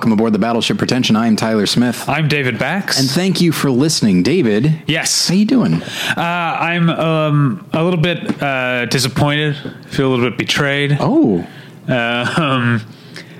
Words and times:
welcome 0.00 0.12
aboard 0.12 0.32
the 0.32 0.38
Battleship 0.38 0.78
Pretension. 0.78 1.14
I 1.14 1.26
am 1.26 1.36
Tyler 1.36 1.66
Smith. 1.66 2.08
I'm 2.08 2.26
David 2.26 2.58
Bax. 2.58 2.98
And 2.98 3.06
thank 3.06 3.42
you 3.42 3.52
for 3.52 3.70
listening, 3.70 4.22
David. 4.22 4.82
yes, 4.86 5.28
How 5.28 5.34
you 5.34 5.44
doing? 5.44 5.74
uh, 5.74 6.14
I'm 6.16 6.88
um, 6.88 7.68
a 7.74 7.84
little 7.84 8.00
bit 8.00 8.42
uh, 8.42 8.86
disappointed. 8.86 9.56
Feel 9.88 10.08
a 10.08 10.10
little 10.14 10.30
bit 10.30 10.38
betrayed. 10.38 10.96
Oh, 10.98 11.46
Uh, 11.86 12.34
um, 12.38 12.80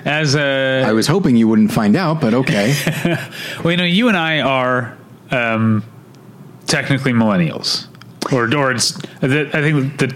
as 0.04 0.34
a 0.34 0.84
I 0.86 0.92
was 0.92 1.06
hoping 1.06 1.34
you 1.34 1.48
wouldn't 1.48 1.72
find 1.72 1.96
out, 1.96 2.20
but 2.20 2.34
okay. 2.34 2.74
well, 3.64 3.70
you 3.70 3.78
know, 3.78 3.84
you 3.84 4.08
and 4.08 4.16
I 4.18 4.40
are 4.42 4.98
um, 5.30 5.82
technically 6.66 7.12
millennials, 7.14 7.86
or 8.34 8.54
or 8.54 8.72
it's 8.72 8.98
I 9.22 9.28
think 9.62 9.96
that 9.96 10.12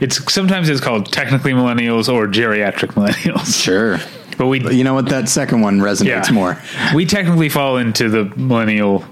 it's 0.00 0.32
sometimes 0.32 0.70
it's 0.70 0.80
called 0.80 1.12
technically 1.12 1.52
millennials 1.52 2.10
or 2.10 2.26
geriatric 2.28 2.94
millennials. 2.94 3.62
sure. 3.62 3.98
But 4.36 4.46
we 4.46 4.60
You 4.74 4.84
know 4.84 4.94
what? 4.94 5.08
That 5.08 5.28
second 5.28 5.60
one 5.62 5.80
resonates 5.80 6.32
more. 6.32 6.60
we 6.94 7.06
technically 7.06 7.48
fall 7.48 7.76
into 7.78 8.08
the 8.08 8.24
millennial 8.36 9.04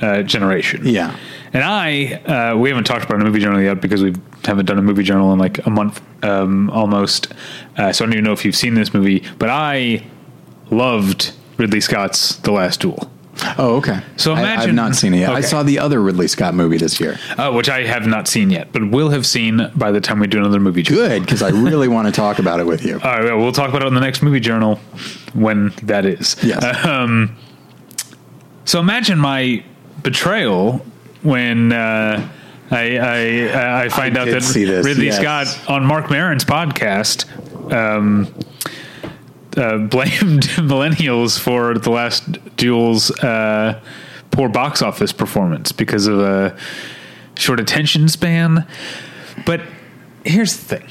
uh, 0.00 0.22
generation. 0.22 0.82
Yeah. 0.86 1.16
And 1.52 1.64
I, 1.64 2.12
uh, 2.12 2.56
we 2.56 2.68
haven't 2.68 2.84
talked 2.84 3.04
about 3.04 3.20
a 3.20 3.24
movie 3.24 3.40
journal 3.40 3.60
yet 3.60 3.80
because 3.80 4.02
we 4.02 4.14
haven't 4.44 4.66
done 4.66 4.78
a 4.78 4.82
movie 4.82 5.02
journal 5.02 5.32
in 5.32 5.38
like 5.38 5.64
a 5.66 5.70
month 5.70 6.00
um, 6.24 6.70
almost. 6.70 7.32
Uh, 7.76 7.92
so 7.92 8.04
I 8.04 8.06
don't 8.06 8.12
even 8.14 8.24
know 8.24 8.32
if 8.32 8.44
you've 8.44 8.56
seen 8.56 8.74
this 8.74 8.92
movie, 8.92 9.24
but 9.38 9.48
I 9.48 10.04
loved 10.70 11.32
Ridley 11.56 11.80
Scott's 11.80 12.36
The 12.36 12.52
Last 12.52 12.80
Duel, 12.80 13.10
Oh, 13.56 13.76
okay. 13.76 14.00
So 14.16 14.32
I- 14.32 14.34
I've 14.34 14.42
imagine- 14.44 14.74
not 14.76 14.94
seen 14.96 15.14
it 15.14 15.18
yet. 15.20 15.30
I 15.30 15.40
saw 15.40 15.62
the 15.62 15.78
other 15.78 16.00
Ridley 16.00 16.28
Scott 16.28 16.54
movie 16.54 16.76
this 16.78 16.98
year. 17.00 17.18
uh, 17.36 17.50
which 17.52 17.68
I 17.68 17.84
have 17.84 18.06
not 18.06 18.26
seen 18.28 18.50
yet, 18.50 18.68
but 18.72 18.90
will 18.90 19.10
have 19.10 19.24
seen 19.26 19.70
by 19.76 19.90
the 19.90 20.00
time 20.00 20.18
we 20.20 20.26
do 20.26 20.38
another 20.38 20.60
movie 20.60 20.82
journal. 20.82 21.08
Good, 21.08 21.22
because 21.22 21.42
I 21.42 21.50
really 21.50 21.88
want 21.96 22.06
to 22.06 22.12
talk 22.12 22.38
about 22.38 22.60
it 22.60 22.66
with 22.66 22.84
you. 22.84 22.94
All 23.02 23.20
right, 23.22 23.34
well, 23.36 23.52
talk 23.52 23.68
about 23.68 23.82
it 23.82 23.86
in 23.88 23.94
the 23.94 24.00
next 24.00 24.22
movie 24.22 24.40
journal 24.40 24.80
when 25.34 25.72
that 25.84 26.04
is. 26.04 26.36
Yes. 26.42 26.64
Um, 26.84 27.36
so 28.64 28.80
imagine 28.80 29.18
my 29.18 29.62
betrayal 30.02 30.84
when 31.22 31.72
uh, 31.72 32.28
I, 32.70 32.98
I 32.98 33.84
I 33.84 33.88
find 33.88 34.18
I 34.18 34.22
out 34.22 34.28
that 34.28 34.54
Ridley 34.84 35.06
yes. 35.06 35.18
Scott 35.18 35.70
on 35.70 35.84
Marc 35.86 36.10
Maron's 36.10 36.44
podcast 36.44 37.24
um, 37.72 38.32
uh, 39.58 39.78
blamed 39.78 40.42
millennials 40.56 41.38
for 41.38 41.74
the 41.78 41.90
last 41.90 42.32
duel's 42.56 43.10
uh, 43.22 43.80
poor 44.30 44.48
box 44.48 44.80
office 44.82 45.12
performance 45.12 45.72
because 45.72 46.06
of 46.06 46.20
a 46.20 46.56
short 47.36 47.60
attention 47.60 48.08
span. 48.08 48.66
But 49.44 49.62
here's 50.24 50.56
the 50.56 50.76
thing. 50.78 50.88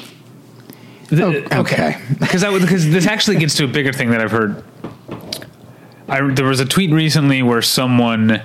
The- 1.09 1.47
Oh, 1.55 1.59
okay. 1.61 1.97
because 2.19 2.43
because 2.61 2.89
this 2.89 3.07
actually 3.07 3.37
gets 3.37 3.55
to 3.55 3.63
a 3.63 3.67
bigger 3.67 3.93
thing 3.93 4.11
that 4.11 4.21
I've 4.21 4.31
heard. 4.31 4.63
I 6.09 6.21
there 6.31 6.45
was 6.45 6.59
a 6.59 6.65
tweet 6.65 6.91
recently 6.91 7.41
where 7.43 7.61
someone 7.61 8.41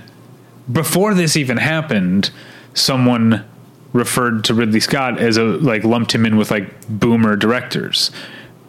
before 0.71 1.15
this 1.15 1.37
even 1.37 1.57
happened, 1.59 2.31
someone 2.75 3.45
referred 3.93 4.45
to 4.45 4.55
Ridley 4.55 4.81
Scott 4.81 5.19
as 5.21 5.37
a 5.37 5.43
like 5.45 5.85
lumped 5.85 6.13
him 6.15 6.25
in 6.25 6.37
with 6.37 6.51
like 6.51 6.87
boomer 6.89 7.37
directors. 7.37 8.11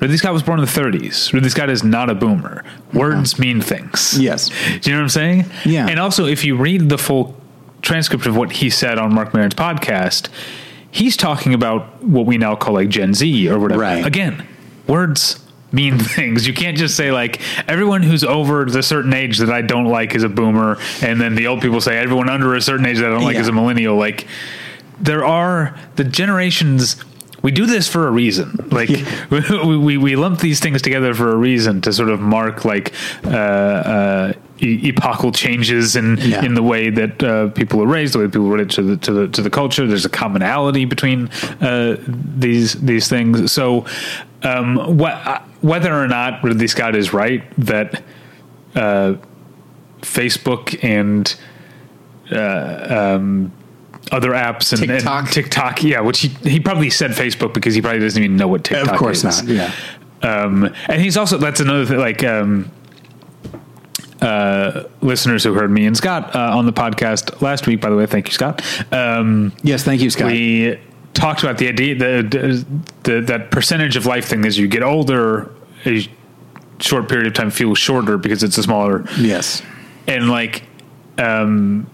Ridley 0.04 0.18
Scott 0.18 0.34
was 0.34 0.44
born 0.44 0.60
in 0.60 0.66
the 0.66 0.72
30s. 0.72 1.32
Ridley 1.32 1.48
Scott 1.48 1.70
is 1.70 1.82
not 1.82 2.10
a 2.10 2.14
boomer. 2.14 2.66
Words 2.94 3.36
uh-huh. 3.36 3.42
mean 3.42 3.62
things. 3.62 4.20
Yes. 4.20 4.50
Do 4.50 4.90
you 4.90 4.92
know 4.92 4.98
what 4.98 5.04
I'm 5.04 5.10
saying? 5.10 5.46
Yeah. 5.64 5.88
And 5.88 5.98
also, 5.98 6.26
if 6.26 6.44
you 6.44 6.58
read 6.58 6.90
the 6.90 6.98
full 6.98 7.38
transcript 7.82 8.26
of 8.26 8.36
what 8.36 8.52
he 8.52 8.70
said 8.70 9.00
on 9.00 9.14
Marc 9.14 9.34
Maron's 9.34 9.56
podcast, 9.56 10.28
he's 10.92 11.16
talking 11.16 11.54
about 11.54 12.04
what 12.04 12.26
we 12.26 12.38
now 12.38 12.54
call 12.54 12.74
like 12.74 12.90
Gen 12.90 13.14
Z 13.14 13.48
or 13.48 13.58
whatever. 13.58 13.80
Right. 13.80 14.06
Again, 14.06 14.46
words 14.88 15.42
mean 15.72 15.98
things. 16.00 16.46
You 16.46 16.54
can't 16.54 16.78
just 16.78 16.98
say 16.98 17.14
like 17.14 17.40
everyone 17.70 18.04
who's 18.04 18.26
over 18.26 18.66
the 18.66 18.84
certain 18.84 19.14
age 19.14 19.38
that 19.38 19.50
I 19.50 19.62
don't 19.62 19.86
like 19.86 20.16
is 20.16 20.24
a 20.24 20.30
boomer, 20.30 20.80
and 21.02 21.22
then 21.22 21.36
the 21.36 21.48
old 21.48 21.62
people 21.62 21.80
say 21.80 21.98
everyone 21.98 22.28
under 22.28 22.56
a 22.56 22.62
certain 22.62 22.86
age 22.86 22.98
that 22.98 23.06
I 23.06 23.10
don't 23.12 23.24
like 23.24 23.36
Yeah. 23.36 23.42
is 23.42 23.48
a 23.48 23.54
millennial. 23.54 23.96
Like 23.96 24.28
there 25.00 25.24
are 25.24 25.78
the 25.96 26.04
generations. 26.04 27.02
We 27.44 27.52
do 27.52 27.66
this 27.68 27.88
for 27.88 28.08
a 28.08 28.12
reason. 28.12 28.68
Like 28.72 28.90
we, 29.30 29.78
we 29.78 29.98
we 29.98 30.16
lump 30.16 30.40
these 30.40 30.60
things 30.60 30.82
together 30.82 31.14
for 31.14 31.32
a 31.32 31.36
reason 31.36 31.82
to 31.82 31.94
sort 31.94 32.10
of 32.10 32.20
mark 32.22 32.64
like 32.66 32.94
uh, 33.26 33.30
uh, 33.30 34.34
e- 34.60 34.90
epochal 34.90 35.32
changes 35.34 35.96
in 35.96 36.18
Yeah. 36.18 36.44
in 36.46 36.54
the 36.56 36.64
way 36.64 36.90
that 36.90 37.22
uh, 37.22 37.50
people 37.50 37.82
are 37.84 37.86
raised, 37.88 38.14
the 38.16 38.20
way 38.20 38.26
people 38.28 38.50
relate 38.50 38.70
to 38.72 38.82
the 38.82 38.98
to 38.98 39.12
the 39.12 39.28
to 39.28 39.42
the 39.42 39.50
culture. 39.50 39.86
There's 39.86 40.06
a 40.06 40.10
commonality 40.10 40.86
between 40.86 41.28
uh, 41.62 41.98
these 42.08 42.74
these 42.76 43.08
things. 43.10 43.52
So, 43.52 43.86
um, 44.44 44.98
wh- 44.98 45.42
whether 45.64 45.94
or 45.94 46.08
not 46.08 46.42
Ridley 46.44 46.68
Scott 46.68 46.96
is 46.96 47.12
right 47.14 47.44
that 47.58 48.02
uh, 48.76 49.16
Facebook 50.02 50.82
and 50.82 51.36
uh, 52.32 53.16
um, 53.18 53.52
other 54.12 54.32
apps 54.32 54.74
and 54.74 54.82
and 54.90 55.00
TikTok. 55.00 55.30
TikTok, 55.30 55.84
yeah, 55.84 56.02
which 56.02 56.20
he 56.20 56.28
he 56.28 56.60
probably 56.60 56.90
said 56.90 57.12
Facebook 57.12 57.54
because 57.54 57.74
he 57.76 57.82
probably 57.82 58.00
doesn't 58.00 58.22
even 58.22 58.38
know 58.38 58.48
what 58.48 58.64
TikTok 58.64 58.86
is. 58.86 58.92
Of 58.92 58.98
course 58.98 59.24
is. 59.24 59.44
not. 59.44 59.48
Yeah. 59.48 59.72
Um, 60.22 60.74
and 60.88 61.02
he's 61.02 61.18
also 61.18 61.38
that's 61.38 61.60
another 61.60 61.86
thing. 61.86 61.98
Like 61.98 62.24
um, 62.24 62.72
uh, 64.22 64.84
listeners 65.02 65.44
who 65.44 65.54
heard 65.54 65.70
me 65.70 65.86
and 65.86 65.98
Scott 65.98 66.36
uh, 66.36 66.58
on 66.58 66.66
the 66.66 66.74
podcast 66.74 67.42
last 67.42 67.68
week. 67.68 67.82
By 67.82 67.90
the 67.90 67.96
way, 67.96 68.06
thank 68.06 68.28
you, 68.28 68.34
Scott. 68.34 68.62
Um, 68.92 69.52
Yes, 69.64 69.84
thank 69.84 70.02
you, 70.02 70.10
Scott. 70.10 70.28
we 70.28 70.80
talked 71.14 71.44
about 71.44 71.58
the 71.58 71.68
idea 71.68 71.96
the, 71.96 72.66
the 73.04 73.22
that 73.22 73.52
percentage 73.52 73.96
of 73.96 74.06
life 74.06 74.26
thing 74.26 74.46
as 74.46 74.58
you 74.58 74.68
get 74.68 74.82
older, 74.84 75.52
a 75.86 76.08
short 76.80 77.08
period 77.08 77.28
of 77.28 77.34
time 77.34 77.52
feels 77.52 77.78
shorter 77.78 78.18
because 78.18 78.44
it's 78.44 78.58
a 78.58 78.64
smaller 78.64 79.06
yes. 79.18 79.62
and 80.08 80.30
like 80.30 80.64
um 81.18 81.88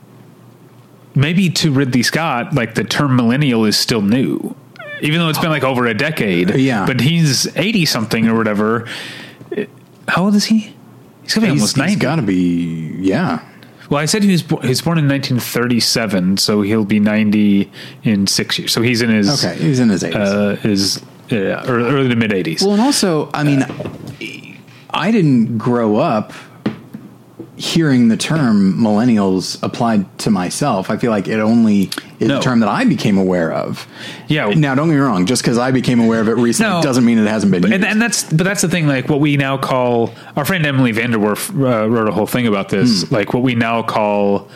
maybe 1.20 1.50
to 1.50 1.72
Ridley 1.72 2.04
Scott 2.04 2.54
like 2.54 2.76
the 2.76 2.84
term 2.84 3.16
millennial 3.16 3.66
is 3.66 3.78
still 3.78 4.02
new 4.02 4.56
even 5.02 5.20
though 5.20 5.30
it's 5.30 5.40
been 5.40 5.50
like 5.50 5.64
over 5.64 5.86
a 5.88 5.94
decade 5.94 6.56
Yeah. 6.56 6.86
but 6.86 7.00
he's 7.02 7.48
80 7.56 7.86
something 7.86 8.28
or 8.28 8.36
whatever 8.38 8.88
how 10.08 10.26
old 10.26 10.36
is 10.36 10.46
he 10.46 10.74
he's 11.24 11.34
gonna 11.36 11.48
be 11.48 11.54
He's, 11.54 11.62
almost 11.62 11.78
90 11.78 11.94
he's 11.94 12.02
got 12.02 12.16
to 12.18 12.22
be, 12.24 12.96
yeah. 13.00 13.46
well 13.90 14.00
I 14.00 14.06
said 14.06 14.24
he 14.24 14.32
was 14.32 14.44
bo- 14.44 14.58
he 14.62 14.70
was 14.70 14.82
born 14.82 14.98
in 14.98 15.08
1937 15.08 16.38
so 16.38 16.62
he'll 16.62 16.86
be 16.86 17.00
90 17.00 17.72
in 18.04 18.28
6 18.28 18.60
years 18.60 18.72
so 18.72 18.82
he's 18.82 19.02
in 19.02 19.10
his 19.10 19.44
Okay, 19.46 19.58
he's 19.62 19.80
in 19.80 19.90
his 19.90 20.04
80s. 20.04 20.16
uh 20.16 20.56
his 20.58 21.04
uh, 21.32 21.36
early, 21.68 21.90
early 21.92 22.10
to 22.10 22.16
mid 22.16 22.32
80s 22.32 22.62
Well, 22.64 22.72
and 22.74 22.82
also, 22.82 23.30
I 23.36 23.44
mean, 23.44 23.64
I 24.90 25.12
didn't 25.12 25.60
grow 25.60 25.98
up 25.98 26.34
hearing 27.60 28.08
the 28.08 28.16
term 28.16 28.74
millennials 28.78 29.62
applied 29.62 30.18
to 30.20 30.32
myself. 30.32 30.90
I 30.90 30.96
feel 30.96 31.12
like 31.12 31.28
it 31.28 31.40
only 31.42 31.90
is 32.20 32.30
No. 32.30 32.40
a 32.40 32.42
term 32.42 32.62
that 32.62 32.70
I 32.70 32.86
became 32.86 33.18
aware 33.18 33.52
of. 33.52 33.86
Yeah. 34.30 34.48
Now, 34.56 34.76
don't 34.76 34.88
get 34.88 34.94
me 34.96 35.00
wrong. 35.02 35.26
Just 35.26 35.42
because 35.42 35.58
I 35.58 35.72
became 35.72 36.00
aware 36.00 36.22
of 36.22 36.30
it 36.30 36.38
recently 36.38 36.72
No. 36.78 36.82
doesn't 36.82 37.04
mean 37.04 37.18
it 37.18 37.28
hasn't 37.28 37.52
been. 37.52 37.66
and, 37.66 37.74
used. 37.74 37.86
and 37.86 38.02
that's 38.02 38.24
but 38.24 38.46
that's 38.46 38.62
the 38.62 38.70
thing 38.70 38.88
like 38.88 39.10
what 39.10 39.20
we 39.20 39.36
now 39.36 39.58
call 39.58 40.14
our 40.38 40.46
friend 40.46 40.66
Emily 40.66 40.94
VanDerWerff 40.94 41.50
uh, 41.50 41.90
wrote 41.90 42.08
a 42.08 42.14
whole 42.14 42.28
thing 42.28 42.48
about 42.48 42.70
this 42.70 43.04
Hmm. 43.04 43.14
like 43.16 43.34
what 43.34 43.44
we 43.44 43.56
now 43.56 43.82
call 43.84 44.48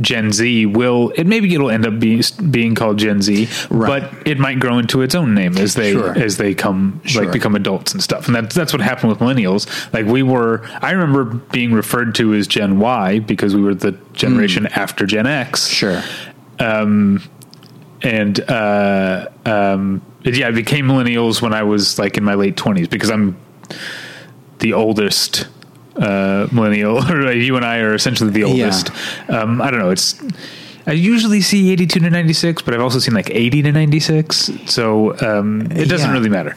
gen 0.00 0.30
z 0.32 0.66
will 0.66 1.12
it 1.16 1.26
maybe 1.26 1.52
it'll 1.54 1.70
end 1.70 1.84
up 1.84 1.98
being 1.98 2.22
being 2.50 2.74
called 2.74 2.96
gen 2.98 3.20
z 3.22 3.48
Right. 3.70 4.02
but 4.10 4.26
it 4.26 4.38
might 4.38 4.60
grow 4.60 4.78
into 4.78 5.02
its 5.02 5.14
own 5.14 5.34
name 5.34 5.56
as 5.58 5.74
they 5.74 5.92
Sure. 5.92 6.16
as 6.16 6.36
they 6.36 6.54
come 6.54 7.00
Sure. 7.04 7.24
like 7.24 7.32
become 7.32 7.56
adults 7.56 7.92
and 7.92 8.02
stuff 8.02 8.26
and 8.26 8.34
that's 8.36 8.54
that's 8.54 8.72
what 8.72 8.80
happened 8.82 9.10
with 9.10 9.18
millennials 9.18 9.66
like 9.92 10.06
we 10.06 10.22
were 10.22 10.62
i 10.80 10.92
remember 10.92 11.24
being 11.24 11.72
referred 11.72 12.14
to 12.16 12.32
as 12.34 12.46
gen 12.46 12.78
y 12.78 13.18
because 13.18 13.54
we 13.54 13.62
were 13.62 13.74
the 13.74 13.92
generation 14.12 14.66
after 14.68 15.06
gen 15.06 15.26
x 15.26 15.66
sure. 15.66 16.02
Um, 16.60 17.22
and 18.02 18.38
uh, 18.50 19.28
um, 19.46 20.02
yeah, 20.24 20.48
I 20.48 20.50
became 20.50 20.86
millennials 20.86 21.40
when 21.42 21.52
I 21.54 21.62
was 21.62 21.98
like 21.98 22.16
in 22.18 22.24
my 22.24 22.34
late 22.34 22.56
twenties 22.56 22.86
because 22.88 23.10
I'm 23.10 23.36
the 24.58 24.72
oldest 24.74 25.48
uh, 26.00 26.48
millennial. 26.50 26.98
Or 27.10 27.30
you 27.32 27.54
and 27.56 27.64
I 27.64 27.78
are 27.78 27.94
essentially 27.94 28.30
the 28.30 28.44
oldest. 28.44 28.90
Um, 29.28 29.60
I 29.62 29.70
don't 29.70 29.80
know. 29.80 29.90
It's 29.90 30.20
I 30.86 30.92
usually 30.92 31.40
see 31.42 31.70
eighty 31.70 31.86
two 31.86 32.00
to 32.00 32.10
ninety 32.10 32.32
six, 32.32 32.62
but 32.62 32.74
I've 32.74 32.80
also 32.80 32.98
seen 32.98 33.14
like 33.14 33.30
eighty 33.30 33.62
to 33.62 33.70
ninety 33.70 34.00
six. 34.00 34.50
So 34.66 35.16
um, 35.20 35.62
it 35.72 35.88
doesn't 35.88 36.08
Yeah. 36.08 36.12
really 36.12 36.30
matter. 36.30 36.56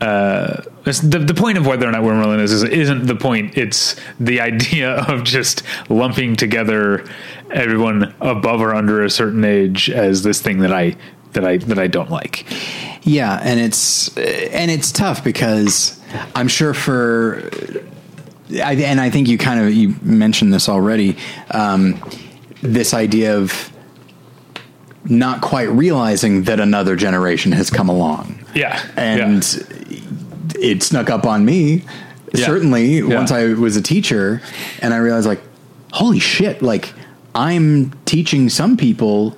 Uh, 0.00 0.62
the, 0.84 1.18
the 1.26 1.34
point 1.34 1.58
of 1.58 1.66
whether 1.66 1.86
or 1.88 1.90
not 1.90 2.04
we're 2.04 2.12
millennials 2.12 2.52
is, 2.52 2.62
isn't 2.62 3.06
the 3.08 3.16
point. 3.16 3.58
It's 3.58 3.96
the 4.20 4.40
idea 4.50 4.92
of 5.08 5.24
just 5.24 5.64
lumping 5.90 6.36
together 6.36 7.04
everyone 7.50 8.14
above 8.20 8.60
or 8.60 8.74
under 8.74 9.02
a 9.02 9.10
certain 9.10 9.44
age 9.44 9.90
as 9.90 10.22
this 10.22 10.40
thing 10.40 10.58
that 10.60 10.72
I 10.72 10.96
that 11.32 11.44
I 11.44 11.56
that 11.58 11.78
I 11.80 11.88
don't 11.88 12.10
like. 12.10 12.46
Yeah, 13.02 13.40
and 13.42 13.58
it's 13.58 14.16
and 14.16 14.70
it's 14.70 14.92
tough 14.92 15.24
because 15.24 16.00
I'm 16.36 16.48
sure 16.48 16.74
for 16.74 17.50
I, 18.50 18.74
and 18.74 19.00
I 19.00 19.10
think 19.10 19.28
you 19.28 19.36
kind 19.38 19.60
of 19.60 19.72
you 19.72 19.94
mentioned 20.02 20.52
this 20.54 20.68
already. 20.68 21.16
Um, 21.50 22.00
this 22.62 22.94
idea 22.94 23.36
of 23.38 23.70
not 25.04 25.40
quite 25.42 25.68
realizing 25.70 26.42
that 26.44 26.58
another 26.60 26.96
generation 26.96 27.52
has 27.52 27.70
come 27.70 27.88
along, 27.88 28.44
Yeah, 28.54 28.82
and 28.96 29.42
it 30.58 30.82
snuck 30.82 31.08
up 31.08 31.24
on 31.24 31.44
me 31.44 31.84
Yeah. 32.34 32.46
certainly 32.46 32.98
Yeah. 32.98 33.14
once 33.14 33.30
I 33.30 33.52
was 33.54 33.76
a 33.76 33.82
teacher 33.82 34.42
and 34.82 34.92
I 34.92 34.96
realized 34.98 35.26
like, 35.26 35.40
holy 35.92 36.18
shit, 36.18 36.60
like 36.62 36.92
I'm 37.34 37.92
teaching 38.06 38.48
some 38.48 38.76
people 38.76 39.36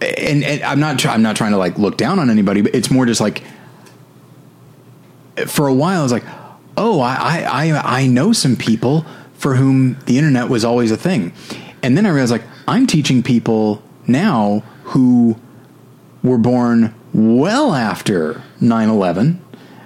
and, 0.00 0.42
and 0.42 0.62
I'm 0.64 0.80
not 0.80 0.98
try, 0.98 1.14
I'm 1.14 1.22
not 1.22 1.36
trying 1.36 1.52
to 1.52 1.58
like 1.58 1.78
look 1.78 1.96
down 1.96 2.18
on 2.18 2.28
anybody, 2.28 2.62
but 2.62 2.74
it's 2.74 2.90
more 2.90 3.06
just 3.06 3.20
like 3.20 3.42
for 5.46 5.66
a 5.68 5.74
while 5.74 6.00
I 6.00 6.02
was 6.02 6.12
like, 6.12 6.24
oh, 6.76 7.00
I, 7.00 7.44
I, 7.48 8.00
I, 8.02 8.06
know 8.06 8.32
some 8.32 8.56
people 8.56 9.04
for 9.34 9.56
whom 9.56 9.96
the 10.06 10.16
internet 10.18 10.48
was 10.48 10.64
always 10.64 10.90
a 10.90 10.96
thing. 10.96 11.32
And 11.82 11.96
then 11.96 12.06
I 12.06 12.10
realized 12.10 12.32
like 12.32 12.44
I'm 12.66 12.86
teaching 12.86 13.22
people 13.22 13.82
now 14.06 14.62
who 14.84 15.36
were 16.22 16.38
born 16.38 16.94
well 17.12 17.74
after 17.74 18.42
9-11 18.60 19.38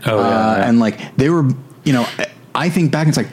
Oh, 0.09 0.17
yeah, 0.21 0.23
uh, 0.23 0.57
yeah. 0.59 0.69
and 0.69 0.79
like 0.79 1.17
they 1.17 1.31
were 1.31 1.49
you 1.85 1.93
know 1.93 2.07
i 2.55 2.69
think 2.69 2.93
back 2.93 3.01
and 3.07 3.09
it's 3.09 3.17
like 3.17 3.29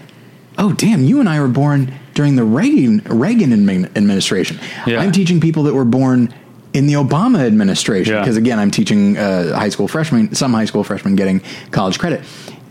oh 0.58 0.74
damn 0.74 1.04
you 1.04 1.20
and 1.20 1.30
i 1.30 1.40
were 1.40 1.48
born 1.48 1.94
during 2.16 2.36
the 2.36 2.44
reagan 2.44 3.02
reagan 3.06 3.52
administration 3.96 4.58
Yeah. 4.88 5.00
i'm 5.02 5.12
teaching 5.12 5.40
people 5.40 5.64
that 5.64 5.74
were 5.76 5.86
born 5.86 6.34
in 6.74 6.88
the 6.88 6.94
obama 6.94 7.46
administration 7.46 8.16
Yeah. 8.16 8.22
because 8.22 8.38
again 8.38 8.58
i'm 8.58 8.72
teaching 8.72 9.18
uh, 9.18 9.56
high 9.56 9.70
school 9.70 9.88
freshmen 9.88 10.34
some 10.34 10.54
high 10.54 10.66
school 10.66 10.84
freshmen 10.84 11.16
getting 11.16 11.42
college 11.72 12.00
credit 12.00 12.22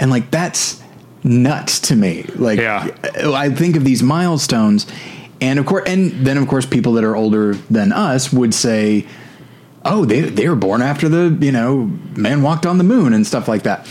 and 0.03 0.11
like 0.11 0.31
that's 0.31 0.83
nuts 1.25 1.79
to 1.81 1.97
me 1.97 2.25
like 2.37 2.59
Yeah. 2.59 2.89
i 3.35 3.49
think 3.49 3.77
of 3.77 3.85
these 3.85 4.03
milestones 4.03 4.87
and 5.41 5.59
of 5.59 5.65
course 5.67 5.85
and 5.87 6.27
then 6.27 6.37
of 6.37 6.47
course 6.49 6.67
people 6.67 6.93
that 6.95 7.05
are 7.05 7.17
older 7.17 7.55
than 7.71 7.93
us 7.93 8.33
would 8.33 8.53
say 8.53 9.07
oh 9.85 10.05
they 10.05 10.21
they 10.23 10.49
were 10.49 10.57
born 10.57 10.83
after 10.83 11.09
the 11.09 11.37
you 11.45 11.53
know 11.53 11.91
man 12.17 12.43
walked 12.43 12.67
on 12.67 12.77
the 12.79 12.85
moon 12.85 13.13
and 13.15 13.27
stuff 13.27 13.47
like 13.49 13.63
that 13.63 13.87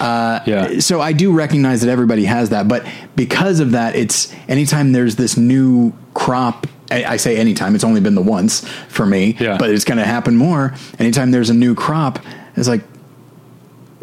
uh, 0.00 0.40
Yeah. 0.44 0.80
so 0.80 1.00
I 1.00 1.12
do 1.12 1.32
recognize 1.32 1.80
that 1.82 1.88
everybody 1.88 2.24
has 2.24 2.50
that, 2.50 2.66
but 2.66 2.84
because 3.14 3.60
of 3.60 3.70
that, 3.70 3.94
it's 3.94 4.34
anytime 4.48 4.90
there's 4.90 5.14
this 5.14 5.36
new 5.36 5.92
crop. 6.14 6.66
I, 6.90 7.04
I 7.04 7.16
say 7.16 7.36
anytime; 7.36 7.76
it's 7.76 7.84
only 7.84 8.00
been 8.00 8.16
the 8.16 8.20
once 8.38 8.66
for 8.88 9.06
me, 9.06 9.36
Yeah. 9.38 9.56
but 9.56 9.70
it's 9.70 9.84
going 9.84 9.98
to 9.98 10.04
happen 10.04 10.34
more. 10.36 10.74
Anytime 10.98 11.30
there's 11.30 11.48
a 11.48 11.54
new 11.54 11.76
crop, 11.76 12.18
it's 12.56 12.66
like 12.66 12.82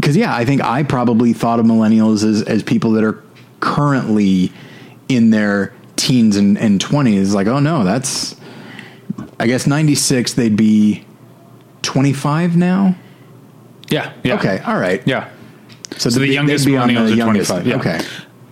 because 0.02 0.18
yeah, 0.18 0.36
I 0.36 0.44
think 0.46 0.64
I 0.64 0.82
probably 0.84 1.32
thought 1.32 1.60
of 1.60 1.66
millennials 1.66 2.24
as 2.28 2.42
as 2.42 2.64
people 2.64 2.92
that 2.92 3.04
are 3.04 3.22
currently 3.60 4.52
in 5.08 5.30
their 5.30 5.74
teens 5.96 6.36
and, 6.36 6.58
and 6.58 6.84
20s. 6.84 7.34
Like, 7.34 7.48
oh 7.48 7.60
no, 7.60 7.84
that's 7.84 8.36
I 9.40 9.46
guess 9.48 9.68
96 9.68 10.34
they'd 10.34 10.56
be 10.56 11.06
25 11.84 12.58
now. 12.58 12.96
Yeah. 13.90 14.14
Yeah. 14.24 14.36
Okay, 14.36 14.60
all 14.60 14.78
right. 14.80 15.02
Yeah. 15.06 15.30
So, 15.98 16.10
the 16.10 16.22
they'd 16.22 16.34
youngest 16.34 16.66
be 16.66 16.78
on 16.78 16.90
millennials 16.90 17.08
the 17.08 17.14
are 17.14 17.16
youngest. 17.16 17.50
25, 17.52 17.68
yeah. 17.68 17.76
Okay. 17.76 18.00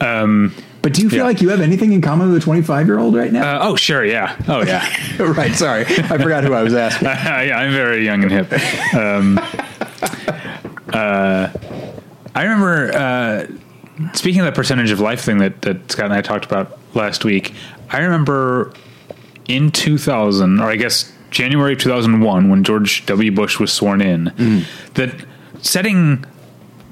Um, 0.02 0.54
But 0.82 0.94
do 0.94 1.02
you 1.02 1.10
feel 1.10 1.20
Yeah. 1.20 1.24
like 1.26 1.42
you 1.42 1.50
have 1.50 1.62
anything 1.62 1.94
in 1.94 2.02
common 2.02 2.28
with 2.30 2.38
a 2.38 2.42
25 2.42 2.86
year 2.88 3.00
old 3.00 3.16
right 3.16 3.32
now? 3.32 3.56
uh, 3.58 3.60
oh, 3.70 3.76
sure. 3.76 4.04
Yeah. 4.06 4.36
Oh, 4.48 4.64
yeah. 4.64 4.86
right. 5.20 5.54
Sorry. 5.56 5.86
I 5.86 6.18
forgot 6.18 6.44
who 6.44 6.54
I 6.54 6.62
was 6.64 6.74
asking. 6.74 7.08
yeah, 7.08 7.58
I'm 7.58 7.72
very 7.72 8.04
young 8.06 8.24
and 8.24 8.32
hip. 8.32 8.94
Um, 8.94 9.40
uh, 11.00 11.52
I 12.36 12.44
remember 12.44 12.92
uh, 12.94 13.48
speaking 14.14 14.42
of 14.42 14.46
the 14.46 14.52
percentage 14.52 14.92
of 14.92 15.00
life 15.00 15.22
thing 15.22 15.38
that, 15.40 15.62
that 15.64 15.92
Scott 15.92 16.06
and 16.06 16.14
I 16.14 16.22
talked 16.22 16.46
about 16.46 16.78
last 16.94 17.26
week. 17.26 17.54
I 17.90 18.00
remember 18.00 18.74
in 19.48 19.72
2000, 19.72 20.60
or 20.60 20.70
I 20.70 20.76
guess 20.76 21.12
January 21.32 21.74
of 21.74 21.80
2001, 21.80 22.50
when 22.50 22.64
George 22.64 23.06
W. 23.06 23.32
Bush 23.32 23.60
was 23.60 23.72
sworn 23.74 24.02
in, 24.02 24.26
that 24.96 25.26
setting 25.62 26.26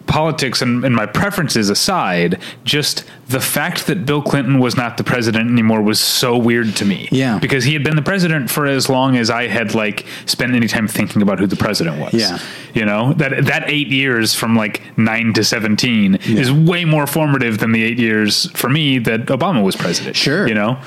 politics 0.08 0.62
and, 0.62 0.84
and 0.84 0.96
my 0.96 1.06
preferences 1.06 1.70
aside, 1.70 2.42
just 2.64 3.04
the 3.28 3.40
fact 3.40 3.88
that 3.88 4.06
Bill 4.06 4.22
Clinton 4.22 4.60
was 4.60 4.76
not 4.76 4.98
the 4.98 5.04
president 5.04 5.50
anymore 5.52 5.82
was 5.82 6.00
so 6.00 6.38
weird 6.38 6.76
to 6.78 6.86
me. 6.86 7.10
Yeah. 7.12 7.40
Because 7.40 7.66
he 7.66 7.74
had 7.74 7.84
been 7.84 7.96
the 7.96 8.02
president 8.02 8.50
for 8.50 8.66
as 8.66 8.90
long 8.90 9.18
as 9.18 9.30
I 9.30 9.48
had 9.48 9.76
like 9.76 10.06
spent 10.26 10.56
any 10.56 10.68
time 10.68 10.88
thinking 10.88 11.22
about 11.22 11.40
who 11.40 11.48
the 11.48 11.56
president 11.56 12.00
was. 12.00 12.14
Yeah. 12.14 12.40
You 12.74 12.86
know, 12.86 13.14
that 13.14 13.46
that 13.46 13.70
eight 13.70 13.88
years 13.88 14.34
from 14.34 14.56
like 14.56 14.82
nine 14.98 15.34
to 15.34 15.44
seventeen 15.44 16.16
is 16.16 16.52
way 16.52 16.86
more 16.86 17.08
formative 17.08 17.58
than 17.58 17.72
the 17.72 17.84
eight 17.84 18.00
years 18.00 18.50
for 18.52 18.70
me 18.70 19.00
that 19.00 19.26
Obama 19.26 19.64
was 19.64 19.76
president. 19.76 20.16
Sure. 20.16 20.48
You 20.48 20.54
know? 20.54 20.80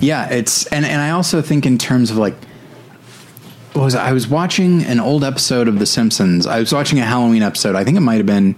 Yeah, 0.00 0.28
it's 0.28 0.66
and 0.66 0.84
and 0.84 1.00
I 1.00 1.10
also 1.10 1.40
think 1.40 1.64
in 1.64 1.78
terms 1.78 2.10
of 2.10 2.16
like 2.16 2.34
what 3.76 3.84
was? 3.84 3.94
I 3.94 4.12
was 4.12 4.26
watching 4.26 4.82
an 4.84 4.98
old 5.00 5.22
episode 5.22 5.68
of 5.68 5.78
The 5.78 5.86
Simpsons. 5.86 6.46
I 6.46 6.58
was 6.60 6.72
watching 6.72 6.98
a 6.98 7.04
Halloween 7.04 7.42
episode. 7.42 7.76
I 7.76 7.84
think 7.84 7.96
it 7.96 8.00
might 8.00 8.16
have 8.16 8.26
been. 8.26 8.56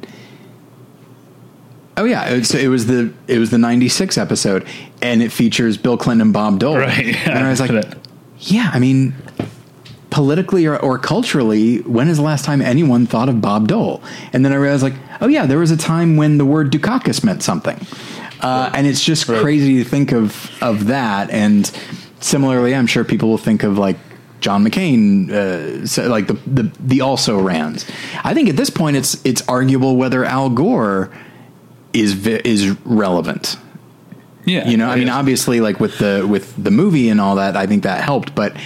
Oh 1.97 2.05
yeah, 2.05 2.29
it 2.31 2.38
was, 2.38 2.55
it 2.55 2.69
was 2.69 2.87
the 2.87 3.12
it 3.26 3.38
was 3.38 3.50
the 3.50 3.59
'96 3.59 4.17
episode, 4.17 4.67
and 5.03 5.20
it 5.23 5.32
features 5.32 5.76
Bill 5.76 5.99
Clinton 5.99 6.29
and 6.29 6.32
Bob 6.32 6.61
Dole. 6.61 6.79
Right. 6.79 7.17
And 7.26 7.38
I 7.44 7.50
was 7.50 7.61
like, 7.61 7.85
yeah, 8.38 8.70
I 8.73 8.79
mean, 8.79 9.15
politically 10.11 10.67
or, 10.67 10.79
or 10.79 10.97
culturally, 10.99 11.79
when 11.81 12.09
is 12.09 12.19
the 12.19 12.23
last 12.23 12.44
time 12.44 12.62
anyone 12.62 13.06
thought 13.06 13.29
of 13.29 13.41
Bob 13.41 13.67
Dole? 13.67 14.00
And 14.32 14.44
then 14.44 14.53
I 14.53 14.56
realized, 14.56 14.85
like, 14.85 14.94
oh 15.21 15.26
yeah, 15.26 15.47
there 15.47 15.59
was 15.59 15.73
a 15.73 15.76
time 15.76 16.17
when 16.17 16.38
the 16.38 16.47
word 16.47 16.71
Dukakis 16.71 17.25
meant 17.25 17.43
something, 17.43 17.85
uh, 18.43 18.71
and 18.73 18.87
it's 18.87 19.03
just 19.05 19.29
Right. 19.29 19.41
crazy 19.41 19.82
to 19.82 19.85
think 19.85 20.12
of 20.12 20.50
of 20.62 20.87
that. 20.87 21.31
And 21.31 21.69
similarly, 22.21 22.76
I'm 22.76 22.87
sure 22.87 23.03
people 23.03 23.29
will 23.29 23.38
think 23.38 23.64
of 23.64 23.76
like 23.76 23.97
John 24.40 24.64
McCain, 24.64 25.31
uh, 25.31 25.87
so 25.87 26.08
like 26.08 26.26
the, 26.29 26.35
the 26.46 26.70
the 26.81 27.00
also 27.00 27.38
rans. 27.40 27.85
I 28.25 28.35
think 28.35 28.49
at 28.49 28.56
this 28.56 28.70
point, 28.70 28.96
it's 28.96 29.25
it's 29.25 29.43
arguable 29.49 29.96
whether 29.96 30.25
Al 30.25 30.50
Gore 30.50 31.11
is 31.93 32.26
is 32.26 32.76
relevant. 32.85 33.56
Yeah. 34.44 34.69
You 34.69 34.76
know, 34.76 34.88
I 34.88 34.96
mean, 34.96 35.08
Yes. 35.08 35.17
obviously, 35.17 35.61
like 35.61 35.78
with 35.80 35.99
the 35.99 36.26
with 36.28 36.54
the 36.62 36.71
movie 36.71 37.09
and 37.11 37.21
all 37.21 37.35
that, 37.37 37.57
I 37.57 37.66
think 37.66 37.83
that 37.83 38.02
helped. 38.02 38.35
But 38.35 38.57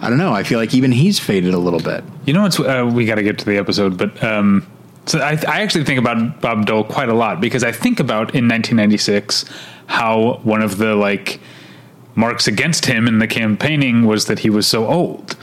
I 0.00 0.08
don't 0.08 0.18
know. 0.18 0.32
I 0.32 0.42
feel 0.42 0.58
like 0.58 0.74
even 0.74 0.92
he's 0.92 1.18
faded 1.18 1.54
a 1.54 1.58
little 1.58 1.80
bit. 1.80 2.04
You 2.26 2.32
know 2.34 2.42
what's 2.42 2.60
uh, 2.60 2.88
we 2.92 3.06
got 3.06 3.16
to 3.16 3.22
get 3.22 3.38
to 3.38 3.44
the 3.44 3.56
episode, 3.56 3.96
but 3.96 4.22
um, 4.22 4.66
so 5.06 5.18
I, 5.18 5.32
I 5.48 5.62
actually 5.62 5.84
think 5.84 5.98
about 5.98 6.40
Bob 6.40 6.66
Dole 6.66 6.84
quite 6.84 7.08
a 7.08 7.14
lot 7.14 7.40
because 7.40 7.64
I 7.64 7.72
think 7.72 7.98
about 7.98 8.34
in 8.36 8.46
1996 8.48 9.44
how 9.86 10.40
one 10.44 10.62
of 10.62 10.78
the 10.78 10.94
like 10.94 11.40
marks 12.14 12.46
against 12.46 12.86
him 12.86 13.06
in 13.08 13.18
the 13.18 13.26
campaigning 13.26 14.06
was 14.06 14.26
that 14.26 14.40
he 14.40 14.50
was 14.50 14.66
so 14.66 14.86
old. 14.86 15.36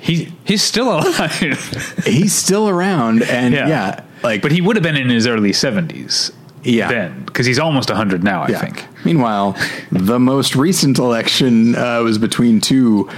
He 0.00 0.32
he's 0.44 0.62
still 0.62 0.98
alive. 0.98 2.02
He's 2.04 2.34
still 2.34 2.68
around, 2.68 3.22
and 3.22 3.54
yeah, 3.54 4.02
like, 4.24 4.42
but 4.42 4.50
he 4.50 4.60
would 4.60 4.74
have 4.74 4.82
been 4.82 4.96
in 4.96 5.08
his 5.08 5.28
early 5.28 5.52
70s 5.52 6.32
yeah, 6.64 6.88
then 6.88 7.24
because 7.24 7.46
he's 7.46 7.58
almost 7.58 7.88
100 7.88 8.22
now. 8.22 8.42
I 8.42 8.48
yeah. 8.48 8.60
think. 8.60 8.84
Meanwhile, 9.04 9.56
the 9.92 10.18
most 10.18 10.54
recent 10.56 10.98
election 10.98 11.74
uh, 11.74 12.02
was 12.02 12.18
between 12.18 12.60
two 12.60 13.08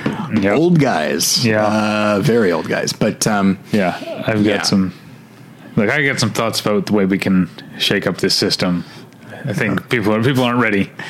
Yep. 0.40 0.56
old 0.56 0.80
guys, 0.80 1.44
Yeah. 1.44 1.64
uh, 1.64 2.20
very 2.22 2.52
old 2.52 2.68
guys. 2.68 2.92
But 2.92 3.26
um, 3.26 3.58
Yeah, 3.72 3.96
I've 4.26 4.44
got 4.44 4.46
Yeah. 4.46 4.62
some. 4.62 4.92
Look, 5.76 5.90
I 5.90 6.04
got 6.06 6.20
some 6.20 6.30
thoughts 6.30 6.60
about 6.60 6.86
the 6.86 6.92
way 6.92 7.04
we 7.04 7.18
can 7.18 7.50
shake 7.78 8.06
up 8.06 8.18
this 8.18 8.34
system. 8.34 8.84
I 9.46 9.52
think 9.52 9.88
people 9.90 10.14
are 10.14 10.22
people 10.22 10.44
aren't 10.44 10.60
ready. 10.60 10.90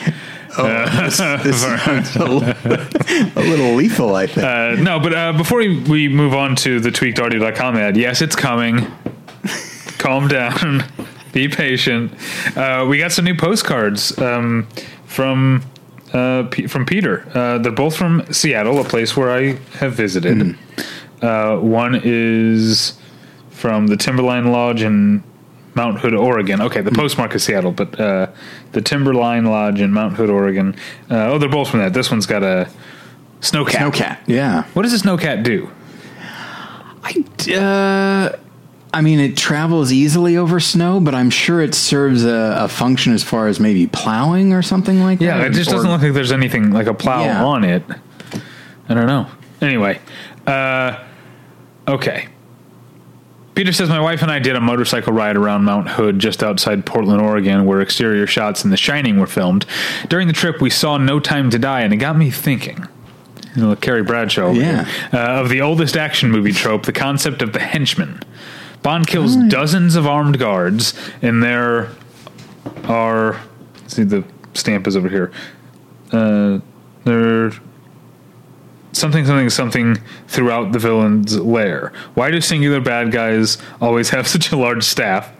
this 0.62 1.16
sounds 1.16 2.16
a, 2.16 2.24
li- 2.24 3.30
a 3.36 3.40
little 3.40 3.74
lethal. 3.74 4.14
I 4.14 4.26
think. 4.26 4.44
Uh, 4.44 4.82
no, 4.82 5.00
but 5.00 5.14
uh, 5.14 5.32
before 5.32 5.58
we, 5.58 5.80
we 5.82 6.08
move 6.08 6.34
on 6.34 6.56
to 6.56 6.80
the 6.80 6.90
tweakedaudio.com 6.90 7.76
ad, 7.76 7.96
yes, 7.96 8.22
it's 8.22 8.36
coming. 8.36 8.86
Calm 9.98 10.28
down. 10.28 10.84
Be 11.32 11.48
patient. 11.48 12.12
Uh, 12.56 12.86
we 12.88 12.98
got 12.98 13.10
some 13.12 13.24
new 13.24 13.34
postcards 13.36 14.16
um, 14.18 14.68
from 15.06 15.64
uh, 16.12 16.44
P- 16.50 16.66
from 16.68 16.86
Peter. 16.86 17.26
Uh, 17.34 17.58
they're 17.58 17.72
both 17.72 17.96
from 17.96 18.24
Seattle, 18.32 18.80
a 18.80 18.84
place 18.84 19.16
where 19.16 19.30
I 19.30 19.54
have 19.78 19.94
visited. 19.94 20.56
Uh, 21.20 21.56
one 21.56 22.00
is 22.04 22.98
from 23.50 23.86
the 23.88 23.96
Timberline 23.96 24.52
Lodge 24.52 24.82
in 24.82 25.24
Mount 25.74 25.98
Hood, 25.98 26.14
Oregon. 26.14 26.60
Okay, 26.60 26.82
the 26.82 26.92
postmark 26.92 27.34
is 27.34 27.42
Seattle, 27.42 27.72
but 27.72 27.98
uh, 27.98 28.28
the 28.74 28.82
Timberline 28.82 29.46
Lodge 29.46 29.80
in 29.80 29.90
Mount 29.92 30.14
Hood, 30.14 30.28
Oregon. 30.30 30.74
Uh, 31.10 31.32
oh, 31.32 31.38
they're 31.38 31.48
both 31.48 31.70
from 31.70 31.80
that. 31.80 31.94
This 31.94 32.10
one's 32.10 32.26
got 32.26 32.42
a 32.42 32.68
snowcat. 33.40 33.90
Snowcat. 33.90 34.18
Yeah. 34.26 34.64
What 34.74 34.82
does 34.82 34.92
a 34.92 34.98
snowcat 35.04 35.42
do? 35.42 35.70
I, 37.02 37.24
uh, 37.54 38.36
I 38.92 39.00
mean, 39.00 39.20
it 39.20 39.36
travels 39.36 39.92
easily 39.92 40.36
over 40.36 40.58
snow, 40.60 41.00
but 41.00 41.14
I'm 41.14 41.30
sure 41.30 41.60
it 41.60 41.74
serves 41.74 42.24
a, 42.24 42.56
a 42.60 42.68
function 42.68 43.12
as 43.12 43.22
far 43.22 43.46
as 43.48 43.60
maybe 43.60 43.86
plowing 43.86 44.52
or 44.52 44.62
something 44.62 45.00
like 45.02 45.20
Yeah, 45.20 45.36
that. 45.38 45.40
Yeah, 45.42 45.46
it 45.48 45.52
just 45.52 45.70
Or- 45.70 45.74
doesn't 45.74 45.90
look 45.90 46.02
like 46.02 46.12
there's 46.12 46.32
anything 46.32 46.70
like 46.72 46.86
a 46.86 46.94
plow 46.94 47.24
Yeah. 47.24 47.44
on 47.44 47.64
it. 47.64 47.82
I 48.88 48.94
don't 48.94 49.06
know. 49.06 49.26
Anyway, 49.60 49.98
uh, 50.46 50.98
okay. 51.88 52.28
Peter 53.54 53.72
says 53.72 53.88
my 53.88 54.00
wife 54.00 54.20
and 54.22 54.30
I 54.30 54.38
did 54.40 54.56
a 54.56 54.60
motorcycle 54.60 55.12
ride 55.12 55.36
around 55.36 55.64
Mount 55.64 55.88
Hood 55.88 56.18
just 56.18 56.42
outside 56.42 56.84
Portland, 56.84 57.20
Oregon, 57.20 57.64
where 57.66 57.80
exterior 57.80 58.26
shots 58.26 58.64
in 58.64 58.70
The 58.70 58.76
Shining 58.76 59.20
were 59.20 59.26
filmed. 59.28 59.64
During 60.08 60.26
the 60.26 60.32
trip, 60.32 60.60
we 60.60 60.70
saw 60.70 60.96
No 60.98 61.20
Time 61.20 61.50
to 61.50 61.58
Die, 61.58 61.80
and 61.82 61.92
it 61.92 61.98
got 61.98 62.16
me 62.16 62.30
thinking. 62.30 62.86
You 63.54 63.62
know, 63.62 63.76
Carrie 63.76 64.02
Bradshaw, 64.02 64.50
Yeah. 64.52 64.88
uh, 65.12 65.18
of 65.18 65.48
the 65.50 65.60
oldest 65.60 65.96
action 65.96 66.30
movie 66.32 66.50
trope, 66.52 66.82
the 66.86 66.92
concept 66.92 67.42
of 67.42 67.52
the 67.52 67.60
henchman. 67.60 68.20
Bond 68.82 69.06
kills 69.06 69.36
Oh, 69.36 69.48
dozens 69.48 69.94
of 69.94 70.06
armed 70.06 70.38
guards 70.38 70.92
and 71.22 71.42
there 71.42 71.88
are 72.86 73.40
see 73.86 74.02
the 74.02 74.24
stamp 74.52 74.86
is 74.86 74.96
over 74.96 75.08
here. 75.08 75.30
Uh, 76.12 76.58
they're 77.04 77.52
something 78.94 79.26
something 79.26 79.50
something 79.50 79.96
throughout 80.28 80.72
the 80.72 80.78
villain's 80.78 81.38
lair. 81.38 81.92
Why 82.14 82.30
do 82.30 82.40
singular 82.40 82.80
bad 82.80 83.10
guys 83.12 83.58
always 83.80 84.10
have 84.10 84.26
such 84.34 84.50
a 84.52 84.56
large 84.56 84.84
staff? 84.84 85.30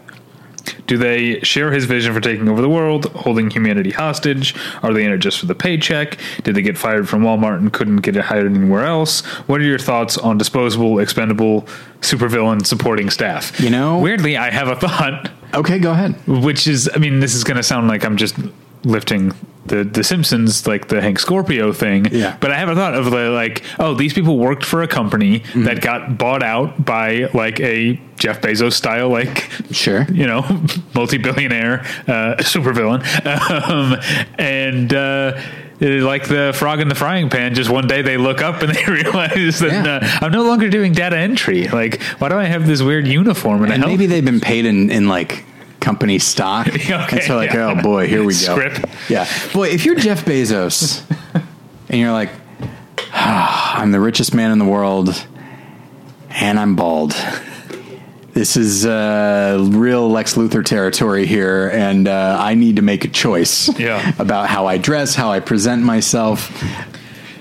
Do 0.87 0.97
they 0.97 1.39
share 1.41 1.71
his 1.71 1.85
vision 1.85 2.11
for 2.11 2.19
taking 2.19 2.49
over 2.49 2.59
the 2.59 2.69
world, 2.69 3.05
holding 3.13 3.51
humanity 3.51 3.91
hostage? 3.91 4.55
Are 4.81 4.93
they 4.93 5.03
in 5.05 5.11
it 5.11 5.19
just 5.19 5.39
for 5.39 5.45
the 5.45 5.53
paycheck? 5.53 6.17
Did 6.43 6.55
they 6.55 6.63
get 6.63 6.75
fired 6.75 7.07
from 7.07 7.21
Walmart 7.21 7.57
and 7.59 7.71
couldn't 7.71 7.97
get 7.97 8.15
hired 8.15 8.47
anywhere 8.47 8.83
else? 8.83 9.21
What 9.47 9.61
are 9.61 9.63
your 9.63 9.77
thoughts 9.77 10.17
on 10.17 10.39
disposable, 10.39 10.97
expendable, 10.97 11.67
supervillain 12.01 12.65
supporting 12.65 13.11
staff? 13.11 13.59
You 13.59 13.69
know- 13.69 13.99
weirdly, 13.99 14.37
I 14.37 14.49
have 14.49 14.67
a 14.67 14.75
thought, 14.75 15.29
Okay, 15.53 15.77
go 15.77 15.91
ahead. 15.91 16.15
which 16.27 16.67
is, 16.67 16.89
I 16.93 16.97
mean, 16.97 17.19
this 17.19 17.35
is 17.35 17.43
going 17.43 17.57
to 17.57 17.63
sound 17.63 17.87
like 17.87 18.03
I'm 18.03 18.17
just 18.17 18.35
lifting 18.83 19.33
the 19.65 19.83
the 19.83 20.03
Simpsons, 20.03 20.67
like 20.67 20.87
the 20.89 21.01
Hank 21.01 21.19
Scorpio 21.19 21.73
thing. 21.73 22.05
Yeah. 22.11 22.37
But 22.39 22.51
I 22.51 22.57
have 22.57 22.69
a 22.69 22.75
thought 22.75 22.93
of 22.95 23.05
the, 23.11 23.29
like, 23.31 23.63
oh, 23.79 23.93
these 23.95 24.13
people 24.13 24.37
worked 24.37 24.63
for 24.63 24.83
a 24.83 24.87
company 24.87 25.39
Mm-hmm. 25.39 25.63
that 25.63 25.81
got 25.81 26.17
bought 26.17 26.43
out 26.43 26.85
by 26.85 27.29
like 27.33 27.59
a 27.59 27.99
Jeff 28.17 28.41
Bezos 28.41 28.73
style, 28.73 29.09
like 29.09 29.49
Sure. 29.71 30.03
you 30.11 30.27
know, 30.27 30.41
multi-billionaire 30.93 31.79
uh, 32.07 32.35
supervillain, 32.39 33.01
um, 33.25 33.99
and 34.37 34.93
uh, 34.93 35.39
like 35.81 36.27
the 36.27 36.53
frog 36.55 36.79
in 36.79 36.87
the 36.87 36.95
frying 36.95 37.29
pan. 37.29 37.53
Just 37.55 37.69
one 37.69 37.87
day 37.87 38.01
they 38.01 38.17
look 38.17 38.41
up 38.41 38.61
and 38.61 38.73
they 38.73 38.85
realize 38.85 39.59
that 39.59 39.71
Yeah. 39.85 39.99
uh, 40.21 40.25
I'm 40.25 40.31
no 40.31 40.43
longer 40.43 40.69
doing 40.69 40.93
data 40.93 41.17
entry. 41.17 41.67
Like, 41.67 42.01
why 42.19 42.29
do 42.29 42.35
I 42.35 42.45
have 42.45 42.65
this 42.67 42.81
weird 42.81 43.07
uniform? 43.07 43.63
And, 43.63 43.73
And 43.73 43.83
maybe 43.85 44.05
they've 44.05 44.23
been 44.23 44.39
paid 44.41 44.65
in, 44.65 44.89
in 44.89 45.07
like 45.07 45.43
company 45.85 46.17
stock. 46.19 46.67
Okay, 46.75 47.17
and 47.17 47.23
so 47.23 47.35
like, 47.37 47.53
yeah. 47.53 47.75
oh 47.77 47.81
boy, 47.81 48.07
here 48.07 48.21
we 48.23 48.33
go. 48.33 48.55
Script. 48.55 48.83
Yeah. 49.09 49.27
Boy, 49.53 49.69
if 49.69 49.85
you're 49.85 49.95
Jeff 49.95 50.25
Bezos 50.25 51.03
and 51.89 51.99
you're 51.99 52.11
like, 52.11 52.29
ah, 53.13 53.79
I'm 53.79 53.91
the 53.91 53.99
richest 53.99 54.33
man 54.33 54.51
in 54.51 54.57
the 54.59 54.65
world 54.65 55.09
and 56.29 56.59
I'm 56.59 56.75
bald. 56.75 57.15
This 58.33 58.57
is 58.57 58.85
uh, 58.85 59.57
real 59.71 60.09
Lex 60.09 60.33
Luthor 60.35 60.63
territory 60.65 61.25
here, 61.25 61.69
and 61.69 62.05
uh, 62.05 62.37
I 62.37 62.53
need 62.55 62.75
to 62.75 62.81
make 62.81 63.05
a 63.05 63.07
choice 63.07 63.69
Yeah. 63.79 64.11
about 64.19 64.49
how 64.49 64.65
I 64.67 64.77
dress, 64.77 65.15
how 65.15 65.31
I 65.31 65.39
present 65.39 65.83
myself, 65.83 66.51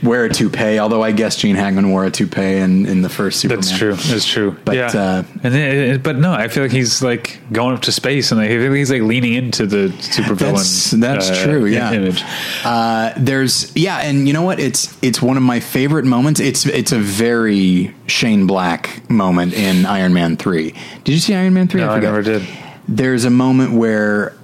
wear 0.04 0.25
a 0.26 0.28
toupee. 0.28 0.78
Although 0.78 1.02
I 1.02 1.12
guess 1.12 1.37
Gene 1.37 1.56
Hackman 1.56 1.90
wore 1.90 2.04
a 2.04 2.11
toupee 2.11 2.58
in, 2.58 2.87
in 2.87 3.02
the 3.02 3.08
first 3.08 3.40
Superman. 3.40 3.61
That's 3.61 3.76
true. 3.76 3.94
That's 3.94 4.26
true. 4.26 4.56
But, 4.64 4.76
yeah. 4.76 4.87
uh, 4.87 5.23
and 5.42 5.54
then, 5.54 6.02
but 6.02 6.16
no, 6.16 6.32
I 6.32 6.49
feel 6.49 6.62
like 6.62 6.73
he's 6.73 7.02
like 7.02 7.40
going 7.50 7.75
up 7.75 7.82
to 7.82 7.92
space, 7.92 8.30
and 8.30 8.40
I 8.40 8.49
feel 8.49 8.68
like 8.68 8.76
he's 8.76 8.90
like 8.90 9.02
leaning 9.02 9.34
into 9.34 9.66
the 9.66 9.88
supervillain. 9.88 10.54
That's, 10.54 10.90
that's 10.92 11.30
uh, 11.30 11.44
true. 11.44 11.64
Yeah. 11.66 11.92
Image. 11.92 12.23
Uh, 12.64 13.12
there's 13.16 13.75
yeah, 13.76 13.99
and 13.99 14.26
you 14.26 14.34
know 14.34 14.42
what? 14.42 14.61
It's 14.61 14.96
it's 15.02 15.20
one 15.23 15.37
of 15.37 15.42
my 15.42 15.61
favorite 15.61 16.04
moments. 16.04 16.40
It's 16.40 16.66
it's 16.66 16.92
a 16.92 16.99
very 16.99 17.94
Shane 18.06 18.46
Black 18.46 19.08
moment 19.11 19.54
in 19.54 19.87
Iron 19.87 20.12
Man 20.12 20.37
three. 20.37 20.75
Did 21.04 21.12
you 21.12 21.18
see 21.18 21.34
Iron 21.34 21.54
Man 21.54 21.68
three? 21.68 21.80
No, 21.80 21.90
I 21.90 21.96
forget. 21.96 22.12
never 22.12 22.23
did. 22.23 22.49
There's 22.87 23.25
a 23.25 23.30
moment 23.30 23.73
where 23.73 24.34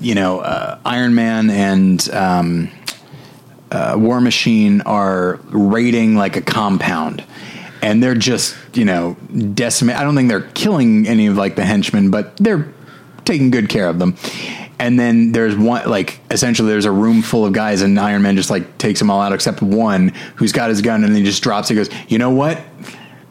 you 0.00 0.14
know 0.14 0.40
uh, 0.40 0.78
Iron 0.84 1.14
Man 1.14 1.50
and 1.50 2.08
um, 2.10 2.70
uh, 3.70 3.94
War 3.98 4.20
Machine 4.20 4.80
are 4.82 5.40
raiding 5.50 6.16
like 6.16 6.36
a 6.36 6.42
compound. 6.42 7.24
And 7.80 8.02
they're 8.02 8.16
just, 8.16 8.56
you 8.74 8.84
know, 8.84 9.14
decimate. 9.54 9.96
I 9.96 10.02
don't 10.02 10.16
think 10.16 10.28
they're 10.28 10.40
killing 10.40 11.06
any 11.06 11.28
of 11.28 11.36
like 11.36 11.54
the 11.54 11.64
henchmen, 11.64 12.10
but 12.10 12.36
they're 12.36 12.72
taking 13.24 13.50
good 13.50 13.68
care 13.68 13.88
of 13.88 13.98
them. 13.98 14.16
And 14.80 14.98
then 14.98 15.32
there's 15.32 15.56
one, 15.56 15.88
like, 15.88 16.20
essentially 16.30 16.68
there's 16.68 16.84
a 16.84 16.92
room 16.92 17.22
full 17.22 17.44
of 17.44 17.52
guys, 17.52 17.82
and 17.82 17.98
Iron 17.98 18.22
Man 18.22 18.36
just 18.36 18.50
like 18.50 18.78
takes 18.78 19.00
them 19.00 19.10
all 19.10 19.20
out 19.20 19.32
except 19.32 19.60
one 19.60 20.08
who's 20.36 20.52
got 20.52 20.70
his 20.70 20.82
gun, 20.82 21.04
and 21.04 21.16
he 21.16 21.22
just 21.22 21.42
drops. 21.42 21.70
It, 21.70 21.74
He 21.74 21.84
goes, 21.84 21.90
"You 22.08 22.18
know 22.18 22.30
what? 22.30 22.58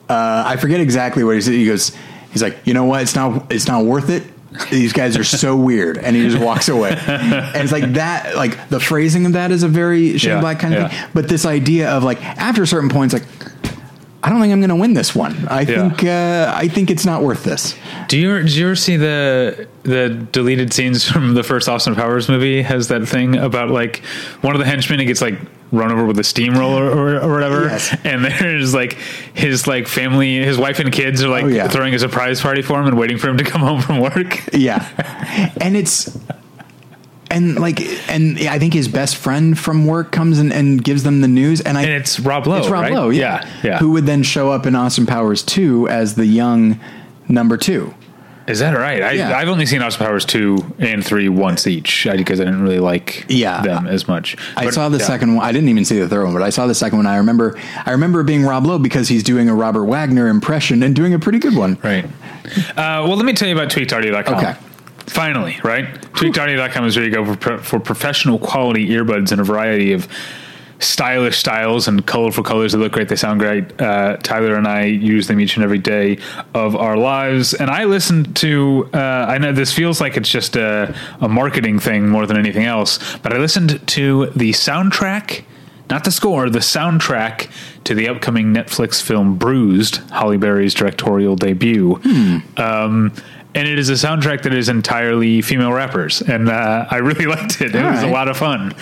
Uh, 0.10 0.44
I 0.46 0.58
forget 0.58 0.79
exactly 0.79 1.24
what 1.24 1.36
he 1.36 1.41
said. 1.41 1.53
He 1.53 1.65
goes, 1.65 1.96
he's 2.32 2.41
like, 2.41 2.58
you 2.65 2.74
know 2.74 2.86
what? 2.86 3.01
It's 3.01 3.15
not, 3.15 3.51
it's 3.51 3.67
not 3.67 3.84
worth 3.84 4.10
it. 4.10 4.24
These 4.70 4.94
guys 4.94 5.18
are 5.18 5.24
so 5.24 5.56
weird, 5.56 5.98
and 5.98 6.16
he 6.16 6.28
just 6.28 6.42
walks 6.42 6.70
away. 6.70 6.92
And 6.92 7.56
it's 7.64 7.72
like 7.72 7.94
that, 7.94 8.36
like 8.36 8.70
the 8.70 8.80
phrasing 8.80 9.26
of 9.26 9.34
that 9.34 9.52
is 9.52 9.64
a 9.64 9.68
very 9.68 10.18
Shane 10.18 10.36
Yeah, 10.36 10.42
Black 10.42 10.60
kind 10.60 10.74
of 10.74 10.82
yeah. 10.82 10.88
thing. 10.88 11.10
But 11.14 11.30
this 11.30 11.46
idea 11.46 11.90
of 11.92 12.04
like 12.04 12.24
after 12.24 12.66
certain 12.66 12.90
points 12.90 13.14
like, 13.14 13.24
I 14.24 14.30
don't 14.30 14.42
think 14.42 14.52
I'm 14.52 14.60
going 14.60 14.70
to 14.70 14.76
win 14.76 14.94
this 14.94 15.16
one. 15.16 15.48
I 15.48 15.62
Yeah. 15.62 15.90
think, 15.90 16.04
uh, 16.04 16.52
I 16.56 16.68
think 16.68 16.90
it's 16.90 17.06
not 17.06 17.22
worth 17.22 17.44
this. 17.44 17.76
Do 18.08 18.18
you 18.18 18.42
did 18.42 18.56
you 18.56 18.66
ever 18.66 18.76
see 18.76 18.98
the 18.98 19.68
the 19.84 20.10
deleted 20.32 20.74
scenes 20.74 21.08
from 21.08 21.34
the 21.36 21.44
first 21.44 21.70
Austin 21.70 21.94
Powers 21.96 22.28
movie? 22.28 22.62
Has 22.64 22.88
that 22.88 23.08
thing 23.08 23.36
about 23.38 23.70
like 23.70 23.98
one 24.42 24.56
of 24.56 24.60
the 24.60 24.66
henchmen 24.66 25.00
he 25.00 25.06
gets 25.06 25.22
like 25.22 25.38
run 25.72 25.92
over 25.92 26.06
with 26.06 26.18
a 26.18 26.24
steamroller 26.24 26.90
or, 26.90 27.22
or 27.22 27.34
whatever, 27.34 27.66
Yes. 27.66 27.96
and 28.06 28.24
there's 28.40 28.74
like 28.74 28.94
his 29.34 29.68
like 29.68 29.88
family, 29.88 30.38
his 30.38 30.58
wife 30.58 30.80
and 30.80 30.92
kids 30.92 31.22
are 31.24 31.28
like 31.30 31.44
Oh, 31.44 31.48
yeah. 31.48 31.68
throwing 31.68 31.94
a 31.94 32.00
surprise 32.00 32.42
party 32.42 32.62
for 32.62 32.80
him 32.80 32.88
and 32.88 32.98
waiting 32.98 33.18
for 33.18 33.28
him 33.30 33.38
to 33.38 33.44
come 33.44 33.62
home 33.62 33.82
from 33.82 34.00
work. 34.00 34.42
Yeah, 34.54 34.86
and 35.62 35.76
it's 35.78 36.18
and 37.30 37.60
like 37.60 37.82
and 38.10 38.40
I 38.40 38.60
think 38.60 38.74
his 38.74 38.88
best 38.88 39.16
friend 39.16 39.58
from 39.58 39.86
work 39.86 40.12
comes 40.12 40.40
and, 40.40 40.52
and 40.54 40.84
gives 40.84 41.04
them 41.04 41.22
the 41.22 41.28
news, 41.28 41.62
and 41.62 41.78
I 41.78 41.84
And 41.84 41.92
it's 41.92 42.20
Rob 42.20 42.48
Lowe. 42.48 42.58
It's 42.58 42.68
Rob 42.70 42.84
right? 42.84 42.94
Lowe, 42.94 43.10
yeah. 43.10 43.44
yeah, 43.46 43.60
yeah. 43.64 43.78
Who 43.80 43.92
would 43.92 44.06
then 44.06 44.24
show 44.24 44.52
up 44.52 44.66
in 44.66 44.76
Austin 44.76 45.06
Powers 45.06 45.44
2 45.44 45.88
as 45.90 46.16
the 46.16 46.26
young 46.26 46.80
number 47.30 47.58
two. 47.58 47.94
Is 48.48 48.60
that 48.60 48.78
right? 48.78 49.04
I, 49.04 49.12
Yeah. 49.12 49.38
I've 49.38 49.50
only 49.50 49.66
seen 49.66 49.82
Austin 49.82 50.06
Powers 50.06 50.24
two 50.24 50.58
and 50.80 51.06
three 51.06 51.28
once 51.28 51.68
each 51.68 52.08
because 52.10 52.40
I 52.40 52.46
didn't 52.46 52.62
really 52.64 52.80
like 52.80 53.26
Yeah. 53.28 53.62
them 53.62 53.88
as 53.88 54.08
much. 54.08 54.38
I 54.56 54.70
saw 54.70 54.88
the 54.88 55.00
yeah. 55.00 55.06
second 55.06 55.36
one. 55.36 55.46
I 55.46 55.52
didn't 55.52 55.68
even 55.68 55.84
see 55.84 56.00
the 56.00 56.08
third 56.08 56.24
one, 56.24 56.34
but 56.34 56.42
I 56.42 56.50
saw 56.50 56.66
the 56.66 56.74
second 56.74 57.00
one. 57.00 57.08
I 57.08 57.18
remember 57.18 57.60
I 57.86 57.92
remember 57.92 58.24
being 58.24 58.46
Rob 58.46 58.66
Lowe 58.66 58.80
because 58.80 59.10
he's 59.10 59.22
doing 59.24 59.50
a 59.50 59.56
Robert 59.56 59.84
Wagner 59.84 60.30
impression 60.30 60.82
and 60.82 60.96
doing 60.96 61.14
a 61.14 61.20
pretty 61.20 61.40
good 61.40 61.58
one. 61.58 61.78
Right. 61.84 62.06
Uh, 62.06 63.04
well, 63.04 63.18
let 63.18 63.26
me 63.26 63.34
tell 63.34 63.50
you 63.50 63.54
about 63.54 63.70
tweakedaudio.com. 63.70 64.36
Okay. 64.36 64.56
Finally, 65.08 65.60
right? 65.64 65.86
Tweakedaudio.com 66.14 66.86
is 66.86 66.96
where 66.96 67.06
you 67.06 67.12
go 67.12 67.26
for, 67.26 67.36
pro- 67.36 67.58
for 67.60 67.80
professional 67.80 68.38
quality 68.38 68.90
earbuds 68.90 69.32
in 69.32 69.40
a 69.40 69.44
variety 69.44 69.94
of 69.94 70.08
stylish 70.80 71.38
styles 71.38 71.88
and 71.88 72.06
colorful 72.06 72.44
colors. 72.44 72.74
They 72.74 72.78
look 72.78 72.92
great. 72.92 73.10
They 73.10 73.16
sound 73.16 73.40
great. 73.40 73.82
Uh, 73.82 74.18
Tyler 74.18 74.56
and 74.56 74.68
I 74.68 74.84
use 74.84 75.28
them 75.28 75.40
each 75.40 75.56
and 75.56 75.64
every 75.64 75.80
day 75.80 76.20
of 76.54 76.76
our 76.76 76.98
lives. 76.98 77.54
And 77.54 77.70
I 77.70 77.86
listen 77.86 78.34
to, 78.36 78.90
uh, 78.94 78.98
I 78.98 79.38
know 79.38 79.54
this 79.54 79.74
feels 79.74 80.00
like 80.02 80.18
it's 80.18 80.30
just 80.30 80.56
a, 80.56 80.96
a 81.22 81.28
marketing 81.28 81.80
thing 81.80 82.10
more 82.10 82.26
than 82.28 82.38
anything 82.38 82.66
else, 82.66 83.18
but 83.18 83.34
I 83.34 83.38
listened 83.38 83.88
to 83.88 84.28
the 84.36 84.52
soundtrack 84.52 85.46
not 85.90 86.04
the 86.04 86.12
score, 86.12 86.50
the 86.50 86.60
soundtrack 86.60 87.50
to 87.86 87.96
the 87.96 88.10
upcoming 88.10 88.54
Netflix 88.54 89.02
film 89.02 89.38
Bruised, 89.38 89.98
Halle 90.12 90.36
Berry's 90.38 90.74
directorial 90.74 91.38
debut. 91.38 91.96
Um, 92.58 93.14
and 93.56 93.68
it 93.68 93.80
is 93.80 93.89
a 93.89 93.94
soundtrack 93.94 94.44
that 94.44 94.54
is 94.54 94.70
entirely 94.70 95.42
female 95.42 95.74
rappers, 95.74 96.22
and 96.22 96.50
uh, 96.50 96.86
I 96.89 96.98
really 96.98 97.25
liked 97.36 97.62
it. 97.62 97.75
It 97.75 97.84
All 97.84 97.92
was 97.92 98.04
a 98.04 98.08
lot 98.08 98.27
of 98.27 98.38
fun. 98.38 98.74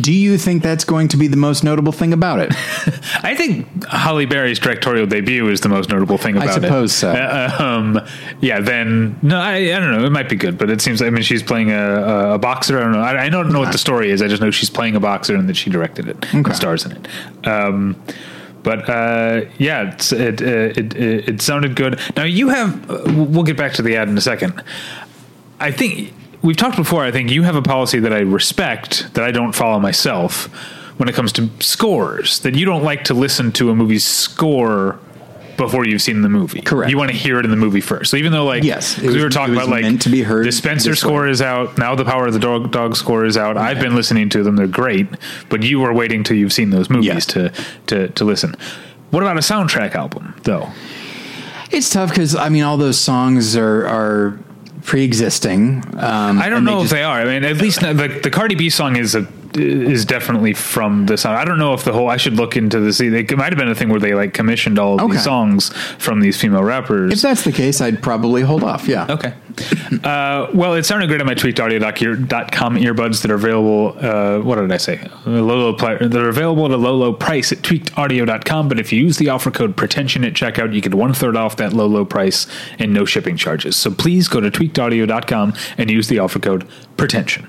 Do 0.00 0.12
you 0.12 0.38
think 0.38 0.62
that's 0.62 0.84
going 0.84 1.08
to 1.08 1.16
be 1.16 1.28
the 1.28 1.36
most 1.36 1.62
notable 1.62 1.92
thing 1.92 2.12
about 2.12 2.40
it? 2.40 2.52
I 3.22 3.34
think 3.36 3.84
Halle 3.86 4.26
Berry's 4.26 4.58
directorial 4.58 5.06
debut 5.06 5.48
is 5.48 5.60
the 5.60 5.68
most 5.68 5.88
notable 5.88 6.18
thing 6.18 6.36
about 6.36 6.48
it. 6.48 6.50
I 6.50 6.54
suppose 6.54 6.92
so. 6.92 7.10
Uh, 7.10 7.56
um, 7.58 8.00
yeah, 8.40 8.60
then 8.60 9.18
no, 9.22 9.38
I, 9.38 9.56
I 9.56 9.78
don't 9.78 9.92
know. 9.92 10.04
It 10.04 10.10
might 10.10 10.28
be 10.28 10.36
good, 10.36 10.58
but 10.58 10.70
it 10.70 10.80
seems. 10.80 11.00
I 11.00 11.10
mean, 11.10 11.22
she's 11.22 11.42
playing 11.42 11.70
a, 11.70 12.34
a 12.34 12.38
boxer. 12.38 12.78
I 12.78 12.80
don't 12.80 12.92
know. 12.92 13.00
I, 13.00 13.26
I 13.26 13.28
don't 13.28 13.52
know 13.52 13.60
what 13.60 13.72
the 13.72 13.78
story 13.78 14.10
is. 14.10 14.22
I 14.22 14.28
just 14.28 14.42
know 14.42 14.50
she's 14.50 14.70
playing 14.70 14.96
a 14.96 15.00
boxer 15.00 15.36
and 15.36 15.48
that 15.48 15.56
she 15.56 15.70
directed 15.70 16.08
it 16.08 16.34
and 16.34 16.54
stars 16.54 16.84
in 16.84 16.92
it. 16.92 17.46
Um, 17.46 18.02
but 18.66 18.88
uh, 18.88 19.42
yeah, 19.58 19.94
it, 19.94 20.12
uh, 20.12 20.16
it 20.16 20.40
it 20.96 21.28
it 21.28 21.40
sounded 21.40 21.76
good. 21.76 22.00
Now 22.16 22.24
you 22.24 22.48
have. 22.48 22.90
Uh, 22.90 23.04
we'll 23.06 23.44
get 23.44 23.56
back 23.56 23.74
to 23.74 23.82
the 23.82 23.94
ad 23.94 24.08
in 24.08 24.18
a 24.18 24.20
second. 24.20 24.60
I 25.60 25.70
think 25.70 26.12
we've 26.42 26.56
talked 26.56 26.76
before. 26.76 27.04
I 27.04 27.12
think 27.12 27.30
you 27.30 27.44
have 27.44 27.54
a 27.54 27.62
policy 27.62 28.00
that 28.00 28.12
I 28.12 28.18
respect 28.18 29.14
that 29.14 29.22
I 29.22 29.30
don't 29.30 29.52
follow 29.52 29.78
myself 29.78 30.46
when 30.98 31.08
it 31.08 31.14
comes 31.14 31.30
to 31.34 31.48
scores. 31.60 32.40
That 32.40 32.56
you 32.56 32.66
don't 32.66 32.82
like 32.82 33.04
to 33.04 33.14
listen 33.14 33.52
to 33.52 33.70
a 33.70 33.74
movie's 33.76 34.04
score 34.04 34.98
before 35.56 35.86
you've 35.86 36.02
seen 36.02 36.22
the 36.22 36.28
movie. 36.28 36.60
Correct. 36.60 36.90
You 36.90 36.98
want 36.98 37.10
to 37.10 37.16
hear 37.16 37.38
it 37.38 37.44
in 37.44 37.50
the 37.50 37.56
movie 37.56 37.80
first. 37.80 38.10
So 38.10 38.16
even 38.16 38.32
though 38.32 38.44
like 38.44 38.62
Yes, 38.64 38.98
we 38.98 39.22
were 39.22 39.28
talking 39.30 39.54
about 39.54 39.68
like 39.68 39.82
meant 39.82 40.02
to 40.02 40.08
be 40.10 40.22
heard 40.22 40.46
the 40.46 40.52
Spencer 40.52 40.94
score 40.94 41.22
way. 41.24 41.30
is 41.30 41.40
out 41.42 41.78
now. 41.78 41.94
The 41.94 42.04
Power 42.04 42.26
of 42.26 42.32
the 42.32 42.38
Dog 42.38 42.70
Dog 42.72 42.96
score 42.96 43.24
is 43.24 43.36
out. 43.36 43.56
I've 43.56 43.80
been 43.80 43.94
listening 43.94 44.28
to 44.30 44.42
them. 44.42 44.56
They're 44.56 44.66
great, 44.66 45.06
but 45.48 45.62
you 45.62 45.82
are 45.84 45.92
waiting 45.92 46.24
till 46.24 46.36
you've 46.36 46.52
seen 46.52 46.70
those 46.70 46.88
movies 46.90 47.06
Yeah. 47.06 47.18
to 47.50 47.52
to 47.88 48.08
to 48.08 48.24
listen. 48.24 48.54
What 49.10 49.22
about 49.22 49.36
a 49.36 49.40
soundtrack 49.40 49.94
album 49.94 50.34
though? 50.42 50.68
It's 51.70 51.90
tough 51.90 52.10
because 52.10 52.34
I 52.36 52.48
mean, 52.48 52.62
all 52.62 52.76
those 52.76 52.98
songs 52.98 53.56
are 53.56 53.86
are 53.86 54.38
pre-existing. 54.82 55.82
Um, 55.96 56.38
I 56.40 56.48
don't 56.48 56.64
know 56.64 56.82
if 56.82 56.90
they 56.90 57.02
are. 57.02 57.20
I 57.20 57.24
mean, 57.24 57.44
at 57.44 57.56
least 57.56 57.80
the 57.80 57.92
the 58.22 58.30
Cardi 58.30 58.54
B 58.54 58.70
song 58.70 58.96
is 58.96 59.14
a 59.14 59.26
is 59.56 60.04
definitely 60.04 60.52
from 60.54 61.06
the 61.06 61.16
song. 61.16 61.34
I 61.34 61.44
don't 61.44 61.58
know 61.58 61.74
if 61.74 61.84
the 61.84 61.92
whole. 61.92 62.08
I 62.08 62.16
should 62.16 62.34
look 62.34 62.56
into 62.56 62.80
this. 62.80 63.00
It 63.00 63.36
might 63.36 63.52
have 63.52 63.58
been 63.58 63.68
a 63.68 63.74
thing 63.74 63.88
where 63.88 64.00
they 64.00 64.14
like 64.14 64.34
commissioned 64.34 64.78
all 64.78 64.94
of 64.96 65.00
Okay. 65.02 65.12
these 65.14 65.24
songs 65.24 65.70
from 65.98 66.20
these 66.20 66.40
female 66.40 66.62
rappers. 66.62 67.12
If 67.12 67.22
that's 67.22 67.44
the 67.44 67.52
case, 67.52 67.80
I'd 67.80 68.02
probably 68.02 68.42
hold 68.42 68.62
off. 68.62 68.86
Yeah. 68.88 69.06
Okay. 69.08 69.32
Uh, 70.04 70.48
well, 70.52 70.74
it 70.74 70.84
sounded 70.84 71.06
great 71.08 71.20
on 71.20 71.26
my 71.26 71.34
tweakedaudio.com 71.34 72.76
earbuds 72.76 73.22
that 73.22 73.30
are 73.30 73.34
available. 73.36 73.96
Uh, 73.98 74.40
what 74.40 74.56
did 74.56 74.70
I 74.70 74.76
say? 74.76 75.08
Low, 75.24 75.70
low 75.70 75.76
are 75.78 76.28
available 76.28 76.66
at 76.66 76.70
a 76.72 76.76
low, 76.76 76.94
low 76.94 77.12
price 77.12 77.52
at 77.52 77.58
tweakedaudio.com. 77.58 78.68
But 78.68 78.78
if 78.78 78.92
you 78.92 79.02
use 79.02 79.16
the 79.18 79.28
offer 79.30 79.50
code 79.50 79.76
pretension 79.76 80.24
at 80.24 80.34
checkout, 80.34 80.74
you 80.74 80.80
get 80.80 80.94
one 80.94 81.14
third 81.14 81.36
off 81.36 81.56
that 81.56 81.72
low, 81.72 81.86
low 81.86 82.04
price 82.04 82.46
and 82.78 82.92
no 82.92 83.04
shipping 83.04 83.36
charges. 83.36 83.76
So 83.76 83.90
please 83.90 84.28
go 84.28 84.40
to 84.40 84.50
tweakedaudio.com 84.50 85.54
and 85.78 85.90
use 85.90 86.08
the 86.08 86.18
offer 86.18 86.38
code 86.38 86.68
pretension. 86.96 87.48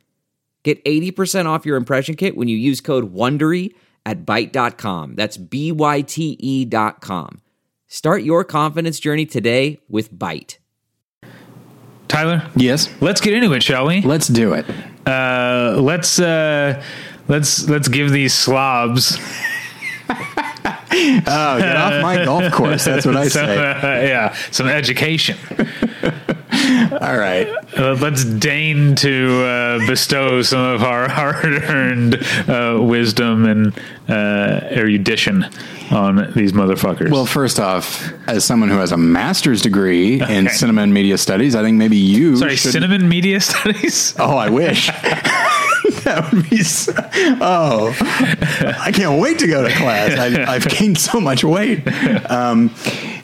Get 0.63 0.83
80% 0.85 1.45
off 1.47 1.65
your 1.65 1.75
impression 1.77 2.15
kit 2.15 2.37
when 2.37 2.47
you 2.47 2.55
use 2.57 2.81
code 2.81 3.13
WONDERY 3.13 3.73
at 4.05 4.25
Byte.com. 4.25 5.15
That's 5.15 5.37
B-Y-T-E 5.37 6.65
dot 6.65 7.01
com. 7.01 7.41
Start 7.87 8.23
your 8.23 8.43
confidence 8.43 8.99
journey 8.99 9.25
today 9.25 9.79
with 9.89 10.13
Byte. 10.13 10.57
Tyler, 12.07 12.47
Yes. 12.55 12.89
let's 13.01 13.21
get 13.21 13.33
into 13.33 13.53
it, 13.53 13.63
shall 13.63 13.87
we? 13.87 14.01
Let's 14.01 14.27
do 14.27 14.53
it. 14.53 14.65
Uh, 15.05 15.77
let's 15.79 16.19
uh, 16.19 16.83
let's 17.27 17.67
let's 17.69 17.87
give 17.87 18.11
these 18.11 18.33
slobs. 18.33 19.17
Oh, 20.93 21.57
get 21.57 21.77
off 21.77 22.01
my 22.03 22.25
golf 22.25 22.51
course. 22.51 22.83
That's 22.85 23.05
what 23.05 23.15
I 23.15 23.27
some, 23.29 23.45
say. 23.45 23.57
uh, 23.57 23.81
yeah, 24.07 24.35
some 24.51 24.67
education. 24.67 25.37
All 27.01 27.17
right. 27.17 27.47
Uh, 27.77 27.93
let's 27.99 28.23
deign 28.23 28.95
to 28.95 29.43
uh, 29.43 29.87
bestow 29.87 30.41
some 30.41 30.59
of 30.61 30.83
our 30.83 31.09
hard-earned 31.09 32.15
uh, 32.47 32.77
wisdom 32.81 33.45
and 33.45 33.77
uh, 34.07 34.67
erudition 34.71 35.45
on 35.91 36.31
these 36.33 36.53
motherfuckers. 36.53 37.11
Well, 37.11 37.25
first 37.25 37.59
off, 37.59 38.11
as 38.27 38.45
someone 38.45 38.69
who 38.69 38.77
has 38.77 38.91
a 38.91 38.97
master's 38.97 39.61
degree 39.61 40.21
in 40.21 40.47
cinema 40.49 40.83
and 40.83 40.93
media 40.93 41.17
studies, 41.17 41.55
I 41.55 41.61
think 41.61 41.77
maybe 41.77 41.97
you 41.97 42.37
sorry, 42.37 42.55
should. 42.55 42.71
cinnamon 42.71 43.07
media 43.09 43.39
studies. 43.41 44.15
Oh, 44.21 44.37
I 44.37 44.49
wish. 44.49 44.87
that 44.87 46.29
would 46.31 46.49
be. 46.49 46.57
So, 46.63 46.93
oh, 47.41 47.95
I 48.79 48.91
can't 48.93 49.19
wait 49.19 49.39
to 49.39 49.47
go 49.47 49.67
to 49.67 49.73
class. 49.73 50.17
I, 50.17 50.53
I've 50.53 50.67
gained 50.67 50.97
so 50.99 51.19
much 51.19 51.43
weight. 51.43 51.81
Um, 52.29 52.69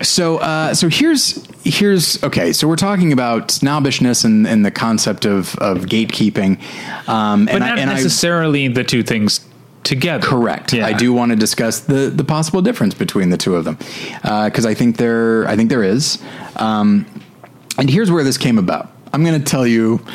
so, 0.02 0.38
uh, 0.38 0.74
so 0.74 0.90
here's 0.90 1.46
here's 1.70 2.24
okay. 2.24 2.54
So 2.54 2.68
we're 2.68 2.76
talking 2.76 3.12
about 3.12 3.52
snobbishness 3.52 4.24
and, 4.24 4.48
and 4.48 4.66
the 4.66 4.72
concept 4.72 5.26
of 5.26 5.56
of 5.58 5.86
gatekeeping. 5.86 6.60
Um, 7.08 7.46
but 7.46 7.56
and 7.56 7.60
not 7.60 7.78
I, 7.78 7.82
and 7.82 7.90
I, 7.90 7.94
necessarily 7.94 8.68
the 8.68 8.84
two 8.84 9.04
things 9.04 9.46
together. 9.84 10.26
Correct. 10.26 10.74
Yeah. 10.74 10.86
I 10.86 10.94
do 10.94 11.14
want 11.14 11.32
to 11.32 11.36
discuss 11.36 11.82
the 11.82 12.10
the 12.10 12.24
possible 12.24 12.62
difference 12.62 12.94
between 12.94 13.30
the 13.30 13.38
two 13.38 13.56
of 13.56 13.66
them 13.66 13.78
because 14.22 14.66
I 14.66 14.74
think 14.74 14.98
there 14.98 15.48
I 15.48 15.56
think 15.56 15.70
there 15.70 15.84
is. 15.84 16.22
Um, 16.56 17.06
and 17.78 17.90
here's 17.90 18.10
where 18.12 18.24
this 18.24 18.38
came 18.38 18.58
about. 18.58 18.90
I'm 19.14 19.24
going 19.24 19.40
to 19.42 19.46
tell 19.46 19.66
you 19.66 20.06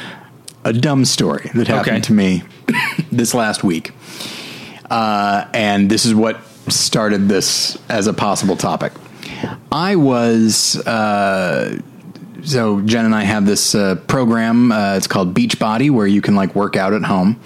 a 0.64 0.72
dumb 0.72 1.04
story 1.04 1.50
that 1.54 1.68
happened 1.68 1.96
Okay. 1.96 2.00
to 2.02 2.12
me 2.12 2.42
this 3.12 3.34
last 3.34 3.64
week, 3.64 3.92
uh, 4.90 5.46
and 5.54 5.90
this 5.90 6.04
is 6.04 6.14
what 6.14 6.40
started 6.68 7.28
this 7.28 7.78
as 7.88 8.06
a 8.06 8.12
possible 8.12 8.56
topic. 8.56 8.92
I 9.70 9.96
was. 9.96 10.76
Uh, 10.86 11.80
so 12.44 12.80
Jen 12.80 13.04
and 13.04 13.14
I 13.14 13.22
have 13.22 13.46
this 13.46 13.74
uh, 13.74 13.96
program. 14.06 14.72
Uh, 14.72 14.96
it's 14.96 15.06
called 15.06 15.34
Beachbody, 15.34 15.90
where 15.90 16.06
you 16.06 16.20
can 16.20 16.34
like 16.34 16.54
work 16.54 16.76
out 16.76 16.92
at 16.92 17.02
home, 17.04 17.40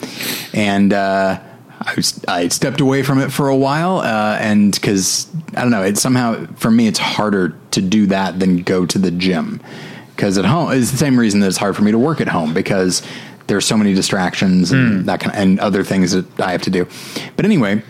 and 0.53 0.93
uh, 0.93 1.41
I, 1.81 1.95
was, 1.95 2.25
I 2.27 2.49
stepped 2.49 2.81
away 2.81 3.03
from 3.03 3.21
it 3.21 3.31
for 3.31 3.49
a 3.49 3.57
while, 3.57 3.99
uh, 3.99 4.39
and 4.41 4.73
because 4.73 5.29
I 5.55 5.63
don't 5.63 5.71
know, 5.71 5.83
it 5.83 5.99
somehow 5.99 6.47
for 6.57 6.71
me 6.71 6.87
it's 6.87 6.99
harder 6.99 7.55
to 7.73 7.83
do 7.83 8.07
that 8.07 8.41
than 8.41 8.63
go 8.63 8.87
to 8.87 8.99
the 8.99 9.11
gym. 9.11 9.61
Because 10.15 10.39
at 10.39 10.47
home 10.47 10.73
is 10.73 10.93
the 10.93 10.97
same 10.97 11.21
reason 11.21 11.41
that 11.41 11.49
it's 11.49 11.59
hard 11.59 11.77
for 11.77 11.83
me 11.83 11.93
to 11.93 11.99
work 11.99 12.23
at 12.23 12.29
home 12.29 12.55
because 12.55 13.03
there's 13.49 13.67
so 13.67 13.77
many 13.77 13.93
distractions 13.93 14.73
and 14.73 15.05
that 15.05 15.21
kind 15.21 15.35
of, 15.35 15.39
and 15.39 15.61
other 15.61 15.85
things 15.85 16.13
that 16.13 16.41
I 16.41 16.53
have 16.53 16.63
to 16.63 16.71
do. 16.71 16.87
But 17.37 17.45
anyway. 17.45 17.83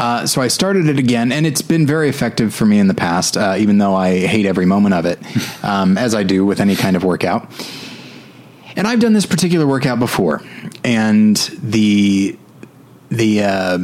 Uh, 0.00 0.26
so 0.26 0.40
I 0.40 0.48
started 0.48 0.88
it 0.88 0.98
again, 0.98 1.30
and 1.30 1.46
it's 1.46 1.60
been 1.60 1.86
very 1.86 2.08
effective 2.08 2.54
for 2.54 2.64
me 2.64 2.78
in 2.78 2.86
the 2.88 2.94
past, 2.94 3.36
uh, 3.36 3.56
even 3.58 3.76
though 3.76 3.94
I 3.94 4.20
hate 4.26 4.46
every 4.46 4.64
moment 4.64 4.94
of 4.94 5.04
it, 5.04 5.18
um, 5.62 5.98
as 5.98 6.14
I 6.14 6.22
do 6.22 6.46
with 6.46 6.58
any 6.58 6.74
kind 6.74 6.96
of 6.96 7.04
workout. 7.04 7.50
And 8.76 8.86
I've 8.86 8.98
done 9.00 9.12
this 9.12 9.26
particular 9.26 9.66
workout 9.66 9.98
before, 9.98 10.40
and 10.84 11.36
the 11.62 12.38
the 13.10 13.42
uh, 13.42 13.78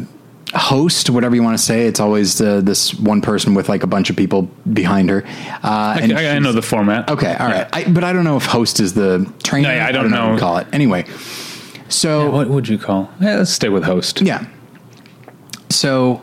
host, 0.55 1.11
whatever 1.11 1.35
you 1.35 1.43
want 1.43 1.59
to 1.59 1.63
say, 1.63 1.87
it's 1.87 2.01
always 2.01 2.41
uh, 2.41 2.63
this 2.63 2.95
one 2.95 3.21
person 3.21 3.53
with 3.53 3.69
like 3.69 3.83
a 3.83 3.87
bunch 3.87 4.09
of 4.09 4.17
people 4.17 4.49
behind 4.73 5.11
her. 5.11 5.23
Uh, 5.63 5.99
and 6.01 6.13
I, 6.17 6.37
I 6.37 6.39
know 6.39 6.53
the 6.53 6.63
format. 6.63 7.11
Okay, 7.11 7.35
all 7.39 7.49
right, 7.49 7.69
I, 7.75 7.85
but 7.93 8.05
I 8.05 8.15
don't 8.15 8.25
know 8.25 8.39
if 8.39 8.47
host 8.47 8.81
is 8.81 8.95
the 8.95 9.31
trainer. 9.43 9.69
No, 9.69 9.75
yeah, 9.75 9.87
I 9.87 9.93
don't 9.93 10.11
what 10.11 10.19
know. 10.19 10.35
to 10.35 10.41
call 10.41 10.57
it 10.59 10.67
anyway. 10.73 11.05
So 11.91 12.31
What 12.31 12.49
would 12.49 12.69
you 12.69 12.79
call? 12.79 13.11
Yeah, 13.21 13.37
let's 13.37 13.53
stay 13.53 13.69
with 13.69 13.85
host. 13.85 14.23
yeah. 14.23 14.47
So, 15.69 16.23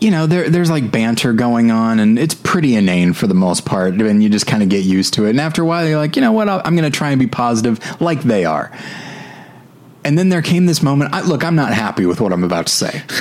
you 0.00 0.10
know, 0.10 0.26
there 0.26 0.48
there's 0.48 0.70
like 0.70 0.90
banter 0.90 1.32
going 1.32 1.70
on, 1.70 1.98
and 1.98 2.18
it's 2.18 2.34
pretty 2.34 2.74
inane 2.74 3.12
for 3.12 3.26
the 3.26 3.34
most 3.34 3.64
part, 3.64 3.94
and 3.94 4.22
you 4.22 4.28
just 4.28 4.46
kind 4.46 4.62
of 4.62 4.68
get 4.68 4.84
used 4.84 5.14
to 5.14 5.26
it. 5.26 5.30
And 5.30 5.40
after 5.40 5.62
a 5.62 5.64
while, 5.66 5.86
you're 5.86 5.98
like, 5.98 6.16
you 6.16 6.22
know 6.22 6.32
what? 6.32 6.48
I'm 6.48 6.76
going 6.76 6.90
to 6.90 6.96
try 6.96 7.10
and 7.10 7.18
be 7.18 7.26
positive, 7.26 7.80
like 8.00 8.22
they 8.22 8.44
are. 8.44 8.72
And 10.04 10.16
then 10.16 10.28
there 10.28 10.42
came 10.42 10.66
this 10.66 10.82
moment. 10.82 11.12
I, 11.12 11.20
look, 11.22 11.44
I'm 11.44 11.56
not 11.56 11.74
happy 11.74 12.06
with 12.06 12.20
what 12.20 12.32
I'm 12.32 12.44
about 12.44 12.66
to 12.66 12.72
say. 12.72 13.02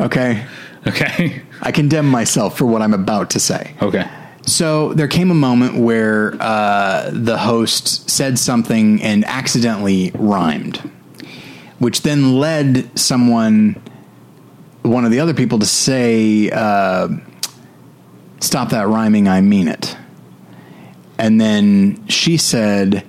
Okay, 0.00 0.44
Okay. 0.86 1.42
I 1.60 1.70
condemn 1.72 2.08
myself 2.08 2.58
for 2.58 2.64
what 2.66 2.82
I'm 2.82 2.94
about 2.94 3.30
to 3.30 3.40
say. 3.40 3.74
Okay. 3.80 4.08
So 4.46 4.92
there 4.94 5.06
came 5.06 5.30
a 5.30 5.34
moment 5.34 5.76
where 5.76 6.34
uh, 6.40 7.10
the 7.12 7.38
host 7.38 8.10
said 8.10 8.38
something 8.38 9.00
and 9.00 9.24
accidentally 9.24 10.10
rhymed, 10.14 10.78
which 11.78 12.02
then 12.02 12.38
led 12.38 12.98
someone, 12.98 13.80
one 14.82 15.04
of 15.04 15.10
the 15.10 15.20
other 15.20 15.34
people, 15.34 15.58
to 15.58 15.66
say, 15.66 16.50
uh, 16.50 17.08
"Stop 18.40 18.70
that 18.70 18.88
rhyming! 18.88 19.28
I 19.28 19.40
mean 19.40 19.68
it." 19.68 19.96
And 21.18 21.40
then 21.40 22.06
she 22.08 22.36
said, 22.36 23.04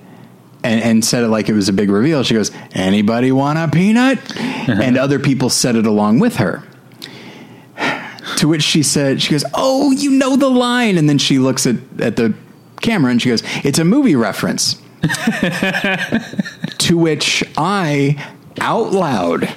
and, 0.62 0.82
and 0.82 1.04
said 1.04 1.24
it 1.24 1.28
like 1.28 1.48
it 1.48 1.52
was 1.52 1.68
a 1.68 1.72
big 1.72 1.90
reveal. 1.90 2.22
She 2.22 2.34
goes, 2.34 2.50
"Anybody 2.72 3.32
want 3.32 3.58
a 3.58 3.68
peanut?" 3.68 4.18
and 4.38 4.96
other 4.96 5.18
people 5.18 5.50
said 5.50 5.76
it 5.76 5.86
along 5.86 6.18
with 6.20 6.36
her. 6.36 6.62
To 8.38 8.48
which 8.48 8.62
she 8.62 8.82
said, 8.82 9.22
she 9.22 9.30
goes, 9.30 9.44
"Oh, 9.54 9.90
you 9.92 10.10
know 10.10 10.36
the 10.36 10.48
line." 10.48 10.96
And 10.96 11.08
then 11.08 11.18
she 11.18 11.38
looks 11.38 11.66
at 11.66 11.76
at 12.00 12.16
the 12.16 12.34
camera 12.80 13.10
and 13.10 13.20
she 13.20 13.28
goes, 13.28 13.42
"It's 13.64 13.78
a 13.78 13.84
movie 13.84 14.16
reference." 14.16 14.80
to 16.78 16.96
which 16.96 17.44
I 17.58 18.22
out 18.60 18.92
loud, 18.92 19.52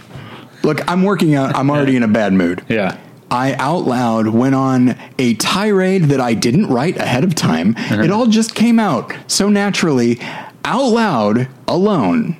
look, 0.63 0.89
I'm 0.89 1.03
working 1.03 1.35
out. 1.35 1.55
I'm 1.55 1.69
already 1.69 1.95
in 1.95 2.03
a 2.03 2.07
bad 2.07 2.33
mood. 2.33 2.63
Yeah. 2.67 2.97
I 3.29 3.53
out 3.55 3.83
loud 3.85 4.27
went 4.27 4.55
on 4.55 4.95
a 5.19 5.33
tirade 5.33 6.03
that 6.05 6.21
I 6.21 6.33
didn't 6.33 6.67
write 6.67 6.95
ahead 6.97 7.23
of 7.23 7.35
time. 7.35 7.75
It 7.77 8.09
all 8.09 8.27
just 8.27 8.55
came 8.55 8.79
out 8.79 9.13
so 9.27 9.49
naturally, 9.49 10.19
out 10.63 10.85
loud, 10.85 11.49
alone. 11.67 12.37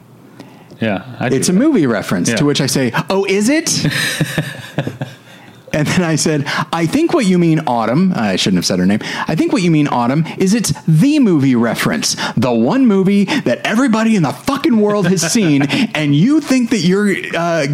Yeah. 0.80 1.18
I 1.20 1.28
It's 1.28 1.50
a 1.50 1.54
movie 1.54 1.88
reference. 1.88 2.30
Yeah. 2.30 2.36
To 2.38 2.46
which 2.46 2.62
I 2.62 2.68
say, 2.68 2.92
"Oh, 3.10 3.26
is 3.26 3.50
it?" 3.50 3.84
and 5.74 5.88
then 5.88 6.04
I 6.04 6.16
said, 6.16 6.44
"I 6.72 6.86
think 6.86 7.14
what 7.14 7.26
you 7.26 7.38
mean, 7.38 7.62
Autumn. 7.68 8.14
I 8.16 8.36
shouldn't 8.36 8.60
have 8.60 8.66
said 8.66 8.80
her 8.80 8.86
name. 8.86 9.00
I 9.28 9.36
think 9.36 9.52
what 9.54 9.62
you 9.64 9.72
mean, 9.72 9.88
Autumn, 9.88 10.26
is 10.38 10.54
it's 10.54 10.72
the 10.86 11.20
movie 11.20 11.56
reference, 11.56 12.16
the 12.36 12.52
one 12.52 12.86
movie 12.86 13.26
that 13.26 13.60
everybody 13.66 14.16
in 14.16 14.24
the 14.24 14.32
fucking 14.32 14.78
world 14.78 15.08
has 15.08 15.22
seen, 15.32 15.64
and 15.96 16.16
you 16.16 16.42
think 16.42 16.70
that 16.70 16.80
you're." 16.80 17.14
Uh, 17.36 17.68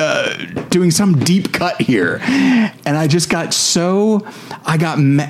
uh, 0.00 0.36
doing 0.70 0.90
some 0.90 1.18
deep 1.20 1.52
cut 1.52 1.80
here, 1.80 2.18
and 2.24 2.96
I 2.96 3.06
just 3.06 3.28
got 3.30 3.52
so 3.54 4.26
I 4.64 4.76
got 4.78 4.98
ma- 4.98 5.28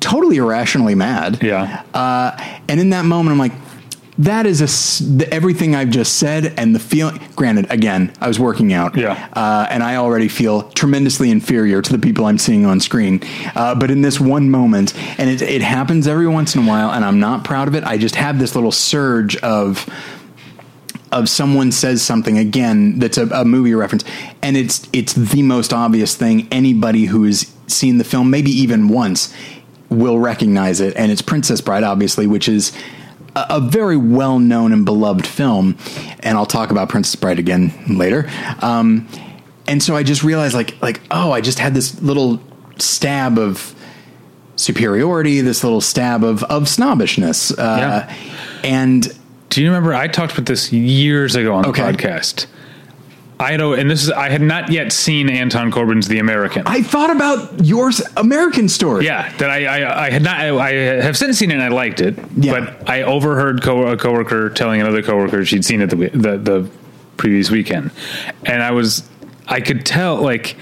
totally 0.00 0.36
irrationally 0.36 0.94
mad. 0.94 1.42
Yeah. 1.42 1.82
Uh, 1.94 2.36
and 2.68 2.80
in 2.80 2.90
that 2.90 3.04
moment, 3.04 3.32
I'm 3.32 3.38
like, 3.38 3.52
that 4.18 4.46
is 4.46 4.60
a 4.60 4.66
the, 5.16 5.28
everything 5.32 5.74
I've 5.74 5.90
just 5.90 6.14
said, 6.18 6.54
and 6.56 6.74
the 6.74 6.78
feeling. 6.78 7.20
Granted, 7.34 7.66
again, 7.70 8.12
I 8.20 8.28
was 8.28 8.38
working 8.38 8.72
out, 8.72 8.96
Yeah. 8.96 9.28
uh, 9.32 9.66
and 9.68 9.82
I 9.82 9.96
already 9.96 10.28
feel 10.28 10.70
tremendously 10.70 11.30
inferior 11.30 11.82
to 11.82 11.92
the 11.92 11.98
people 11.98 12.24
I'm 12.26 12.38
seeing 12.38 12.64
on 12.64 12.78
screen. 12.80 13.22
Uh, 13.56 13.74
but 13.74 13.90
in 13.90 14.02
this 14.02 14.20
one 14.20 14.50
moment, 14.50 14.94
and 15.18 15.28
it, 15.28 15.42
it 15.42 15.62
happens 15.62 16.06
every 16.06 16.28
once 16.28 16.54
in 16.54 16.62
a 16.62 16.66
while, 16.68 16.90
and 16.92 17.04
I'm 17.04 17.18
not 17.18 17.42
proud 17.44 17.66
of 17.66 17.74
it. 17.74 17.82
I 17.84 17.98
just 17.98 18.14
have 18.14 18.38
this 18.38 18.54
little 18.54 18.70
surge 18.72 19.36
of 19.38 19.84
of 21.14 21.28
someone 21.28 21.72
says 21.72 22.02
something 22.02 22.36
again 22.36 22.98
that's 22.98 23.16
a, 23.16 23.26
a 23.28 23.44
movie 23.44 23.74
reference, 23.74 24.04
and 24.42 24.56
it's 24.56 24.88
it's 24.92 25.14
the 25.14 25.42
most 25.42 25.72
obvious 25.72 26.14
thing 26.16 26.48
anybody 26.50 27.06
who 27.06 27.24
has 27.24 27.52
seen 27.66 27.98
the 27.98 28.04
film, 28.04 28.30
maybe 28.30 28.50
even 28.50 28.88
once, 28.88 29.32
will 29.88 30.18
recognize 30.18 30.80
it, 30.80 30.94
and 30.96 31.10
it's 31.12 31.22
Princess 31.22 31.60
Bride, 31.60 31.84
obviously, 31.84 32.26
which 32.26 32.48
is 32.48 32.72
a, 33.36 33.46
a 33.50 33.60
very 33.60 33.96
well 33.96 34.38
known 34.38 34.72
and 34.72 34.84
beloved 34.84 35.26
film, 35.26 35.76
and 36.20 36.36
I'll 36.36 36.46
talk 36.46 36.70
about 36.70 36.88
Princess 36.88 37.14
Bride 37.16 37.38
again 37.38 37.72
later. 37.88 38.28
Um, 38.60 39.08
and 39.66 39.82
so 39.82 39.96
I 39.96 40.02
just 40.02 40.22
realized, 40.22 40.54
like, 40.54 40.80
like 40.82 41.00
oh, 41.10 41.32
I 41.32 41.40
just 41.40 41.58
had 41.58 41.74
this 41.74 42.02
little 42.02 42.40
stab 42.78 43.38
of 43.38 43.74
superiority, 44.56 45.40
this 45.40 45.64
little 45.64 45.80
stab 45.80 46.24
of 46.24 46.42
of 46.44 46.68
snobbishness, 46.68 47.52
uh, 47.52 48.12
and 48.62 49.16
Do 49.54 49.62
you 49.62 49.68
remember? 49.68 49.94
I 49.94 50.08
talked 50.08 50.32
about 50.32 50.46
this 50.46 50.72
years 50.72 51.36
ago 51.36 51.54
on 51.54 51.62
the 51.62 51.68
Okay. 51.68 51.82
podcast. 51.82 52.46
I 53.38 53.52
had, 53.52 53.60
and 53.60 53.88
this 53.90 54.02
is 54.02 54.10
I 54.10 54.28
had 54.30 54.40
not 54.42 54.70
yet 54.70 54.92
seen 54.92 55.28
Anton 55.28 55.70
Corbijn's 55.70 56.08
The 56.08 56.18
American. 56.18 56.62
I 56.66 56.82
thought 56.82 57.10
about 57.10 57.64
your 57.64 57.90
American 58.16 58.68
story. 58.68 59.04
yeah, 59.06 59.30
that 59.38 59.50
I, 59.50 59.64
I 59.66 60.06
I 60.06 60.10
had 60.10 60.22
not. 60.22 60.40
I, 60.40 60.48
I 60.68 60.72
have 61.02 61.16
since 61.16 61.38
seen 61.38 61.50
it 61.50 61.54
and 61.54 61.62
I 61.62 61.68
liked 61.68 62.00
it. 62.00 62.16
Yeah. 62.36 62.58
But 62.60 62.88
I 62.90 63.02
overheard 63.02 63.62
co- 63.62 63.86
a 63.88 63.96
coworker 63.96 64.50
telling 64.50 64.80
another 64.80 65.02
coworker 65.02 65.44
she'd 65.44 65.64
seen 65.64 65.82
it 65.82 65.90
the, 65.90 65.96
the 65.96 66.36
the 66.38 66.70
previous 67.16 67.50
weekend, 67.50 67.92
and 68.44 68.60
I 68.62 68.72
was 68.72 69.08
I 69.46 69.60
could 69.60 69.84
tell 69.86 70.16
like 70.16 70.56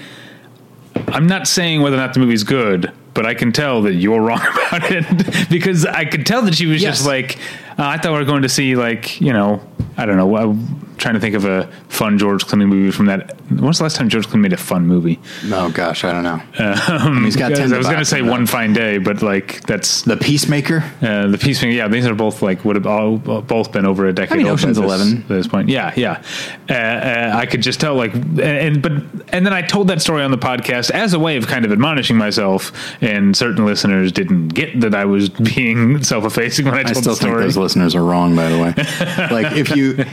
I'm 1.07 1.25
not 1.27 1.47
saying 1.47 1.81
whether 1.81 1.95
or 1.95 1.99
not 1.99 2.13
the 2.13 2.19
movie's 2.19 2.43
good, 2.43 2.91
but 3.13 3.25
I 3.25 3.33
can 3.33 3.51
tell 3.51 3.81
that 3.83 3.93
you're 3.93 4.21
wrong 4.27 4.41
about 4.41 4.91
it 4.91 5.49
because 5.49 5.85
I 5.85 6.05
could 6.05 6.25
tell 6.25 6.41
that 6.43 6.55
she 6.55 6.65
was 6.65 6.81
Yes. 6.81 6.97
just 6.97 7.07
like, 7.07 7.37
uh, 7.77 7.87
I 7.87 7.97
thought 7.97 8.11
we 8.13 8.19
were 8.19 8.25
going 8.25 8.43
to 8.43 8.49
see 8.49 8.75
like, 8.75 9.19
you 9.21 9.33
know, 9.33 9.61
I 9.97 10.05
don't 10.05 10.17
know. 10.17 10.35
I'm 10.35 10.95
trying 10.97 11.15
to 11.15 11.19
think 11.19 11.35
of 11.35 11.43
a 11.45 11.67
fun 11.89 12.17
George 12.17 12.45
Clooney 12.45 12.67
movie 12.67 12.91
from 12.91 13.07
that. 13.07 13.35
When's 13.49 13.77
the 13.77 13.83
last 13.83 13.95
time 13.97 14.09
George 14.09 14.27
Clooney 14.27 14.41
made 14.41 14.53
a 14.53 14.57
fun 14.57 14.87
movie? 14.87 15.19
Oh 15.51 15.69
gosh, 15.71 16.03
I 16.03 16.11
don't 16.11 16.23
know. 16.23 16.41
I 16.57 17.21
he's 17.25 17.35
got. 17.35 17.53
I 17.53 17.77
was 17.77 17.87
going 17.87 17.99
to 17.99 18.05
say 18.05 18.21
One. 18.21 18.45
Fine 18.47 18.73
Day, 18.73 18.97
but 18.97 19.21
like 19.21 19.61
that's 19.61 20.03
The 20.03 20.17
Peacemaker. 20.17 20.83
uh, 21.01 21.27
the 21.27 21.37
Peacemaker. 21.37 21.75
Yeah, 21.75 21.87
these 21.87 22.05
are 22.05 22.15
both 22.15 22.41
like 22.41 22.63
would 22.65 22.75
have 22.75 22.87
all 22.87 23.17
both 23.17 23.71
been 23.71 23.85
over 23.85 24.07
a 24.07 24.13
decade. 24.13 24.33
I 24.33 24.37
mean, 24.37 24.47
old 24.47 24.59
Ocean's 24.59 24.77
11. 24.77 25.17
at 25.23 25.27
this 25.27 25.47
point. 25.47 25.69
Yeah, 25.69 25.93
yeah. 25.95 26.23
Uh, 26.69 26.73
uh, 26.73 27.31
I 27.35 27.45
could 27.45 27.61
just 27.61 27.79
tell 27.79 27.95
like, 27.95 28.13
and, 28.13 28.81
but 28.81 28.91
and 29.29 29.45
then 29.45 29.53
I 29.53 29.61
told 29.61 29.87
that 29.89 30.01
story 30.01 30.23
on 30.23 30.31
the 30.31 30.37
podcast 30.37 30.91
as 30.91 31.13
a 31.13 31.19
way 31.19 31.37
of 31.37 31.47
kind 31.47 31.65
of 31.65 31.71
admonishing 31.71 32.17
myself, 32.17 32.71
and 33.01 33.35
certain 33.35 33.65
listeners 33.65 34.11
didn't 34.11 34.49
get 34.49 34.79
that 34.81 34.95
I 34.95 35.05
was 35.05 35.29
being 35.55 36.03
self-effacing 36.03 36.65
when 36.65 36.75
I 36.75 36.79
I 36.79 36.83
told 36.83 36.97
still 36.97 37.13
the 37.13 37.19
story. 37.19 37.43
Listeners 37.63 37.95
are 37.95 38.03
wrong. 38.03 38.35
By 38.35 38.49
the 38.49 38.57
way, 38.59 38.73
like 39.31 39.53
if 39.57 39.75
you. 39.75 40.05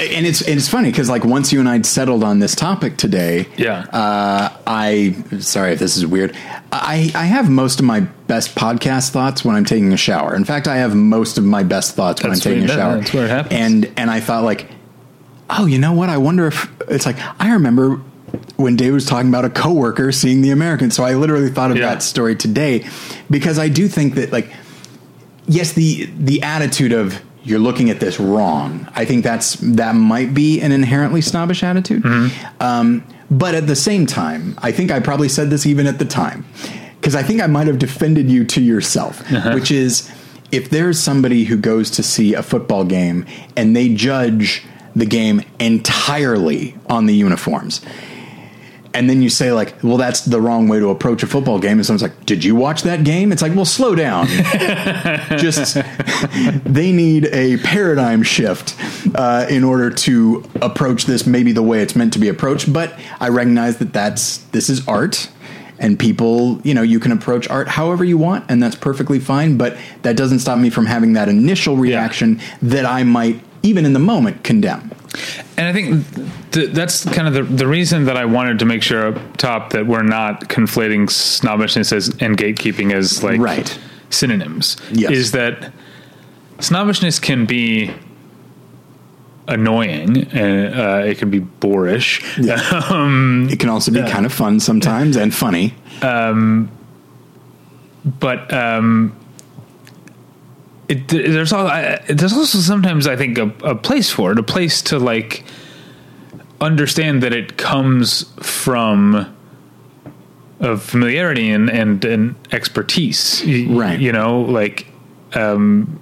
And 0.00 0.26
it's 0.26 0.40
and 0.42 0.56
it's 0.58 0.68
funny 0.68 0.90
because 0.90 1.08
like 1.10 1.24
once 1.24 1.52
you 1.52 1.60
and 1.60 1.68
I 1.68 1.80
settled 1.82 2.22
on 2.24 2.38
this 2.38 2.54
topic 2.54 2.96
today, 2.96 3.46
Yeah. 3.56 3.80
Uh, 3.92 4.56
I 4.66 5.14
sorry 5.40 5.72
if 5.72 5.78
this 5.80 5.96
is 5.96 6.06
weird. 6.06 6.36
I 6.70 7.10
I 7.14 7.24
have 7.24 7.50
most 7.50 7.78
of 7.80 7.84
my 7.86 8.00
best 8.00 8.54
podcast 8.54 9.10
thoughts 9.10 9.44
when 9.44 9.54
I'm 9.56 9.64
taking 9.64 9.92
a 9.92 9.96
shower. 9.96 10.34
In 10.34 10.44
fact, 10.44 10.66
I 10.68 10.76
have 10.76 10.94
most 10.94 11.36
of 11.36 11.44
my 11.44 11.62
best 11.62 11.94
thoughts 11.94 12.22
when 12.22 12.30
That's 12.32 12.46
I'm 12.46 12.52
taking 12.52 12.64
a 12.64 12.72
shower. 12.72 12.96
that's 12.98 13.12
where 13.12 13.24
it 13.26 13.30
happens. 13.30 13.52
And 13.60 13.92
and 13.96 14.10
I 14.10 14.20
thought 14.20 14.44
like, 14.44 14.68
oh, 15.50 15.66
you 15.66 15.78
know 15.78 15.92
what? 15.92 16.08
I 16.08 16.16
wonder 16.18 16.46
if 16.46 16.70
it's 16.88 17.04
like 17.04 17.16
I 17.40 17.52
remember 17.52 18.00
when 18.56 18.76
Dave 18.76 18.94
was 18.94 19.04
talking 19.04 19.28
about 19.28 19.44
a 19.44 19.50
coworker 19.50 20.10
seeing 20.12 20.40
the 20.42 20.50
American. 20.50 20.90
So 20.90 21.04
I 21.04 21.14
literally 21.14 21.50
thought 21.50 21.70
of 21.70 21.76
Yeah. 21.76 21.88
that 21.90 22.02
story 22.02 22.34
today 22.34 22.86
because 23.30 23.58
I 23.58 23.68
do 23.68 23.88
think 23.88 24.14
that 24.14 24.32
like 24.32 24.50
yes, 25.46 25.72
the 25.72 26.06
the 26.18 26.42
attitude 26.42 26.92
of 26.92 27.20
you're 27.44 27.58
looking 27.58 27.90
at 27.90 27.98
this 28.00 28.20
wrong. 28.20 28.88
I 28.94 29.04
think 29.04 29.24
that's 29.24 29.54
that 29.56 29.94
might 29.94 30.32
be 30.34 30.60
an 30.60 30.72
inherently 30.72 31.20
snobbish 31.20 31.62
attitude. 31.62 32.04
Um, 32.60 33.04
but 33.30 33.54
at 33.54 33.66
the 33.66 33.76
same 33.76 34.06
time, 34.06 34.54
I 34.58 34.72
think 34.72 34.90
I 34.90 35.00
probably 35.00 35.28
said 35.28 35.50
this 35.50 35.66
even 35.66 35.86
at 35.86 35.98
the 35.98 36.04
time 36.04 36.44
because 37.00 37.14
I 37.16 37.22
think 37.22 37.40
I 37.40 37.46
might 37.46 37.66
have 37.66 37.78
defended 37.78 38.30
you 38.30 38.44
to 38.44 38.60
yourself, 38.60 39.22
which 39.54 39.70
is 39.70 40.10
if 40.52 40.68
there's 40.70 40.98
somebody 41.00 41.44
who 41.44 41.56
goes 41.56 41.90
to 41.92 42.02
see 42.02 42.34
a 42.34 42.42
football 42.42 42.84
game 42.84 43.24
and 43.56 43.74
they 43.74 43.92
judge 43.94 44.64
the 44.94 45.06
game 45.06 45.42
entirely 45.58 46.76
on 46.90 47.06
the 47.06 47.14
uniforms 47.14 47.80
and 48.94 49.08
then 49.08 49.22
you 49.22 49.30
say 49.30 49.52
like, 49.52 49.74
well, 49.82 49.96
that's 49.96 50.22
the 50.22 50.40
wrong 50.40 50.68
way 50.68 50.78
to 50.78 50.90
approach 50.90 51.22
a 51.22 51.26
football 51.26 51.58
game. 51.58 51.78
And 51.78 51.86
someone's 51.86 52.02
like, 52.02 52.26
did 52.26 52.44
you 52.44 52.54
watch 52.54 52.82
that 52.82 53.04
game? 53.04 53.32
It's 53.32 53.42
like, 53.42 53.54
well, 53.54 53.64
slow 53.64 53.94
down. 53.94 54.26
Just 55.38 55.78
they 56.64 56.92
need 56.92 57.26
a 57.26 57.56
paradigm 57.58 58.22
shift 58.22 58.76
uh, 59.14 59.46
in 59.48 59.64
order 59.64 59.90
to 59.90 60.44
approach 60.60 61.06
this 61.06 61.26
maybe 61.26 61.52
the 61.52 61.62
way 61.62 61.80
it's 61.80 61.96
meant 61.96 62.12
to 62.12 62.18
be 62.18 62.28
approached. 62.28 62.72
But 62.72 62.98
I 63.20 63.28
recognize 63.28 63.78
that 63.78 63.92
that's 63.92 64.38
this 64.38 64.68
is 64.68 64.86
art. 64.86 65.30
And 65.78 65.98
people, 65.98 66.60
you 66.62 66.74
know, 66.74 66.82
you 66.82 67.00
can 67.00 67.10
approach 67.10 67.48
art 67.48 67.66
however 67.66 68.04
you 68.04 68.16
want, 68.16 68.44
and 68.48 68.62
that's 68.62 68.76
perfectly 68.76 69.18
fine. 69.18 69.56
But 69.56 69.76
that 70.02 70.16
doesn't 70.16 70.38
stop 70.38 70.58
me 70.58 70.70
from 70.70 70.86
having 70.86 71.14
that 71.14 71.28
initial 71.28 71.76
reaction 71.76 72.40
that 72.60 72.86
I 72.86 73.02
might, 73.02 73.42
even 73.64 73.84
in 73.84 73.92
the 73.92 73.98
moment, 73.98 74.44
condemn. 74.44 74.92
And 75.56 75.66
I 75.68 75.72
think 75.72 76.04
th- 76.52 76.70
that's 76.70 77.04
kind 77.10 77.28
of 77.28 77.34
the, 77.34 77.42
the 77.42 77.66
reason 77.66 78.04
that 78.06 78.16
I 78.16 78.24
wanted 78.24 78.58
to 78.60 78.64
make 78.64 78.82
sure 78.82 79.08
up 79.08 79.36
top 79.36 79.70
that 79.72 79.86
we're 79.86 80.02
not 80.02 80.48
conflating 80.48 81.10
snobbishness 81.10 81.92
as, 81.92 82.08
and 82.20 82.36
gatekeeping 82.36 82.92
as 82.92 83.22
like 83.22 83.40
Right. 83.40 83.78
synonyms. 84.10 84.76
Yes. 84.92 85.10
Is 85.10 85.32
that 85.32 85.72
snobbishness 86.60 87.18
can 87.18 87.44
be 87.46 87.90
annoying, 89.48 90.28
and 90.32 90.74
uh, 90.74 91.02
it 91.04 91.18
can 91.18 91.28
be 91.30 91.40
boorish. 91.40 92.22
Um, 92.90 93.48
It 93.50 93.58
can 93.58 93.68
also 93.68 93.90
be 93.90 94.00
kind 94.02 94.24
of 94.24 94.32
fun 94.32 94.60
sometimes 94.60 95.16
and 95.16 95.34
funny. 95.34 95.74
but 98.04 98.52
um, 98.52 99.14
it, 100.92 101.08
there's 101.08 101.52
all, 101.52 101.66
I, 101.66 101.96
there's 102.08 102.32
also 102.32 102.58
sometimes 102.58 103.06
I 103.06 103.16
think 103.16 103.38
a, 103.38 103.48
a 103.64 103.74
place 103.74 104.10
for 104.10 104.32
it, 104.32 104.38
a 104.38 104.42
place 104.42 104.82
to 104.82 104.98
like 104.98 105.44
understand 106.60 107.22
that 107.22 107.32
it 107.32 107.56
comes 107.56 108.30
from 108.40 109.34
of 110.60 110.82
familiarity 110.82 111.50
and 111.50 111.68
and, 111.70 112.04
and 112.04 112.34
expertise, 112.52 113.42
Right. 113.44 113.98
You 113.98 114.12
know, 114.12 114.42
like 114.42 114.86
um, 115.34 116.00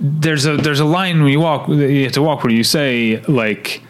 there's 0.00 0.46
a 0.46 0.56
there's 0.56 0.80
a 0.80 0.84
line 0.84 1.22
when 1.22 1.32
you 1.32 1.40
walk 1.40 1.68
you 1.68 2.04
have 2.04 2.12
to 2.12 2.22
walk 2.22 2.44
where 2.44 2.52
you 2.52 2.64
say 2.64 3.20
like, 3.22 3.82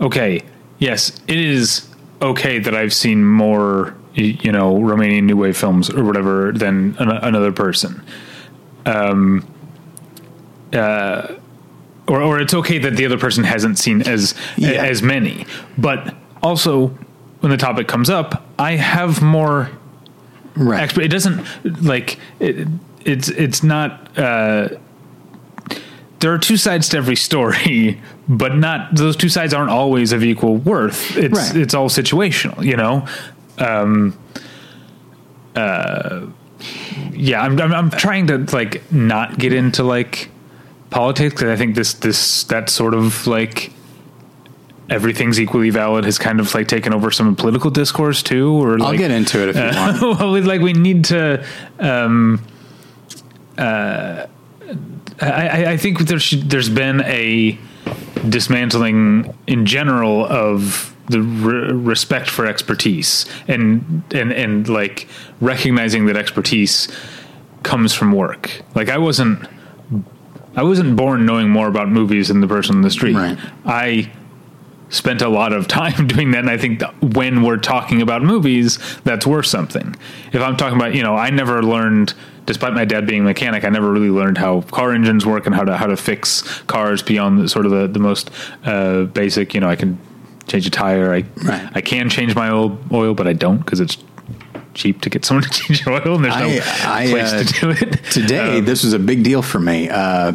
okay, 0.00 0.42
yes, 0.78 1.20
it 1.28 1.38
is 1.38 1.88
okay 2.20 2.58
that 2.58 2.74
I've 2.74 2.92
seen 2.92 3.24
more 3.24 3.96
you 4.14 4.52
know 4.52 4.74
Romanian 4.74 5.24
New 5.24 5.36
Wave 5.36 5.56
films 5.56 5.88
or 5.88 6.04
whatever 6.04 6.52
than 6.52 6.96
an, 6.98 7.10
another 7.10 7.52
person. 7.52 8.02
Um, 8.86 9.46
uh, 10.72 11.34
or, 12.08 12.20
or 12.22 12.40
it's 12.40 12.54
okay 12.54 12.78
that 12.78 12.96
the 12.96 13.04
other 13.06 13.18
person 13.18 13.44
hasn't 13.44 13.78
seen 13.78 14.02
as 14.02 14.34
Yeah. 14.56 14.70
as 14.70 15.02
many. 15.02 15.46
But 15.78 16.14
also, 16.42 16.88
when 17.40 17.50
the 17.50 17.56
topic 17.56 17.86
comes 17.88 18.10
up, 18.10 18.44
I 18.58 18.72
have 18.72 19.22
more 19.22 19.70
Right. 20.54 20.80
expert. 20.82 21.04
It 21.04 21.08
doesn't 21.08 21.40
like 21.84 22.18
it, 22.40 22.66
it's 23.04 23.28
it's 23.30 23.62
not. 23.62 24.18
Uh, 24.18 24.68
there 26.20 26.32
are 26.32 26.38
two 26.38 26.56
sides 26.56 26.88
to 26.90 26.98
every 26.98 27.16
story, 27.16 28.00
but 28.28 28.56
not 28.56 28.94
those 28.94 29.16
two 29.16 29.28
sides 29.28 29.54
aren't 29.54 29.70
always 29.70 30.12
of 30.12 30.22
equal 30.22 30.56
worth. 30.56 31.16
It's 31.16 31.38
Right. 31.52 31.56
it's 31.56 31.74
all 31.74 31.88
situational, 31.88 32.62
you 32.64 32.76
know. 32.76 33.06
Um, 33.58 34.14
uh, 35.56 36.20
yeah, 37.12 37.42
I'm, 37.42 37.60
I'm 37.60 37.72
I'm 37.72 37.90
trying 37.90 38.26
to 38.28 38.38
like 38.52 38.90
not 38.92 39.38
get 39.38 39.52
into 39.52 39.82
like 39.82 40.30
politics 40.90 41.34
because 41.34 41.48
I 41.50 41.56
think 41.56 41.74
this 41.74 41.94
this 41.94 42.44
that 42.44 42.68
sort 42.70 42.94
of 42.94 43.26
like 43.26 43.72
everything's 44.90 45.40
equally 45.40 45.70
valid 45.70 46.04
has 46.04 46.18
kind 46.18 46.38
of 46.40 46.52
like 46.54 46.68
taken 46.68 46.92
over 46.92 47.10
some 47.10 47.34
political 47.36 47.70
discourse 47.70 48.22
too. 48.22 48.52
Or 48.62 48.82
I'll 48.82 48.96
get 48.96 49.10
into 49.10 49.42
it 49.42 49.50
if 49.50 49.56
you 49.56 49.62
want. 49.62 50.00
well, 50.20 50.32
we, 50.32 50.40
like 50.42 50.60
we 50.60 50.72
need 50.72 51.04
to. 51.06 51.44
Um, 51.78 52.42
uh, 53.58 54.26
I, 55.20 55.48
I- 55.48 55.70
I 55.72 55.76
think 55.76 56.00
there's 56.00 56.30
there's 56.44 56.68
been 56.68 57.00
a 57.02 57.58
dismantling 58.28 59.32
in 59.46 59.66
general 59.66 60.24
of 60.26 60.91
the 61.12 61.22
re- 61.22 61.72
respect 61.72 62.28
for 62.28 62.46
expertise 62.46 63.26
and 63.46 64.02
and 64.12 64.32
and 64.32 64.68
like 64.68 65.08
recognizing 65.40 66.06
that 66.06 66.16
expertise 66.16 66.88
comes 67.62 67.94
from 67.94 68.12
work. 68.12 68.62
Like 68.74 68.88
I 68.88 68.98
wasn't 68.98 69.48
I 70.56 70.62
wasn't 70.62 70.96
born 70.96 71.24
knowing 71.24 71.48
more 71.48 71.68
about 71.68 71.88
movies 71.88 72.28
than 72.28 72.40
the 72.40 72.48
person 72.48 72.76
in 72.76 72.82
the 72.82 72.90
street. 72.90 73.16
Right. 73.16 73.38
I 73.64 74.10
spent 74.90 75.22
a 75.22 75.28
lot 75.28 75.52
of 75.52 75.66
time 75.80 76.06
doing 76.06 76.32
that, 76.32 76.40
and 76.40 76.50
I 76.50 76.58
think 76.58 76.82
when 77.00 77.42
we're 77.42 77.56
talking 77.56 78.02
about 78.02 78.22
movies, 78.22 78.78
that's 79.04 79.26
worth 79.26 79.46
something. 79.46 79.96
If 80.32 80.42
I'm 80.42 80.56
talking 80.56 80.76
about, 80.76 80.94
you 80.94 81.02
know, 81.02 81.16
I 81.16 81.30
never 81.30 81.62
learned, 81.62 82.14
despite 82.46 82.74
my 82.74 82.84
dad 82.84 83.06
being 83.06 83.22
a 83.22 83.24
mechanic, 83.24 83.64
I 83.64 83.70
never 83.70 83.90
really 83.90 84.10
learned 84.10 84.38
how 84.38 84.62
car 84.62 84.92
engines 84.92 85.24
work 85.24 85.46
and 85.46 85.54
how 85.54 85.64
to 85.64 85.76
how 85.76 85.86
to 85.86 85.96
fix 85.96 86.42
cars 86.62 87.02
beyond 87.02 87.38
the, 87.38 87.48
sort 87.48 87.66
of 87.66 87.72
the 87.72 87.86
the 87.86 87.98
most 87.98 88.30
uh, 88.64 89.04
basic. 89.04 89.54
You 89.54 89.60
know, 89.60 89.70
I 89.70 89.76
can 89.76 89.98
change 90.46 90.66
a 90.66 90.70
tire. 90.70 91.12
I 91.14 91.24
Right. 91.42 91.68
I 91.74 91.80
can 91.80 92.08
change 92.10 92.34
my 92.34 92.50
oil 92.50 92.78
oil, 92.92 93.14
but 93.14 93.26
I 93.26 93.32
don't 93.32 93.58
because 93.58 93.80
it's 93.80 93.96
cheap 94.74 95.00
to 95.02 95.10
get 95.10 95.24
someone 95.26 95.44
to 95.44 95.50
change 95.50 95.84
your 95.84 95.94
oil, 95.94 96.14
and 96.16 96.24
there's 96.24 96.36
no 96.36 96.48
I- 96.48 97.02
I, 97.04 97.06
place 97.10 97.32
uh, 97.32 97.44
to 97.44 97.60
do 97.60 97.70
it 97.70 98.04
Today, 98.10 98.58
Um, 98.58 98.64
this 98.64 98.84
was 98.84 98.92
a 98.92 98.98
big 98.98 99.22
deal 99.22 99.42
for 99.42 99.58
me. 99.60 99.88
Uh, 99.88 100.32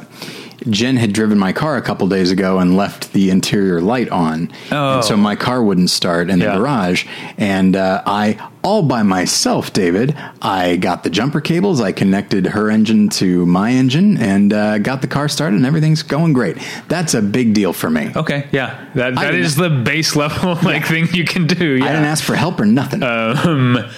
Jen 0.69 0.95
had 0.97 1.13
driven 1.13 1.37
my 1.37 1.53
car 1.53 1.77
a 1.77 1.81
couple 1.81 2.07
days 2.07 2.31
ago 2.31 2.57
and 2.59 2.75
left 2.75 3.13
the 3.13 3.29
interior 3.29 3.79
light 3.79 4.09
on, 4.09 4.51
Oh. 4.71 4.95
and 4.95 5.03
so 5.03 5.15
my 5.15 5.35
car 5.35 5.61
wouldn't 5.63 5.89
start 5.89 6.29
in 6.29 6.39
the 6.39 6.45
Yeah. 6.45 6.55
garage. 6.57 7.05
And 7.37 7.75
uh, 7.75 8.01
I, 8.05 8.37
all 8.63 8.81
by 8.81 9.03
myself, 9.03 9.71
David, 9.71 10.15
I 10.41 10.77
got 10.77 11.03
the 11.03 11.09
jumper 11.11 11.41
cables, 11.41 11.79
I 11.79 11.91
connected 11.91 12.47
her 12.47 12.71
engine 12.71 13.09
to 13.09 13.45
my 13.45 13.71
engine, 13.71 14.17
and 14.17 14.51
uh, 14.51 14.79
got 14.79 15.01
the 15.01 15.07
car 15.07 15.27
started, 15.29 15.57
and 15.57 15.65
everything's 15.65 16.01
going 16.03 16.33
great. 16.33 16.57
That's 16.87 17.13
a 17.13 17.21
big 17.21 17.53
deal 17.53 17.71
for 17.71 17.89
me. 17.89 18.11
Okay, 18.15 18.47
yeah, 18.51 18.83
that 18.95 19.15
that 19.15 19.31
the 19.57 19.69
base 19.69 20.15
level 20.15 20.55
like 20.63 20.85
thing 20.85 21.07
you 21.13 21.23
can 21.23 21.45
do. 21.45 21.75
Yeah. 21.77 21.85
I 21.85 21.87
didn't 21.89 22.05
ask 22.05 22.23
for 22.23 22.35
help 22.35 22.59
or 22.59 22.65
nothing. 22.65 23.01
But 23.01 23.89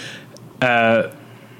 uh, 0.61 1.11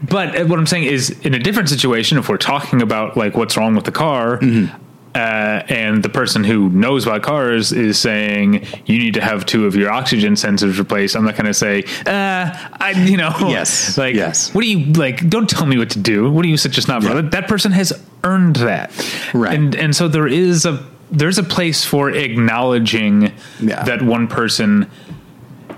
but 0.02 0.48
what 0.48 0.60
I'm 0.60 0.66
saying 0.68 0.86
is, 0.86 1.10
in 1.22 1.34
a 1.34 1.40
different 1.40 1.70
situation, 1.70 2.18
if 2.18 2.30
we're 2.30 2.38
talking 2.38 2.82
about 2.82 3.18
like 3.18 3.36
what's 3.36 3.56
wrong 3.58 3.76
with 3.76 3.86
the 3.86 3.92
car, 3.92 4.38
Mm-hmm. 4.38 4.76
Uh, 5.16 5.64
and 5.70 6.04
the 6.04 6.10
person 6.10 6.44
who 6.44 6.70
knows 6.70 7.06
about 7.08 7.24
cars 7.24 7.72
is 7.72 8.00
saying 8.00 8.66
you 8.86 9.00
need 9.00 9.16
to 9.16 9.22
have 9.22 9.46
two 9.46 9.66
of 9.66 9.76
your 9.76 9.90
oxygen 9.92 10.34
sensors 10.34 10.78
replaced, 10.78 11.16
I'm 11.16 11.26
not 11.26 11.36
going 11.36 11.48
to 11.48 11.54
say, 11.54 11.84
uh, 12.06 12.52
I, 12.80 12.94
you 12.96 13.18
know, 13.18 13.34
Yes, 13.40 13.98
like, 14.04 14.16
yes. 14.16 14.54
what 14.54 14.62
do 14.62 14.68
you 14.68 14.94
like? 14.94 15.28
Don't 15.28 15.50
tell 15.50 15.66
me 15.66 15.78
what 15.78 15.90
to 15.92 16.00
do. 16.00 16.30
What 16.32 16.44
do 16.44 16.50
you 16.50 16.58
such 16.58 16.78
a 16.78 16.82
snob? 16.82 17.04
Yeah. 17.04 17.22
That 17.22 17.48
person 17.48 17.72
has 17.72 17.92
earned 18.24 18.58
that, 18.58 18.92
Right. 19.34 19.58
And 19.58 19.74
and 19.76 19.96
so 19.96 20.08
there 20.08 20.28
is 20.28 20.66
a 20.66 20.86
there's 21.12 21.40
a 21.40 21.44
place 21.44 21.84
for 21.84 22.12
acknowledging 22.12 23.32
Yeah. 23.60 23.84
that 23.86 24.02
one 24.04 24.28
person 24.28 24.90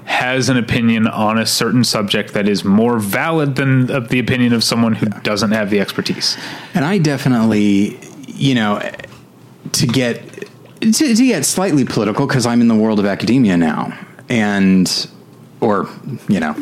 has 0.06 0.50
an 0.50 0.58
opinion 0.58 1.08
on 1.08 1.38
a 1.38 1.46
certain 1.46 1.84
subject 1.86 2.34
that 2.34 2.48
is 2.48 2.66
more 2.66 3.00
valid 3.00 3.56
than 3.56 3.86
the 3.86 4.20
opinion 4.20 4.52
of 4.52 4.62
someone 4.64 4.94
who 4.94 5.06
doesn't 5.22 5.52
have 5.52 5.70
the 5.70 5.80
expertise. 5.80 6.36
And 6.74 6.84
I 6.84 6.98
definitely, 6.98 7.98
you 8.28 8.56
know, 8.56 8.82
to 9.74 9.88
get 9.88 10.48
to, 10.82 10.92
to 10.92 11.26
get 11.26 11.46
slightly 11.46 11.86
political 11.86 12.28
because 12.28 12.46
I'm 12.46 12.62
in 12.62 12.68
the 12.68 12.76
world 12.76 13.00
of 13.00 13.06
academia 13.06 13.58
now, 13.58 13.98
and 14.30 15.08
or 15.62 15.88
you 16.28 16.40
know, 16.40 16.56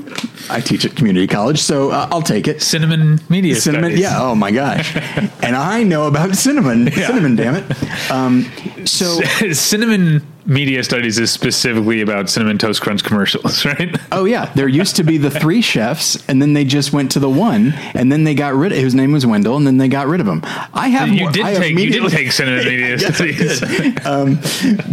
I 0.50 0.60
teach 0.60 0.86
at 0.86 0.96
community 0.96 1.26
college, 1.26 1.60
so 1.60 1.92
uh, 1.92 2.10
I'll 2.12 2.22
take 2.22 2.48
it. 2.48 2.62
Cinnamon 2.62 3.22
media 3.30 3.56
Cinnamon, 3.56 3.92
studies. 3.92 4.02
yeah. 4.02 4.22
Oh 4.22 4.36
my 4.36 4.52
gosh, 4.52 4.96
and 5.42 5.56
I 5.56 5.84
know 5.84 6.08
about 6.08 6.36
cinnamon. 6.36 6.92
Cinnamon, 6.92 7.36
damn 7.36 7.56
it. 7.56 8.12
Um, 8.12 8.52
so, 8.86 9.22
cinnamon 9.54 10.26
media 10.50 10.84
studies 10.84 11.18
is 11.20 11.32
specifically 11.32 12.02
about 12.02 12.30
cinnamon 12.30 12.58
toast 12.58 12.82
crunch 12.82 13.04
commercials, 13.04 13.64
right? 13.80 13.96
oh 14.12 14.26
yeah, 14.26 14.52
there 14.56 14.68
used 14.68 14.96
to 14.98 15.04
be 15.04 15.18
the 15.18 15.30
three 15.32 15.62
chefs, 15.62 16.28
and 16.28 16.42
then 16.42 16.54
they 16.54 16.66
just 16.66 16.92
went 16.92 17.12
to 17.12 17.20
the 17.20 17.30
one, 17.30 17.74
and 17.94 18.12
then 18.12 18.24
they 18.26 18.34
got 18.34 18.54
rid. 18.56 18.72
of 18.72 18.78
His 18.80 18.96
name 18.96 19.12
was 19.12 19.26
Wendell, 19.26 19.56
and 19.58 19.66
then 19.68 19.78
they 19.78 19.88
got 19.88 20.08
rid 20.08 20.20
of 20.20 20.28
him. 20.28 20.42
I 20.74 20.90
have. 20.90 21.10
You 21.10 21.22
more- 21.22 21.32
did 21.32 21.46
I 21.46 21.54
take 21.54 21.72
you 21.78 21.92
did 21.92 22.02
media- 22.04 22.10
take 22.10 22.32
cinnamon 22.32 22.66
media 22.66 22.90
Yes, 22.98 23.16
studies. 23.16 24.06
um, 24.06 24.40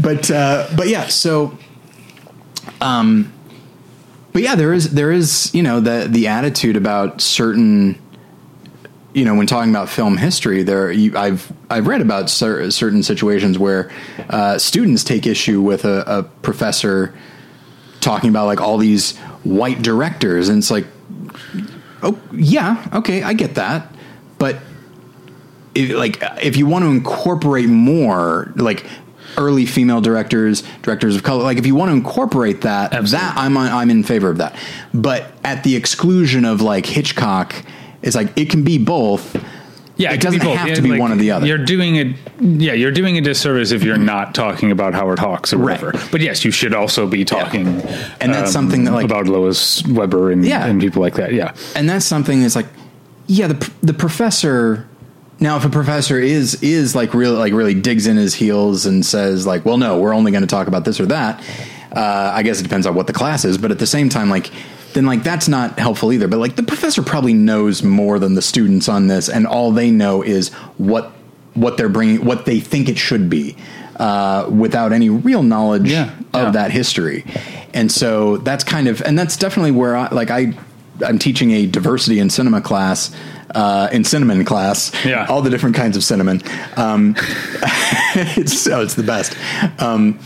but 0.01 0.31
uh, 0.31 0.69
but 0.77 0.89
yeah, 0.89 1.07
so 1.07 1.57
um, 2.81 3.33
but 4.33 4.43
yeah, 4.43 4.55
there 4.55 4.73
is 4.73 4.93
there 4.93 5.11
is 5.11 5.53
you 5.55 5.63
know 5.63 5.81
the 5.81 6.07
the 6.09 6.29
attitude 6.29 6.77
about 6.77 7.21
certain 7.21 7.99
you 9.15 9.25
know 9.25 9.35
when 9.35 9.47
talking 9.47 9.71
about 9.71 9.89
film 9.89 10.19
history 10.19 10.63
there 10.63 10.93
you, 10.93 11.17
I've 11.17 11.51
I've 11.69 11.87
read 11.87 12.01
about 12.01 12.31
cer- 12.31 12.71
certain 12.71 13.03
situations 13.03 13.59
where 13.59 13.91
uh, 14.31 14.59
students 14.59 15.03
take 15.03 15.27
issue 15.27 15.61
with 15.61 15.85
a, 15.85 16.05
a 16.07 16.23
professor 16.23 17.15
talking 18.01 18.31
about 18.31 18.47
like 18.47 18.61
all 18.61 18.79
these 18.79 19.17
white 19.43 19.83
directors 19.83 20.49
and 20.49 20.59
it's 20.59 20.71
like 20.71 20.87
oh 22.03 22.19
yeah 22.33 22.89
okay 22.93 23.23
I 23.23 23.33
get 23.33 23.57
that 23.57 23.93
but 24.39 24.59
if, 25.75 25.91
like 25.91 26.23
if 26.41 26.57
you 26.57 26.67
want 26.67 26.85
to 26.85 26.91
incorporate 26.91 27.69
more 27.69 28.53
like 28.55 28.87
early 29.37 29.67
female 29.67 30.01
directors 30.01 30.63
directors 30.83 31.17
of 31.17 31.25
color 31.25 31.43
like 31.43 31.59
if 31.59 31.67
you 31.67 31.75
want 31.75 31.89
to 31.89 31.95
incorporate 31.95 32.61
that 32.61 32.93
Absolutely. 32.93 33.29
that 33.29 33.37
I'm 33.37 33.57
on, 33.57 33.73
I'm 33.73 33.91
in 33.91 34.05
favor 34.05 34.31
of 34.31 34.39
that 34.39 34.57
but 34.95 35.33
at 35.43 35.65
the 35.65 35.75
exclusion 35.75 36.45
of 36.45 36.61
like 36.61 36.87
Hitchcock 36.87 37.55
it's 38.03 38.15
like 38.15 38.37
it 38.39 38.51
can 38.51 38.63
be 38.63 38.79
both 38.79 39.37
Yeah, 39.99 40.13
it 40.13 40.17
be 40.17 40.21
doesn't 40.21 40.41
have 40.41 40.75
to 40.77 40.83
be 40.83 40.91
like, 40.91 41.01
one 41.01 41.11
or 41.13 41.17
the 41.17 41.31
other 41.31 41.47
You're 41.47 41.57
doing 41.65 41.97
it. 41.97 42.17
Yeah, 42.41 42.75
you're 42.75 42.91
doing 42.91 43.17
a 43.17 43.21
disservice 43.23 43.71
if 43.73 43.83
you're 43.83 43.97
not 43.97 44.35
talking 44.35 44.71
about 44.71 44.93
Howard 44.93 45.19
Hawks 45.19 45.55
or 45.55 45.59
Right. 45.59 45.81
whatever. 45.83 46.07
But 46.13 46.21
yes, 46.21 46.45
you 46.45 46.51
should 46.51 46.75
also 46.75 47.07
be 47.07 47.25
talking, 47.25 47.67
um, 47.67 47.83
And 48.21 48.35
that's 48.35 48.53
something 48.53 48.85
that, 48.85 48.93
like- 48.93 49.07
about 49.07 49.27
Lois 49.27 49.83
Weber 49.87 50.31
and, 50.31 50.45
Yeah. 50.45 50.67
and 50.67 50.81
people 50.81 51.01
like 51.01 51.15
that. 51.15 51.33
Yeah, 51.33 51.53
and 51.75 51.89
that's 51.89 52.05
something 52.05 52.43
that's 52.43 52.57
like 52.57 52.67
yeah 53.29 53.49
the 53.49 53.71
the 53.83 53.93
professor 53.95 54.87
now 55.41 55.57
if 55.57 55.65
a 55.65 55.69
professor 55.69 56.19
is 56.21 56.63
is 56.63 56.95
like 56.95 57.13
really 57.13 57.37
like 57.37 57.53
really 57.53 57.75
digs 57.75 58.07
in 58.07 58.17
his 58.17 58.35
heels 58.35 58.87
and 58.87 59.05
says 59.05 59.45
like 59.47 59.65
well 59.65 59.77
no 59.79 59.99
we're 59.99 60.15
only 60.15 60.31
going 60.31 60.43
to 60.43 60.47
talk 60.47 60.69
about 60.69 60.85
this 60.85 61.01
or 61.01 61.07
that 61.07 61.43
uh, 61.91 62.31
i 62.33 62.45
guess 62.45 62.61
it 62.61 62.63
depends 62.63 62.87
on 62.87 62.95
what 62.95 63.09
the 63.09 63.13
class 63.13 63.45
is 63.45 63.59
but 63.59 63.73
at 63.73 63.81
the 63.81 63.87
same 63.87 64.09
time 64.09 64.31
like 64.31 64.53
then 64.95 65.07
like 65.07 65.23
that's 65.23 65.49
not 65.49 65.79
helpful 65.79 66.13
either. 66.13 66.29
But 66.29 66.39
like 66.39 66.57
the 66.57 66.63
professor 66.63 67.03
probably 67.03 67.35
knows 67.35 67.83
more 67.83 68.19
than 68.19 68.35
the 68.35 68.43
students 68.43 68.89
on 68.89 69.07
this 69.09 69.29
and 69.29 69.47
all 69.47 69.71
they 69.73 69.91
know 69.91 70.23
is 70.23 70.51
what 70.79 71.13
what 71.55 71.77
they're 71.77 71.89
bringing 71.89 72.25
what 72.25 72.45
they 72.47 72.61
think 72.61 72.89
it 72.89 72.99
should 72.99 73.31
be 73.31 73.57
uh, 73.97 74.47
without 74.51 74.93
any 74.93 75.09
real 75.09 75.43
knowledge 75.43 75.91
Yeah, 75.91 76.15
of 76.35 76.43
yeah. 76.47 76.51
that 76.51 76.71
history. 76.71 77.25
And 77.75 77.91
so 77.91 78.37
that's 78.39 78.65
kind 78.65 78.89
of 78.89 79.01
and 79.03 79.19
that's 79.19 79.37
definitely 79.37 79.71
where 79.73 79.97
I 79.97 80.09
like 80.09 80.31
I 80.31 80.55
I'm 81.07 81.19
teaching 81.19 81.51
a 81.51 81.67
diversity 81.67 82.19
in 82.21 82.31
cinema 82.31 82.61
class 82.63 83.15
uh, 83.55 83.89
in 83.93 84.03
cinnamon 84.05 84.45
class. 84.47 84.93
Yeah. 85.05 85.27
all 85.29 85.43
the 85.43 85.51
different 85.51 85.77
kinds 85.77 85.97
of 85.97 86.05
cinnamon. 86.05 86.41
Um, 86.77 87.15
it's 88.37 88.67
oh, 88.67 88.81
it's 88.83 88.95
the 88.95 89.03
best. 89.03 89.37
Um, 89.81 90.19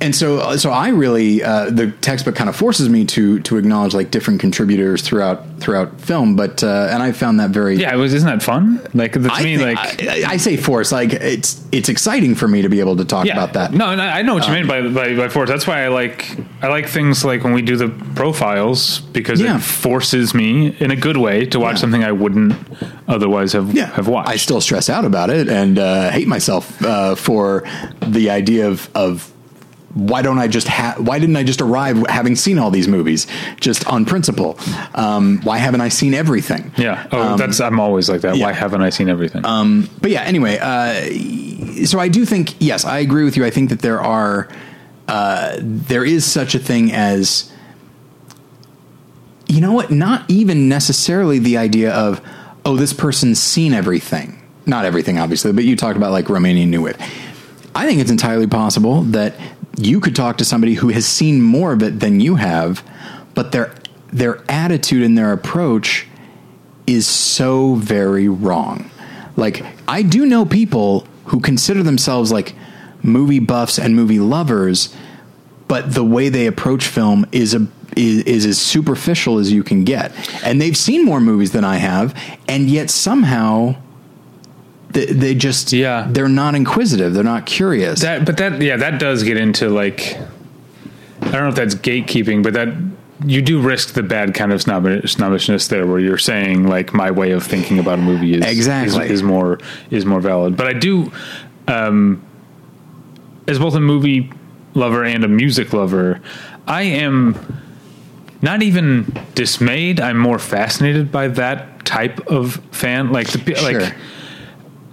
and 0.00 0.14
so 0.14 0.56
so 0.56 0.70
I 0.70 0.88
really 0.90 1.42
uh, 1.42 1.70
the 1.70 1.90
textbook 1.90 2.36
kind 2.36 2.48
of 2.48 2.54
forces 2.56 2.88
me 2.88 3.04
to 3.06 3.40
to 3.40 3.56
acknowledge 3.56 3.94
like 3.94 4.10
different 4.10 4.40
contributors 4.40 5.02
throughout 5.02 5.58
throughout 5.58 6.00
film 6.00 6.36
but 6.36 6.62
uh, 6.62 6.88
and 6.90 7.02
I 7.02 7.12
found 7.12 7.40
that 7.40 7.50
very 7.50 7.76
yeah. 7.76 7.92
It 7.92 7.96
was 7.96 8.14
isn't 8.14 8.28
that 8.28 8.42
fun? 8.42 8.80
Like 8.94 9.12
to 9.14 9.28
I, 9.30 9.42
me, 9.42 9.56
think- 9.56 9.76
like 9.78 10.02
I, 10.02 10.32
I 10.34 10.36
say 10.36 10.56
force 10.56 10.92
like 10.92 11.12
it's 11.12 11.64
it's 11.72 11.88
exciting 11.88 12.34
for 12.36 12.46
me 12.46 12.62
to 12.62 12.68
be 12.68 12.80
able 12.80 12.96
to 12.96 13.04
talk 13.04 13.26
yeah. 13.26 13.32
about 13.32 13.54
that 13.54 13.72
No, 13.72 13.94
no, 13.96 14.02
I 14.02 14.22
know 14.22 14.34
what 14.34 14.46
you 14.46 14.52
mean 14.54 14.66
by, 14.66 14.82
by 14.88 15.16
by 15.16 15.28
force. 15.28 15.48
That's 15.48 15.66
why 15.66 15.82
I 15.84 15.88
like 15.88 16.30
I 16.62 16.68
like 16.68 16.86
things 16.88 17.24
like 17.24 17.42
when 17.44 17.52
we 17.52 17.62
do 17.62 17.76
the 17.76 17.88
profiles 18.14 19.00
because 19.00 19.40
Yeah. 19.40 19.56
it 19.56 19.62
forces 19.62 20.32
me 20.34 20.76
in 20.78 20.90
a 20.90 20.96
good 20.96 21.16
way 21.16 21.44
to 21.46 21.58
watch 21.58 21.76
Yeah. 21.76 21.80
something 21.80 22.04
I 22.04 22.12
wouldn't 22.12 22.54
otherwise 23.08 23.52
have 23.54 23.74
yeah, 23.74 23.86
have 23.96 24.06
watched. 24.06 24.28
I 24.28 24.36
still 24.36 24.60
stress 24.60 24.88
out 24.88 25.04
about 25.04 25.30
it 25.30 25.48
and 25.48 25.78
uh, 25.78 26.10
hate 26.10 26.28
myself 26.28 26.80
uh, 26.84 27.14
for 27.16 27.64
the 28.06 28.30
idea 28.30 28.68
of 28.68 28.88
of 28.94 29.32
why 29.94 30.22
don't 30.22 30.38
I 30.38 30.48
just 30.48 30.68
ha- 30.68 30.96
why 30.98 31.18
didn't 31.18 31.36
I 31.36 31.42
just 31.42 31.60
arrive 31.60 32.06
having 32.08 32.36
seen 32.36 32.58
all 32.58 32.70
these 32.70 32.88
movies 32.88 33.26
just 33.58 33.86
on 33.86 34.04
principle? 34.04 34.58
Um, 34.94 35.40
why 35.42 35.58
haven't 35.58 35.80
I 35.80 35.88
seen 35.88 36.14
everything? 36.14 36.72
yeah. 36.76 37.06
Oh, 37.10 37.36
that's 37.36 37.60
I'm 37.60 37.80
always 37.80 38.08
like 38.08 38.20
that. 38.20 38.36
yeah. 38.36 38.44
Why 38.44 38.52
haven't 38.52 38.82
I 38.82 38.90
seen 38.90 39.08
everything? 39.08 39.42
But 39.42 40.10
yeah, 40.10 40.22
anyway, 40.22 40.58
uh, 40.60 41.86
so 41.86 41.98
I 41.98 42.08
do 42.08 42.24
think 42.24 42.54
yes, 42.60 42.84
I 42.84 42.98
agree 42.98 43.24
with 43.24 43.36
you. 43.36 43.44
I 43.44 43.50
think 43.50 43.70
that 43.70 43.80
there 43.80 44.00
are 44.00 44.48
uh, 45.08 45.56
there 45.60 46.04
is 46.04 46.24
such 46.24 46.54
a 46.54 46.58
thing 46.58 46.92
as 46.92 47.50
you 49.46 49.60
know 49.62 49.72
what? 49.72 49.90
Not 49.90 50.30
even 50.30 50.68
necessarily 50.68 51.38
the 51.38 51.56
idea 51.56 51.92
of 51.92 52.20
oh, 52.64 52.76
this 52.76 52.92
person's 52.92 53.40
seen 53.40 53.72
everything. 53.72 54.42
Not 54.66 54.84
everything, 54.84 55.18
obviously, 55.18 55.52
but 55.52 55.64
you 55.64 55.74
talked 55.74 55.96
about 55.96 56.12
like 56.12 56.26
Romanian 56.26 56.68
New 56.68 56.82
Wave. 56.82 56.98
I 57.74 57.86
think 57.86 58.00
it's 58.00 58.10
entirely 58.10 58.46
possible 58.46 59.02
that 59.02 59.34
you 59.78 60.00
could 60.00 60.16
talk 60.16 60.38
to 60.38 60.44
somebody 60.44 60.74
who 60.74 60.88
has 60.88 61.06
seen 61.06 61.40
more 61.40 61.72
of 61.72 61.82
it 61.82 62.00
than 62.00 62.20
you 62.20 62.36
have, 62.36 62.84
but 63.34 63.52
their 63.52 63.74
their 64.12 64.42
attitude 64.50 65.02
and 65.02 65.16
their 65.16 65.32
approach 65.32 66.06
is 66.86 67.06
so 67.06 67.74
very 67.74 68.28
wrong. 68.28 68.90
Like 69.36 69.64
I 69.86 70.02
do 70.02 70.26
know 70.26 70.44
people 70.44 71.06
who 71.26 71.40
consider 71.40 71.82
themselves 71.82 72.32
like 72.32 72.54
movie 73.02 73.38
buffs 73.38 73.78
and 73.78 73.94
movie 73.94 74.18
lovers, 74.18 74.94
but 75.68 75.94
the 75.94 76.04
way 76.04 76.28
they 76.28 76.46
approach 76.46 76.86
film 76.86 77.26
is 77.30 77.54
a 77.54 77.66
is, 77.96 78.22
is 78.24 78.46
as 78.46 78.58
superficial 78.58 79.38
as 79.38 79.52
you 79.52 79.62
can 79.62 79.84
get. 79.84 80.12
And 80.44 80.60
they've 80.60 80.76
seen 80.76 81.04
more 81.04 81.20
movies 81.20 81.52
than 81.52 81.64
I 81.64 81.76
have, 81.76 82.18
and 82.48 82.68
yet 82.68 82.90
somehow 82.90 83.76
they, 84.90 85.06
they 85.06 85.34
just 85.34 85.72
Yeah. 85.72 86.06
they're 86.10 86.28
not 86.28 86.54
inquisitive. 86.54 87.14
They're 87.14 87.24
not 87.24 87.46
curious. 87.46 88.00
That, 88.00 88.24
but 88.24 88.36
that, 88.38 88.60
yeah, 88.62 88.76
that 88.76 88.98
does 88.98 89.22
get 89.22 89.36
into 89.36 89.68
like, 89.68 90.16
I 91.20 91.30
don't 91.32 91.42
know 91.42 91.48
if 91.48 91.54
that's 91.54 91.74
gatekeeping, 91.74 92.42
but 92.42 92.54
that 92.54 92.68
you 93.26 93.42
do 93.42 93.60
risk 93.60 93.94
the 93.94 94.02
bad 94.02 94.32
kind 94.34 94.52
of 94.52 94.62
snobbish, 94.62 95.12
snobbishness 95.12 95.66
there, 95.68 95.86
where 95.86 95.98
you're 95.98 96.18
saying 96.18 96.66
like 96.68 96.94
my 96.94 97.10
way 97.10 97.32
of 97.32 97.42
thinking 97.42 97.78
about 97.80 97.98
a 97.98 98.02
movie 98.02 98.34
is 98.34 98.44
Exactly. 98.46 99.04
is, 99.06 99.10
is 99.10 99.22
more 99.24 99.58
is 99.90 100.06
more 100.06 100.20
valid. 100.20 100.56
But 100.56 100.68
I 100.68 100.72
do, 100.74 101.10
um, 101.66 102.24
as 103.48 103.58
both 103.58 103.74
a 103.74 103.80
movie 103.80 104.30
lover 104.74 105.02
and 105.04 105.24
a 105.24 105.28
music 105.28 105.72
lover, 105.72 106.20
I 106.68 106.82
am 106.82 107.34
not 108.40 108.62
even 108.62 109.12
dismayed. 109.34 109.98
I'm 110.00 110.16
more 110.18 110.38
fascinated 110.38 111.10
by 111.10 111.26
that 111.28 111.84
type 111.84 112.20
of 112.28 112.54
fan, 112.70 113.10
like 113.10 113.26
the 113.32 113.54
Sure. 113.56 113.80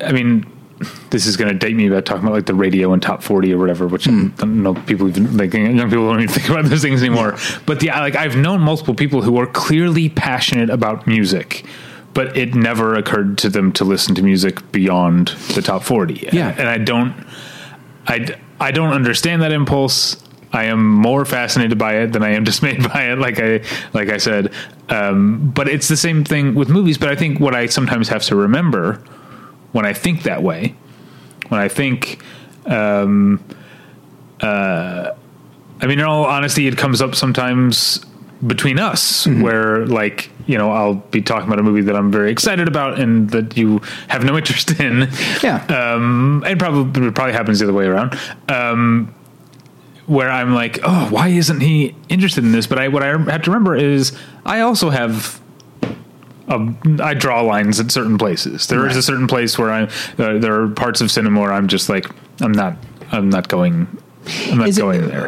I 0.02 0.12
mean, 0.12 0.46
this 1.10 1.26
is 1.26 1.38
going 1.38 1.52
to 1.52 1.58
date 1.58 1.76
me 1.76 1.88
about 1.88 2.06
talking 2.06 2.24
about 2.24 2.34
like 2.34 2.46
the 2.46 2.54
radio 2.54 2.92
and 2.92 3.02
top 3.02 3.24
40 3.24 3.54
or 3.54 3.58
whatever, 3.58 3.88
which 3.88 4.06
Hmm. 4.06 4.28
I 4.38 4.42
don't 4.42 4.64
know 4.64 4.74
people 4.74 5.08
even 5.08 5.38
like 5.38 5.54
young 5.54 5.78
people 5.90 6.10
don't 6.10 6.22
even 6.22 6.34
think 6.34 6.50
about 6.50 6.66
those 6.66 6.82
things 6.82 7.02
anymore. 7.02 7.38
But 7.66 7.82
yeah, 7.82 8.00
like 8.02 8.16
I've 8.16 8.36
known 8.36 8.62
multiple 8.62 8.94
people 8.94 9.22
who 9.22 9.38
are 9.38 9.48
clearly 9.48 10.10
passionate 10.10 10.70
about 10.70 11.08
music, 11.08 11.66
but 12.14 12.36
it 12.36 12.56
never 12.56 12.96
occurred 12.96 13.38
to 13.40 13.50
them 13.50 13.72
to 13.74 13.86
listen 13.86 14.16
to 14.16 14.22
music 14.22 14.72
beyond 14.72 15.30
the 15.54 15.62
top 15.62 15.84
40. 15.84 16.30
Yeah. 16.34 16.54
And 16.58 16.68
I 16.68 16.78
don't, 16.78 17.14
I, 18.08 18.36
I 18.60 18.72
don't 18.72 18.94
understand 18.94 19.42
that 19.44 19.52
impulse. 19.54 20.22
I 20.52 20.66
am 20.66 20.86
more 20.86 21.26
fascinated 21.26 21.78
by 21.78 21.98
it 21.98 22.14
than 22.14 22.24
I 22.24 22.32
am 22.32 22.44
dismayed 22.52 22.84
by 22.92 23.12
it. 23.12 23.18
Like 23.18 23.40
I, 23.40 23.62
like 23.94 24.10
I 24.10 24.18
said, 24.18 24.54
um, 24.90 25.52
but 25.56 25.68
it's 25.70 25.88
the 25.88 25.98
same 25.98 26.24
thing 26.26 26.54
with 26.54 26.68
movies. 26.70 26.98
But 26.98 27.10
I 27.10 27.16
think 27.16 27.40
what 27.40 27.56
I 27.56 27.66
sometimes 27.68 28.10
have 28.10 28.24
to 28.24 28.36
remember 28.36 29.02
when 29.76 29.86
I 29.86 29.92
think 29.92 30.24
that 30.24 30.42
way, 30.42 30.74
when 31.50 31.60
I 31.60 31.68
think, 31.68 32.24
um, 32.66 33.44
uh, 34.40 35.12
I 35.82 35.86
mean, 35.86 36.00
in 36.00 36.06
all 36.06 36.24
honesty, 36.24 36.66
it 36.66 36.78
comes 36.78 37.02
up 37.02 37.14
sometimes 37.14 38.00
between 38.48 38.80
us 38.80 39.26
where 39.28 39.86
like 39.88 40.30
you 40.46 40.58
know 40.58 40.70
i'll 40.70 40.96
be 40.96 41.22
talking 41.22 41.48
about 41.48 41.58
a 41.58 41.64
movie 41.64 41.82
that 41.82 41.96
i'm 41.96 42.12
very 42.12 42.30
excited 42.30 42.68
about 42.68 43.00
and 43.00 43.30
that 43.30 43.56
you 43.56 43.80
have 44.10 44.26
no 44.26 44.38
interest 44.42 44.78
in. 44.78 45.10
Yeah. 45.42 45.66
um 45.68 46.44
and 46.46 46.60
probably 46.60 47.08
it 47.08 47.16
probably 47.16 47.34
happens 47.34 47.60
the 47.60 47.66
other 47.66 47.74
way 47.74 47.86
around. 47.86 48.20
Um 48.50 49.16
where 50.06 50.30
i'm 50.30 50.54
like 50.54 50.80
oh 50.84 51.08
why 51.10 51.30
isn't 51.30 51.62
he 51.62 51.96
interested 52.10 52.44
in 52.44 52.52
this? 52.52 52.68
But 52.68 52.78
i 52.78 52.90
what 52.90 53.04
i 53.04 53.08
have 53.08 53.42
to 53.44 53.52
remember 53.52 53.74
is 53.76 54.16
i 54.46 54.60
also 54.60 54.90
have 54.90 55.42
um, 56.48 56.78
I 57.02 57.14
draw 57.14 57.42
lines 57.42 57.80
at 57.80 57.92
certain 57.92 58.18
places. 58.18 58.68
There 58.68 58.80
is 58.86 58.94
Right. 58.94 58.96
a 58.98 59.02
certain 59.02 59.28
place 59.28 59.58
where 59.58 59.72
I 59.72 59.84
uh, 59.84 60.38
there 60.40 60.62
are 60.62 60.68
parts 60.70 61.02
of 61.02 61.10
cinema 61.12 61.42
where 61.42 61.52
I'm 61.54 61.68
just 61.68 61.90
like 61.90 62.06
I'm 62.42 62.52
not 62.52 62.78
I'm 63.12 63.30
not 63.30 63.48
going 63.48 63.88
I'm 64.50 64.58
not 64.60 64.68
Is 64.70 64.78
it- 64.78 64.82
going 64.82 65.08
there. 65.08 65.28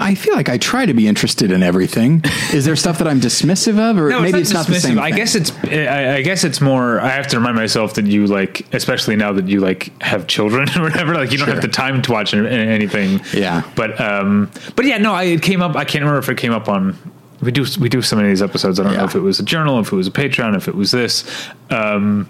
I 0.00 0.14
feel 0.14 0.36
like 0.36 0.48
I 0.48 0.58
try 0.58 0.86
to 0.86 0.94
be 0.94 1.08
interested 1.08 1.50
in 1.50 1.60
everything. 1.64 2.22
Is 2.52 2.64
there 2.64 2.76
stuff 2.76 2.98
that 2.98 3.08
I'm 3.08 3.20
dismissive 3.20 3.78
of, 3.80 3.98
or 3.98 4.10
maybe 4.20 4.38
it's 4.38 4.52
not, 4.52 4.66
the 4.68 4.74
dismissive. 4.74 4.80
same? 4.80 4.98
I 5.00 5.08
thing? 5.10 5.16
guess 5.16 5.34
it's. 5.34 5.50
I, 5.64 6.14
I 6.18 6.22
guess 6.22 6.44
it's 6.44 6.60
more. 6.60 7.00
I 7.00 7.08
have 7.08 7.26
to 7.28 7.36
remind 7.38 7.56
myself 7.56 7.94
that 7.94 8.06
you 8.06 8.28
like, 8.28 8.72
especially 8.72 9.16
now 9.16 9.32
that 9.32 9.48
you 9.48 9.58
like 9.58 10.00
have 10.00 10.28
children 10.28 10.68
or 10.78 10.82
whatever. 10.82 11.14
Like 11.16 11.32
you 11.32 11.38
don't 11.38 11.48
have 11.48 11.62
the 11.62 11.66
time 11.68 12.00
to 12.02 12.12
watch 12.12 12.32
anything. 12.32 13.20
Yeah. 13.34 13.62
But 13.74 14.00
um. 14.00 14.52
But 14.76 14.84
yeah, 14.84 14.98
no. 14.98 15.14
I 15.14 15.24
it 15.24 15.42
came 15.42 15.62
up. 15.62 15.74
I 15.74 15.84
can't 15.84 16.02
remember 16.04 16.20
if 16.20 16.28
it 16.28 16.38
came 16.38 16.52
up 16.52 16.68
on. 16.68 16.96
We 17.40 17.52
do 17.52 17.64
we 17.78 17.88
do 17.88 18.02
so 18.02 18.16
many 18.16 18.28
of 18.28 18.32
these 18.32 18.42
episodes. 18.42 18.80
I 18.80 18.84
don't 18.84 18.96
know 18.96 19.04
if 19.04 19.14
it 19.14 19.20
was 19.20 19.38
a 19.38 19.44
journal, 19.44 19.78
if 19.80 19.92
it 19.92 19.96
was 19.96 20.06
a 20.08 20.10
Patreon, 20.10 20.56
if 20.56 20.66
it 20.68 20.74
was 20.74 20.90
this. 20.90 21.24
Um, 21.70 22.28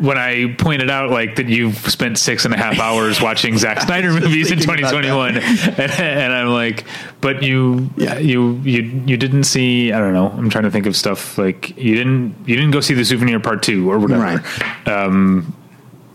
when 0.00 0.16
I 0.16 0.54
pointed 0.58 0.90
out 0.90 1.10
like 1.10 1.36
that 1.36 1.46
you've 1.48 1.76
spent 1.76 2.18
six 2.18 2.44
and 2.46 2.54
a 2.54 2.56
half 2.56 2.78
hours 2.80 3.20
watching 3.22 3.58
Zack 3.58 3.82
Snyder 3.82 4.10
movies 4.10 4.50
in 4.50 4.58
2021, 4.58 5.36
and, 5.36 5.80
and 5.92 6.32
I'm 6.32 6.48
like, 6.48 6.84
but 7.20 7.42
you, 7.42 7.90
Yeah. 7.98 8.18
you, 8.18 8.54
you, 8.64 8.82
you 9.06 9.16
didn't 9.18 9.44
see. 9.44 9.92
I 9.92 9.98
don't 9.98 10.14
know. 10.14 10.28
I'm 10.30 10.48
trying 10.48 10.64
to 10.64 10.70
think 10.70 10.86
of 10.86 10.96
stuff 10.96 11.36
like 11.36 11.76
you 11.76 11.94
didn't, 11.94 12.34
you 12.46 12.56
didn't 12.56 12.70
go 12.72 12.80
see 12.80 12.94
the 12.94 13.04
Souvenir 13.04 13.38
Part 13.38 13.62
Two 13.62 13.88
or 13.92 13.98
whatever. 13.98 14.22
Right. 14.22 14.88
Um, 14.88 15.54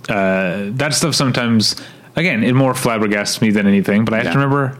uh, 0.09 0.69
that 0.71 0.93
stuff 0.93 1.13
sometimes, 1.13 1.75
again, 2.15 2.43
it 2.43 2.53
more 2.55 2.73
flabbergasts 2.73 3.41
me 3.41 3.51
than 3.51 3.67
anything. 3.67 4.05
But 4.05 4.15
I 4.15 4.17
have 4.23 4.33
to 4.33 4.39
remember, 4.39 4.77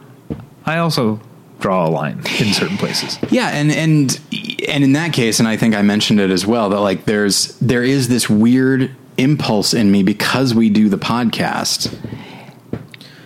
I 0.65 0.79
also 0.79 1.21
draw 1.59 1.87
a 1.87 1.89
line 1.89 2.19
in 2.39 2.53
certain 2.53 2.77
places. 2.77 3.17
Yeah, 3.29 3.49
and 3.49 3.71
and 3.71 4.19
and 4.67 4.83
in 4.83 4.93
that 4.93 5.13
case, 5.13 5.39
and 5.39 5.47
I 5.47 5.57
think 5.57 5.75
I 5.75 5.81
mentioned 5.81 6.19
it 6.19 6.29
as 6.29 6.45
well 6.45 6.69
that 6.69 6.79
like 6.79 7.05
there's 7.05 7.57
there 7.59 7.83
is 7.83 8.07
this 8.07 8.29
weird 8.29 8.91
impulse 9.17 9.73
in 9.73 9.91
me 9.91 10.03
because 10.03 10.53
we 10.53 10.69
do 10.69 10.89
the 10.89 10.97
podcast. 10.97 11.95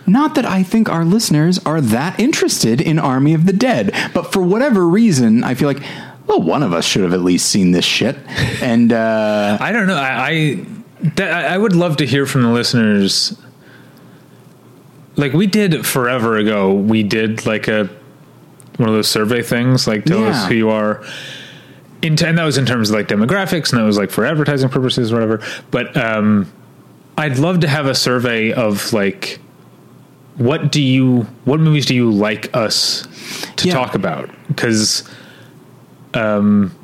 Not 0.07 0.35
that 0.35 0.45
I 0.45 0.63
think 0.63 0.89
our 0.89 1.05
listeners 1.05 1.59
are 1.59 1.79
that 1.79 2.19
interested 2.19 2.81
in 2.81 2.99
Army 2.99 3.33
of 3.33 3.45
the 3.45 3.53
Dead, 3.53 3.93
but 4.13 4.31
for 4.33 4.41
whatever 4.41 4.87
reason, 4.87 5.43
I 5.43 5.53
feel 5.53 5.67
like 5.67 5.83
well, 6.27 6.41
one 6.41 6.63
of 6.63 6.73
us 6.73 6.85
should 6.85 7.03
have 7.03 7.13
at 7.13 7.21
least 7.21 7.49
seen 7.49 7.71
this 7.71 7.85
shit. 7.85 8.15
And 8.61 8.93
uh, 8.93 9.57
I 9.59 9.71
don't 9.71 9.87
know. 9.87 9.97
I 9.97 10.29
I, 10.29 10.65
that, 11.15 11.33
I 11.33 11.55
I 11.55 11.57
would 11.57 11.75
love 11.75 11.97
to 11.97 12.05
hear 12.05 12.25
from 12.25 12.43
the 12.43 12.49
listeners. 12.49 13.37
Like 15.17 15.33
we 15.33 15.45
did 15.45 15.85
forever 15.85 16.37
ago, 16.37 16.73
we 16.73 17.03
did 17.03 17.45
like 17.45 17.67
a 17.67 17.89
one 18.81 18.89
of 18.89 18.95
those 18.95 19.07
survey 19.09 19.41
things, 19.41 19.87
like 19.87 20.03
tell 20.05 20.25
us 20.25 20.47
who 20.47 20.55
you 20.55 20.69
are. 20.69 21.03
In 22.01 22.21
and 22.23 22.37
that 22.37 22.43
was 22.43 22.57
in 22.57 22.65
terms 22.65 22.89
of 22.89 22.95
like 22.95 23.07
demographics, 23.07 23.71
and 23.71 23.79
that 23.79 23.85
was 23.85 23.97
like 23.97 24.09
for 24.09 24.25
advertising 24.25 24.69
purposes, 24.69 25.11
or 25.11 25.15
whatever. 25.15 25.41
But 25.69 25.95
um, 25.95 26.51
I'd 27.17 27.37
love 27.37 27.59
to 27.61 27.67
have 27.67 27.85
a 27.85 27.93
survey 27.95 28.51
of 28.51 28.91
like, 28.91 29.39
what 30.37 30.71
do 30.71 30.81
you, 30.81 31.21
what 31.45 31.59
movies 31.59 31.85
do 31.85 31.93
you 31.95 32.09
like 32.11 32.55
us 32.57 33.07
to 33.57 33.67
Yeah. 33.67 33.73
talk 33.75 33.93
about? 33.93 34.29
Because 34.47 35.07
um, 36.15 36.75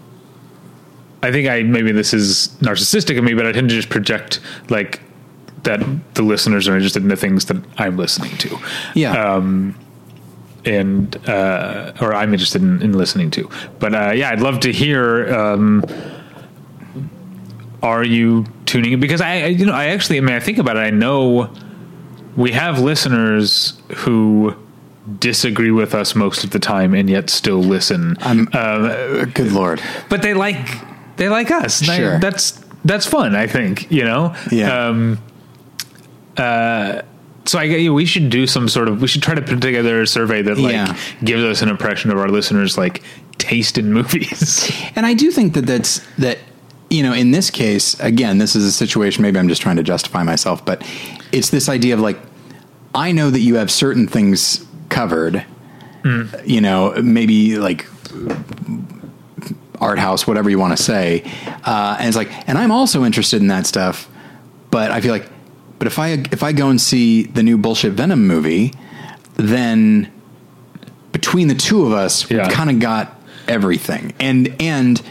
I 1.24 1.32
think 1.32 1.48
I 1.50 1.64
maybe 1.64 1.92
this 1.92 2.14
is 2.14 2.50
narcissistic 2.62 3.18
of 3.18 3.24
me, 3.24 3.34
but 3.34 3.48
I 3.48 3.52
tend 3.52 3.70
to 3.70 3.76
just 3.76 3.90
project 3.90 4.40
like 4.70 5.02
that 5.64 5.82
the 6.14 6.22
listeners 6.22 6.68
are 6.68 6.76
interested 6.76 7.02
in 7.02 7.10
the 7.10 7.16
things 7.16 7.46
that 7.46 7.58
I'm 7.80 7.98
listening 7.98 8.38
to, 8.38 8.58
yeah, 8.94 9.36
and 10.68 11.16
uh, 11.28 11.94
or 12.02 12.14
I'm 12.14 12.34
interested 12.34 12.62
in, 12.62 12.82
in 12.82 12.92
listening 12.94 13.32
to. 13.32 13.50
But 13.80 13.96
uh, 13.96 14.12
yeah, 14.14 14.30
I'd 14.30 14.42
love 14.42 14.60
to 14.62 14.72
hear. 14.72 15.34
Um, 15.34 15.84
are 17.84 18.04
you 18.04 18.46
tuning 18.66 18.94
in? 18.94 19.00
Because 19.00 19.22
I, 19.22 19.34
I, 19.44 19.46
you 19.48 19.66
know, 19.66 19.74
I 19.74 19.86
actually, 19.88 20.18
I 20.18 20.22
mean, 20.22 20.36
I 20.36 20.40
think 20.40 20.58
about 20.58 20.78
it. 20.78 20.82
I 20.82 20.90
know 20.90 21.54
we 22.36 22.52
have 22.52 22.80
listeners 22.80 23.80
who 23.98 24.56
disagree 25.20 25.72
with 25.72 25.94
us 25.96 26.16
most 26.16 26.44
of 26.44 26.50
the 26.50 26.60
time 26.60 26.94
and 26.94 27.10
yet 27.10 27.30
still 27.30 27.60
listen. 27.60 28.18
I'm, 28.22 28.50
uh, 28.52 29.26
good 29.26 29.52
lord, 29.52 29.82
but 30.10 30.22
they 30.22 30.34
like 30.34 30.58
they 31.18 31.30
like 31.30 31.50
us. 31.52 31.82
And 31.82 31.92
I- 31.92 31.98
Sure. 31.98 32.20
that's 32.20 32.52
that's 32.84 33.06
fun. 33.06 33.36
I 33.36 33.48
think 33.48 33.92
you 33.92 34.04
know. 34.04 34.36
Yeah. 34.52 34.88
Um, 34.88 35.20
uh, 36.36 37.02
so 37.48 37.58
I 37.58 37.68
get 37.68 37.90
we 37.90 38.06
should 38.06 38.30
do 38.30 38.46
some 38.46 38.68
sort 38.70 38.88
of 38.88 39.02
we 39.02 39.08
should 39.08 39.24
try 39.24 39.34
to 39.34 39.42
put 39.42 39.62
together 39.62 40.02
a 40.02 40.08
survey 40.08 40.42
that 40.44 40.58
like 40.58 40.74
Yeah. 40.74 40.98
gives 41.24 41.44
us 41.44 41.62
an 41.62 41.70
impression 41.70 42.12
of 42.12 42.18
our 42.20 42.28
listeners 42.30 42.78
like 42.78 43.02
taste 43.38 43.78
in 43.78 43.92
movies. 43.94 44.70
And 44.96 45.06
I 45.06 45.14
do 45.14 45.32
think 45.32 45.54
that 45.54 45.66
that's 45.66 46.02
that 46.18 46.38
you 46.90 47.04
know 47.04 47.14
in 47.14 47.32
this 47.32 47.50
case 47.50 48.00
again 48.00 48.38
this 48.38 48.56
is 48.56 48.64
a 48.66 48.72
situation 48.72 49.22
maybe 49.22 49.38
I'm 49.40 49.48
just 49.50 49.62
trying 49.62 49.76
to 49.78 49.84
justify 49.84 50.24
myself 50.24 50.64
but 50.66 50.82
it's 51.32 51.50
this 51.50 51.68
idea 51.70 51.94
of 51.94 52.00
like 52.00 52.18
I 52.96 53.12
know 53.12 53.30
that 53.30 53.42
you 53.42 53.56
have 53.56 53.70
certain 53.72 54.08
things 54.08 54.66
covered 54.90 55.44
you 56.46 56.62
know 56.62 56.94
maybe 57.04 57.58
like 57.58 57.86
art 59.80 60.00
house 60.00 60.26
whatever 60.26 60.50
you 60.50 60.58
want 60.58 60.76
to 60.76 60.82
say 60.82 61.24
uh, 61.66 61.98
and 62.00 62.08
it's 62.08 62.18
like 62.18 62.32
and 62.50 62.58
I'm 62.58 62.72
also 62.72 63.04
interested 63.04 63.42
in 63.42 63.48
that 63.50 63.68
stuff 63.68 64.08
but 64.72 64.92
I 64.92 65.02
feel 65.02 65.12
like 65.12 65.30
but 65.80 65.88
if 65.88 66.00
I 66.00 66.10
if 66.32 66.44
I 66.44 66.52
go 66.54 66.70
and 66.70 66.80
see 66.80 67.24
the 67.24 67.44
new 67.44 67.58
bullshit 67.58 67.94
Venom 67.94 68.26
movie 68.28 68.74
then 69.36 70.12
between 71.12 71.48
the 71.48 71.56
two 71.56 71.86
of 71.86 71.94
us 71.94 72.30
Yeah. 72.30 72.44
we've 72.48 72.54
kind 72.56 72.70
of 72.70 72.80
got 72.80 73.20
everything 73.48 74.14
and 74.20 74.54
and 74.60 75.02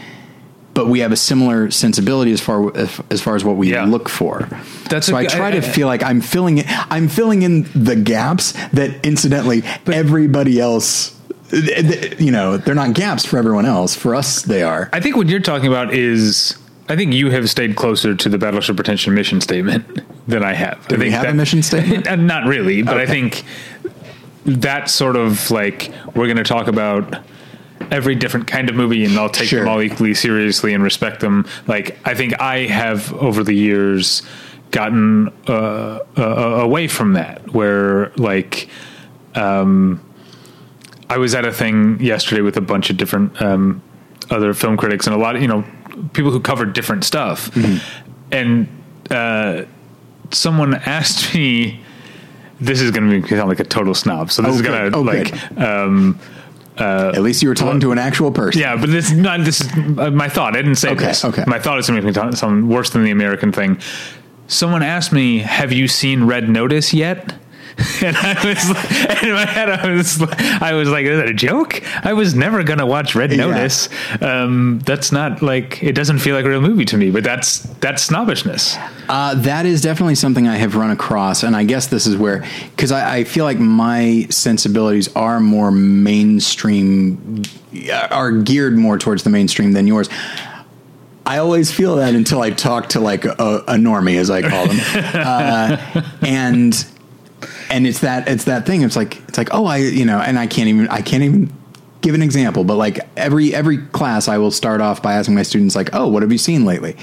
but 0.73 0.87
we 0.87 0.99
have 0.99 1.11
a 1.11 1.15
similar 1.17 1.71
sensibility 1.71 2.31
as 2.31 2.39
far 2.39 2.75
as, 2.77 3.01
as 3.09 3.19
far 3.19 3.35
as 3.35 3.43
what 3.43 3.55
we 3.55 3.71
Yeah. 3.71 3.85
look 3.85 4.07
for. 4.07 4.47
That's 4.91 5.07
so 5.07 5.15
a 5.15 5.19
I 5.21 5.25
try 5.25 5.49
to 5.49 5.57
I- 5.57 5.59
I- 5.59 5.63
feel 5.63 5.87
like 5.87 6.03
I'm 6.03 6.21
filling 6.21 6.59
it. 6.59 6.67
I'm 6.91 7.07
filling 7.07 7.41
in 7.41 7.67
the 7.73 7.95
gaps 7.95 8.51
that, 8.73 9.03
incidentally, 9.03 9.63
everybody 9.91 10.59
else. 10.59 11.15
You 11.51 12.29
know, 12.29 12.57
they're 12.57 12.75
not 12.75 12.93
gaps 12.93 13.25
for 13.25 13.39
everyone 13.39 13.65
else. 13.65 13.95
For 13.95 14.13
us, 14.13 14.43
they 14.43 14.61
are. 14.61 14.87
I 14.93 14.99
think 14.99 15.15
what 15.15 15.27
you're 15.29 15.39
talking 15.39 15.65
about 15.67 15.95
is 15.95 16.55
I 16.89 16.95
think 16.95 17.13
you 17.13 17.29
have 17.31 17.49
stayed 17.49 17.75
closer 17.75 18.15
to 18.15 18.29
the 18.29 18.37
Battleship 18.37 18.75
Pretension 18.77 19.13
mission 19.13 19.41
statement 19.41 19.85
than 20.27 20.43
I 20.43 20.53
have. 20.53 20.85
I 20.91 20.95
we 20.95 21.11
have 21.11 21.25
a 21.25 21.33
mission 21.33 21.61
statement? 21.61 22.07
Uh, 22.07 22.15
Not 22.15 22.45
really, 22.47 22.81
but 22.81 22.97
I 22.97 23.05
think 23.05 23.43
that 24.45 24.89
sort 24.89 25.17
of 25.17 25.51
like 25.51 25.91
we're 26.15 26.25
going 26.27 26.37
to 26.37 26.43
talk 26.45 26.67
about 26.67 27.21
every 27.91 28.15
different 28.15 28.47
kind 28.47 28.69
of 28.69 28.75
movie 28.75 29.03
and 29.05 29.17
I'll 29.17 29.29
take 29.29 29.49
Sure. 29.49 29.59
them 29.59 29.69
all 29.69 29.81
equally 29.81 30.13
seriously 30.13 30.73
and 30.73 30.81
respect 30.83 31.19
them. 31.19 31.45
Like 31.67 31.97
I 32.05 32.13
think 32.15 32.39
I 32.41 32.59
have 32.67 33.13
over 33.13 33.43
the 33.43 33.53
years 33.53 34.23
gotten 34.71 35.29
uh, 35.47 35.99
uh, 36.17 36.21
away 36.23 36.87
from 36.87 37.13
that, 37.13 37.53
where 37.53 38.11
like 38.15 38.69
um, 39.35 40.01
I 41.09 41.17
was 41.17 41.35
at 41.35 41.45
a 41.45 41.51
thing 41.53 41.99
yesterday 42.01 42.41
with 42.41 42.57
a 42.57 42.61
bunch 42.61 42.89
of 42.89 42.97
different 42.97 43.41
um, 43.41 43.81
other 44.29 44.53
film 44.53 44.75
critics 44.77 45.07
and 45.07 45.15
a 45.15 45.19
lot 45.19 45.35
of 45.35 45.41
you 45.41 45.47
know 45.47 45.63
people 46.13 46.31
who 46.31 46.39
covered 46.39 46.73
different 46.73 47.03
stuff, 47.03 47.49
and 48.31 48.67
uh, 49.09 49.63
someone 50.31 50.73
asked 50.75 51.33
me. 51.35 51.81
This 52.59 52.81
is 52.81 52.89
going 52.89 53.21
to 53.21 53.27
sound 53.27 53.49
like 53.49 53.59
a 53.59 53.63
total 53.63 53.93
snob, 53.93 54.31
so 54.31 54.41
this 54.41 54.51
Oh, 54.51 54.55
is 54.55 54.61
going 54.63 54.91
to 54.91 54.97
Oh, 54.97 55.01
like 55.01 55.31
um, 55.59 56.19
At 56.75 57.21
least 57.21 57.43
you 57.43 57.49
were 57.49 57.53
talking 57.55 57.79
to 57.81 57.91
an 57.91 57.99
actual 57.99 58.31
person. 58.31 58.59
yeah, 58.59 58.75
but 58.75 58.89
this 58.89 59.11
is 59.11 59.17
not 59.17 59.41
this 59.45 59.61
is 59.61 59.67
uh, 59.99 60.09
my 60.09 60.27
thought. 60.27 60.55
I 60.55 60.61
didn't 60.63 60.77
say 60.77 60.89
Okay, 60.89 61.05
this. 61.05 61.23
okay. 61.23 61.43
My 61.45 61.59
thought 61.59 61.77
is 61.77 61.85
something 61.85 62.11
something 62.33 62.67
worse 62.67 62.89
than 62.89 63.03
the 63.03 63.11
American 63.11 63.51
thing. 63.51 63.79
Someone 64.47 64.81
asked 64.81 65.11
me, 65.13 65.37
"Have 65.37 65.71
you 65.71 65.87
seen 65.87 66.23
Red 66.23 66.49
Notice 66.49 66.95
yet?" 66.95 67.35
And 68.03 68.15
I 68.15 68.33
was, 68.45 68.69
like- 68.69 69.23
in 69.23 69.33
my 69.33 69.45
head, 69.45 69.69
I 69.69 69.91
was, 69.91 70.21
I 70.61 70.73
was 70.73 70.87
like, 70.89 71.05
"Is 71.05 71.17
that 71.17 71.27
a 71.27 71.33
joke?" 71.33 71.81
I 72.05 72.13
was 72.13 72.35
never 72.35 72.61
gonna 72.63 72.85
watch 72.85 73.15
Red 73.15 73.31
Yeah. 73.31 73.47
Notice. 73.47 73.89
Um, 74.21 74.79
that's 74.85 75.11
not 75.11 75.41
like 75.41 75.81
it 75.83 75.93
doesn't 75.93 76.19
feel 76.19 76.35
like 76.35 76.45
a 76.45 76.49
real 76.49 76.61
movie 76.61 76.85
to 76.85 76.97
me. 76.97 77.09
But 77.09 77.23
that's 77.23 77.59
that's 77.79 78.03
snobbishness. 78.03 78.77
Uh, 79.09 79.33
that 79.35 79.65
is 79.65 79.81
definitely 79.81 80.15
something 80.15 80.47
I 80.47 80.57
have 80.57 80.75
run 80.75 80.91
across, 80.91 81.41
and 81.43 81.55
I 81.55 81.63
guess 81.63 81.87
this 81.87 82.05
is 82.05 82.15
where 82.17 82.45
because 82.75 82.91
I, 82.91 83.17
I 83.17 83.23
feel 83.23 83.45
like 83.45 83.59
my 83.59 84.27
sensibilities 84.29 85.07
are 85.15 85.39
more 85.39 85.71
mainstream, 85.71 87.43
are 88.11 88.31
geared 88.31 88.77
more 88.77 88.97
towards 88.97 89.23
the 89.23 89.29
mainstream 89.29 89.71
than 89.73 89.87
yours. 89.87 90.09
I 91.25 91.39
always 91.39 91.71
feel 91.71 91.97
that 91.97 92.15
until 92.15 92.41
I 92.41 92.51
talk 92.51 92.89
to 92.89 92.99
like 93.01 93.25
a, 93.25 93.31
a 93.67 93.75
normie, 93.75 94.17
as 94.17 94.29
I 94.29 94.41
call 94.47 94.67
them, 94.67 94.77
uh, 95.13 96.01
and 96.21 96.73
and 97.69 97.87
it's 97.87 97.99
that 97.99 98.27
it's 98.27 98.45
that 98.45 98.65
thing. 98.65 98.81
It's 98.81 98.95
like 98.95 99.17
it's 99.27 99.37
like 99.37 99.53
oh 99.53 99.65
I 99.65 99.77
you 99.77 100.05
know, 100.05 100.19
and 100.19 100.37
I 100.37 100.47
can't 100.47 100.67
even 100.69 100.87
I 100.87 101.01
can't 101.01 101.23
even 101.23 101.53
give 102.01 102.15
an 102.15 102.21
example, 102.21 102.63
but 102.63 102.75
like 102.75 102.99
every 103.17 103.53
every 103.53 103.77
class, 103.77 104.27
I 104.27 104.37
will 104.37 104.51
start 104.51 104.81
off 104.81 105.01
by 105.01 105.13
asking 105.13 105.35
my 105.35 105.43
students 105.43 105.75
like 105.75 105.89
oh 105.93 106.07
what 106.07 106.21
have 106.21 106.31
you 106.31 106.37
seen 106.37 106.65
lately, 106.65 106.95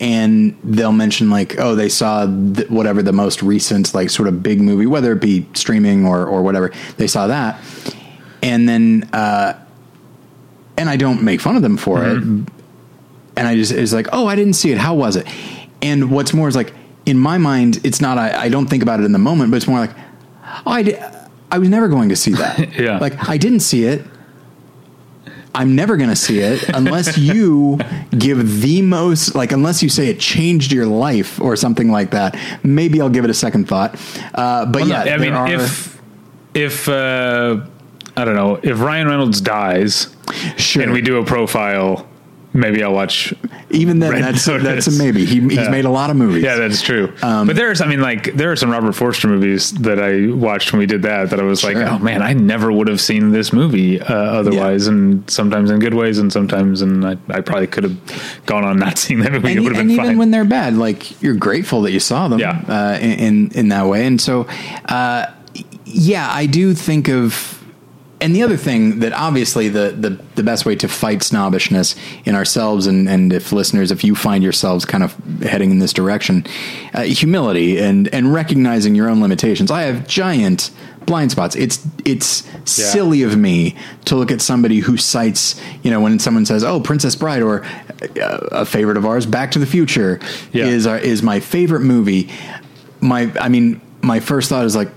and 0.00 0.58
they'll 0.64 0.92
mention 0.92 1.30
like 1.30 1.58
oh 1.58 1.74
they 1.74 1.88
saw 1.88 2.26
th- 2.26 2.68
whatever 2.70 3.02
the 3.02 3.12
most 3.12 3.42
recent 3.42 3.94
like 3.94 4.10
sort 4.10 4.28
of 4.28 4.42
big 4.42 4.60
movie, 4.60 4.86
whether 4.86 5.12
it 5.12 5.20
be 5.20 5.46
streaming 5.54 6.06
or 6.06 6.26
or 6.26 6.42
whatever 6.42 6.72
they 6.96 7.06
saw 7.06 7.26
that, 7.26 7.60
and 8.42 8.68
then 8.68 9.08
uh, 9.12 9.58
and 10.76 10.88
I 10.88 10.96
don't 10.96 11.22
make 11.22 11.40
fun 11.40 11.56
of 11.56 11.62
them 11.62 11.76
for 11.76 12.04
it 12.04 12.22
and 13.40 13.48
I 13.48 13.56
just 13.56 13.72
it's 13.72 13.92
like, 13.92 14.08
oh, 14.12 14.26
I 14.26 14.36
didn't 14.36 14.52
see 14.52 14.70
it. 14.70 14.78
How 14.78 14.94
was 14.94 15.16
it? 15.16 15.26
And 15.80 16.10
what's 16.10 16.34
more 16.34 16.46
is 16.46 16.54
like 16.54 16.74
in 17.10 17.18
my 17.18 17.38
mind, 17.38 17.80
it's 17.84 18.00
not. 18.00 18.16
I, 18.18 18.42
I 18.44 18.48
don't 18.48 18.66
think 18.70 18.82
about 18.82 19.00
it 19.00 19.04
in 19.04 19.12
the 19.12 19.18
moment, 19.18 19.50
but 19.50 19.56
it's 19.56 19.66
more 19.66 19.80
like, 19.80 19.90
oh, 20.66 20.72
I 21.52 21.58
was 21.58 21.68
never 21.68 21.88
going 21.88 22.08
to 22.10 22.16
see 22.16 22.32
that. 22.34 22.74
Yeah. 22.80 22.98
like 22.98 23.28
I 23.28 23.36
didn't 23.36 23.60
see 23.60 23.84
it. 23.84 24.04
I'm 25.52 25.74
never 25.74 25.96
going 25.96 26.10
to 26.10 26.16
see 26.16 26.38
it 26.38 26.68
unless 26.74 27.18
you 27.18 27.78
give 28.16 28.60
the 28.62 28.82
most, 28.82 29.34
like, 29.34 29.50
unless 29.50 29.82
you 29.82 29.88
say 29.88 30.06
it 30.08 30.20
changed 30.20 30.70
your 30.70 30.86
life 30.86 31.40
or 31.40 31.56
something 31.56 31.90
like 31.90 32.12
that. 32.12 32.38
Maybe 32.62 33.00
I'll 33.00 33.10
give 33.10 33.24
it 33.24 33.30
a 33.30 33.34
second 33.34 33.66
thought. 33.68 33.96
Uh, 34.32 34.66
but 34.66 34.82
Well, 34.82 34.88
yeah, 34.88 35.04
no, 35.04 35.12
I 35.12 35.18
mean, 35.18 35.32
are- 35.32 35.48
if 35.52 36.00
if 36.54 36.88
uh, 36.88 37.66
I 38.16 38.24
don't 38.24 38.36
know 38.36 38.60
if 38.62 38.80
Ryan 38.80 39.08
Reynolds 39.08 39.40
dies 39.40 40.14
sure, 40.56 40.82
and 40.84 40.92
we 40.92 41.00
do 41.00 41.18
a 41.18 41.24
profile, 41.24 42.06
maybe 42.52 42.82
I'll 42.82 42.92
watch 42.92 43.32
even 43.70 44.00
then, 44.00 44.10
Red 44.12 44.22
that's 44.24 44.44
that's 44.44 44.86
a 44.88 44.92
maybe. 44.92 45.24
He, 45.24 45.40
he's 45.40 45.52
Yeah. 45.54 45.68
made 45.70 45.84
a 45.84 45.90
lot 45.90 46.10
of 46.10 46.16
movies. 46.16 46.42
Yeah, 46.42 46.56
that's 46.56 46.82
true. 46.82 47.12
Um, 47.22 47.46
but 47.46 47.54
there's, 47.56 47.80
I 47.80 47.86
mean, 47.86 48.00
like, 48.00 48.34
there 48.34 48.50
are 48.50 48.56
some 48.56 48.70
Robert 48.70 48.92
Forster 48.94 49.28
movies 49.28 49.70
that 49.74 50.00
I 50.00 50.26
watched 50.32 50.72
when 50.72 50.80
we 50.80 50.86
did 50.86 51.02
that 51.02 51.30
that 51.30 51.38
I 51.38 51.44
was 51.44 51.60
Sure. 51.60 51.72
like, 51.74 51.86
oh 51.88 51.98
man, 51.98 52.22
I 52.22 52.32
never 52.32 52.72
would 52.72 52.88
have 52.88 53.00
seen 53.00 53.30
this 53.30 53.52
movie 53.52 54.00
uh, 54.00 54.12
otherwise. 54.14 54.86
And 54.88 55.28
sometimes 55.30 55.70
in 55.70 55.78
good 55.78 55.94
ways, 55.94 56.18
and 56.18 56.32
sometimes, 56.32 56.82
and 56.82 57.06
I, 57.06 57.16
I 57.28 57.40
probably 57.40 57.68
could 57.68 57.84
have 57.84 58.42
gone 58.46 58.64
on 58.64 58.78
not 58.78 58.98
seeing 59.02 59.20
that 59.20 59.32
movie. 59.32 59.50
and, 59.50 59.58
it 59.58 59.62
would 59.62 59.76
have 59.76 59.80
been 59.86 59.90
even 59.92 60.04
fine. 60.04 60.18
when 60.18 60.30
they're 60.32 60.44
bad, 60.44 60.76
like 60.76 61.22
you're 61.22 61.34
grateful 61.36 61.82
that 61.82 61.92
you 61.92 62.00
saw 62.00 62.26
them, 62.28 62.40
Yeah. 62.40 62.60
uh, 62.68 62.98
in, 63.00 63.12
in 63.12 63.50
in 63.52 63.68
that 63.68 63.86
way. 63.86 64.06
And 64.06 64.20
so, 64.20 64.48
uh, 64.86 65.26
yeah, 65.84 66.28
I 66.32 66.46
do 66.46 66.74
think 66.74 67.08
of. 67.08 67.59
And 68.20 68.36
the 68.36 68.42
other 68.42 68.56
thing 68.58 68.98
that 69.00 69.12
obviously 69.14 69.68
the, 69.68 69.90
the, 69.98 70.10
the 70.34 70.42
best 70.42 70.66
way 70.66 70.76
to 70.76 70.88
fight 70.88 71.22
snobbishness 71.22 71.96
in 72.26 72.34
ourselves 72.34 72.86
and, 72.86 73.08
and 73.08 73.32
if 73.32 73.50
listeners, 73.50 73.90
if 73.90 74.04
you 74.04 74.14
find 74.14 74.44
yourselves 74.44 74.84
kind 74.84 75.02
of 75.02 75.16
heading 75.42 75.70
in 75.70 75.78
this 75.78 75.92
direction, 75.94 76.44
uh, 76.92 77.02
humility 77.02 77.78
and, 77.78 78.08
and 78.14 78.32
recognizing 78.34 78.94
your 78.94 79.08
own 79.08 79.20
limitations. 79.22 79.70
I 79.70 79.82
have 79.82 80.06
giant 80.06 80.70
blind 81.06 81.30
spots. 81.30 81.56
It's, 81.56 81.84
it's 82.04 82.46
silly 82.70 83.22
of 83.22 83.36
me 83.38 83.74
to 84.04 84.16
look 84.16 84.30
at 84.30 84.42
somebody 84.42 84.80
who 84.80 84.98
cites, 84.98 85.58
you 85.82 85.90
know, 85.90 86.00
when 86.00 86.18
someone 86.18 86.44
says, 86.44 86.62
"Oh, 86.62 86.78
Princess 86.78 87.16
Bride," 87.16 87.42
or 87.42 87.64
uh, 87.64 88.38
a 88.52 88.66
favorite 88.66 88.98
of 88.98 89.06
ours, 89.06 89.24
Back 89.26 89.50
to 89.52 89.58
the 89.58 89.66
Future, 89.66 90.20
Yeah. 90.52 90.66
is 90.66 90.86
our, 90.86 90.98
is 90.98 91.22
my 91.22 91.40
favorite 91.40 91.80
movie. 91.80 92.30
My, 93.00 93.32
I 93.40 93.48
mean, 93.48 93.80
my 94.02 94.20
first 94.20 94.50
thought 94.50 94.66
is 94.66 94.76
like, 94.76 94.90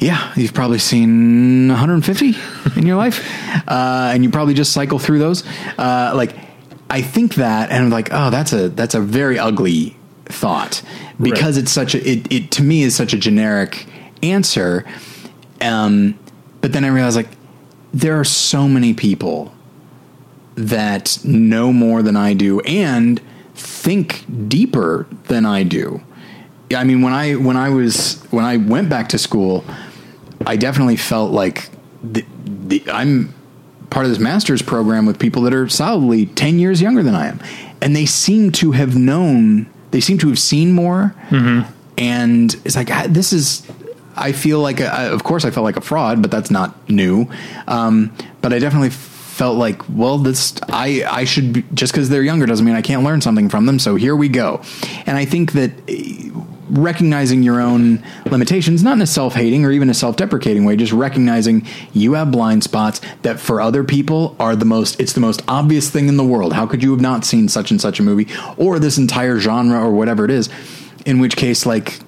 yeah, 0.00 0.32
you've 0.34 0.54
probably 0.54 0.78
seen 0.78 1.68
150 1.68 2.34
in 2.78 2.86
your 2.86 2.96
life, 2.96 3.20
uh, 3.68 4.10
and 4.12 4.24
you 4.24 4.30
probably 4.30 4.54
just 4.54 4.72
cycle 4.72 4.98
through 4.98 5.18
those. 5.18 5.46
Uh, 5.78 6.12
like, 6.14 6.34
I 6.88 7.02
think 7.02 7.34
that, 7.36 7.70
and 7.70 7.84
I'm 7.84 7.90
like, 7.90 8.08
oh, 8.10 8.30
that's 8.30 8.52
a 8.52 8.68
that's 8.70 8.94
a 8.94 9.00
very 9.00 9.38
ugly 9.38 9.96
thought 10.26 10.82
because 11.20 11.56
Right. 11.56 11.62
it's 11.64 11.72
such 11.72 11.94
a 11.94 12.08
it, 12.08 12.32
it 12.32 12.50
to 12.52 12.62
me 12.62 12.82
is 12.82 12.94
such 12.96 13.12
a 13.12 13.18
generic 13.18 13.86
answer. 14.22 14.84
Um, 15.60 16.18
but 16.60 16.72
then 16.72 16.84
I 16.84 16.88
realized 16.88 17.16
like 17.16 17.28
there 17.92 18.18
are 18.18 18.24
so 18.24 18.66
many 18.68 18.94
people 18.94 19.52
that 20.54 21.18
know 21.24 21.72
more 21.72 22.02
than 22.02 22.16
I 22.16 22.34
do 22.34 22.60
and 22.60 23.20
think 23.54 24.24
deeper 24.48 25.06
than 25.24 25.44
I 25.46 25.62
do. 25.62 26.00
I 26.74 26.84
mean 26.84 27.02
when 27.02 27.12
I 27.12 27.34
when 27.34 27.56
I 27.56 27.68
was 27.70 28.22
when 28.30 28.44
I 28.44 28.56
went 28.56 28.88
back 28.88 29.08
to 29.10 29.18
school, 29.18 29.64
I 30.46 30.56
definitely 30.56 30.96
felt 30.96 31.32
like 31.32 31.68
the, 32.02 32.24
the, 32.44 32.82
I'm 32.90 33.34
part 33.90 34.06
of 34.06 34.10
this 34.10 34.20
master's 34.20 34.62
program 34.62 35.04
with 35.06 35.18
people 35.18 35.42
that 35.42 35.52
are 35.54 35.68
solidly 35.68 36.26
10 36.26 36.58
years 36.58 36.80
younger 36.80 37.02
than 37.02 37.14
I 37.14 37.26
am. 37.28 37.40
And 37.82 37.94
they 37.96 38.06
seem 38.06 38.52
to 38.52 38.72
have 38.72 38.96
known, 38.96 39.66
they 39.90 40.00
seem 40.00 40.18
to 40.18 40.28
have 40.28 40.38
seen 40.38 40.72
more. 40.72 41.14
And 41.98 42.54
it's 42.64 42.76
like, 42.76 42.88
this 43.08 43.32
is, 43.32 43.66
I 44.16 44.32
feel 44.32 44.60
like, 44.60 44.80
a, 44.80 45.12
of 45.12 45.24
course, 45.24 45.44
I 45.44 45.50
felt 45.50 45.64
like 45.64 45.76
a 45.76 45.80
fraud, 45.80 46.22
but 46.22 46.30
that's 46.30 46.50
not 46.50 46.88
new. 46.88 47.28
Um, 47.66 48.12
but 48.40 48.52
I 48.52 48.58
definitely 48.58 48.90
felt 48.90 49.56
like, 49.56 49.82
well, 49.88 50.18
this, 50.18 50.54
I, 50.68 51.04
I 51.10 51.24
should, 51.24 51.52
be, 51.52 51.64
just 51.74 51.92
because 51.92 52.08
they're 52.08 52.22
younger 52.22 52.46
doesn't 52.46 52.64
mean 52.64 52.74
I 52.74 52.82
can't 52.82 53.02
learn 53.02 53.20
something 53.20 53.48
from 53.48 53.66
them. 53.66 53.78
So 53.78 53.96
here 53.96 54.14
we 54.16 54.28
go. 54.28 54.62
And 55.06 55.16
I 55.18 55.24
think 55.24 55.52
that 55.52 55.72
recognizing 56.70 57.42
your 57.42 57.60
own 57.60 58.04
limitations, 58.26 58.82
not 58.82 58.94
in 58.94 59.02
a 59.02 59.06
self 59.06 59.34
hating 59.34 59.64
or 59.64 59.72
even 59.72 59.90
a 59.90 59.94
self 59.94 60.16
deprecating 60.16 60.64
way, 60.64 60.76
just 60.76 60.92
recognizing 60.92 61.66
you 61.92 62.14
have 62.14 62.30
blind 62.30 62.64
spots 62.64 63.00
that 63.22 63.40
for 63.40 63.60
other 63.60 63.84
people 63.84 64.36
are 64.38 64.56
the 64.56 64.64
most, 64.64 65.00
it's 65.00 65.12
the 65.12 65.20
most 65.20 65.42
obvious 65.48 65.90
thing 65.90 66.08
in 66.08 66.16
the 66.16 66.24
world. 66.24 66.52
How 66.52 66.66
could 66.66 66.82
you 66.82 66.90
have 66.90 67.00
not 67.00 67.24
seen 67.24 67.48
such 67.48 67.70
and 67.70 67.80
such 67.80 68.00
a 68.00 68.02
movie 68.02 68.28
or 68.56 68.78
this 68.78 68.98
entire 68.98 69.38
genre 69.38 69.80
or 69.80 69.90
whatever 69.90 70.24
it 70.24 70.30
is? 70.30 70.48
In 71.06 71.18
which 71.18 71.36
case, 71.36 71.64
like, 71.64 71.98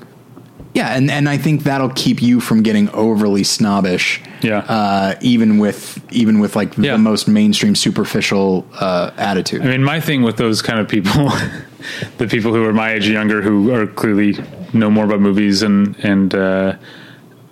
yeah, 0.75 0.97
and, 0.97 1.11
and 1.11 1.29
I 1.29 1.37
think 1.37 1.65
that'll 1.65 1.91
keep 1.91 2.23
you 2.23 2.41
from 2.41 2.63
getting 2.63 2.89
overly 2.91 3.45
snobbish. 3.45 4.21
Yeah. 4.43 4.59
Uh, 4.61 5.15
even 5.21 5.59
with 5.59 6.01
even 6.13 6.39
with 6.41 6.57
like 6.57 6.77
Yeah. 6.79 6.93
the 6.93 6.99
most 6.99 7.29
mainstream 7.29 7.75
superficial 7.75 8.67
uh, 8.81 9.11
attitude. 9.17 9.63
I 9.63 9.67
mean, 9.67 9.85
my 9.85 10.01
thing 10.01 10.23
with 10.23 10.37
those 10.37 10.63
kind 10.63 10.81
of 10.81 10.89
people, 10.89 11.31
the 12.19 12.27
people 12.27 12.53
who 12.55 12.65
are 12.65 12.73
my 12.73 12.95
age 12.95 13.09
or 13.09 13.13
younger, 13.13 13.43
who 13.43 13.73
are 13.73 13.87
clearly 13.87 14.37
know 14.73 14.91
more 14.91 15.05
about 15.05 15.21
movies 15.21 15.63
and 15.63 15.95
and 16.05 16.35
uh, 16.35 16.75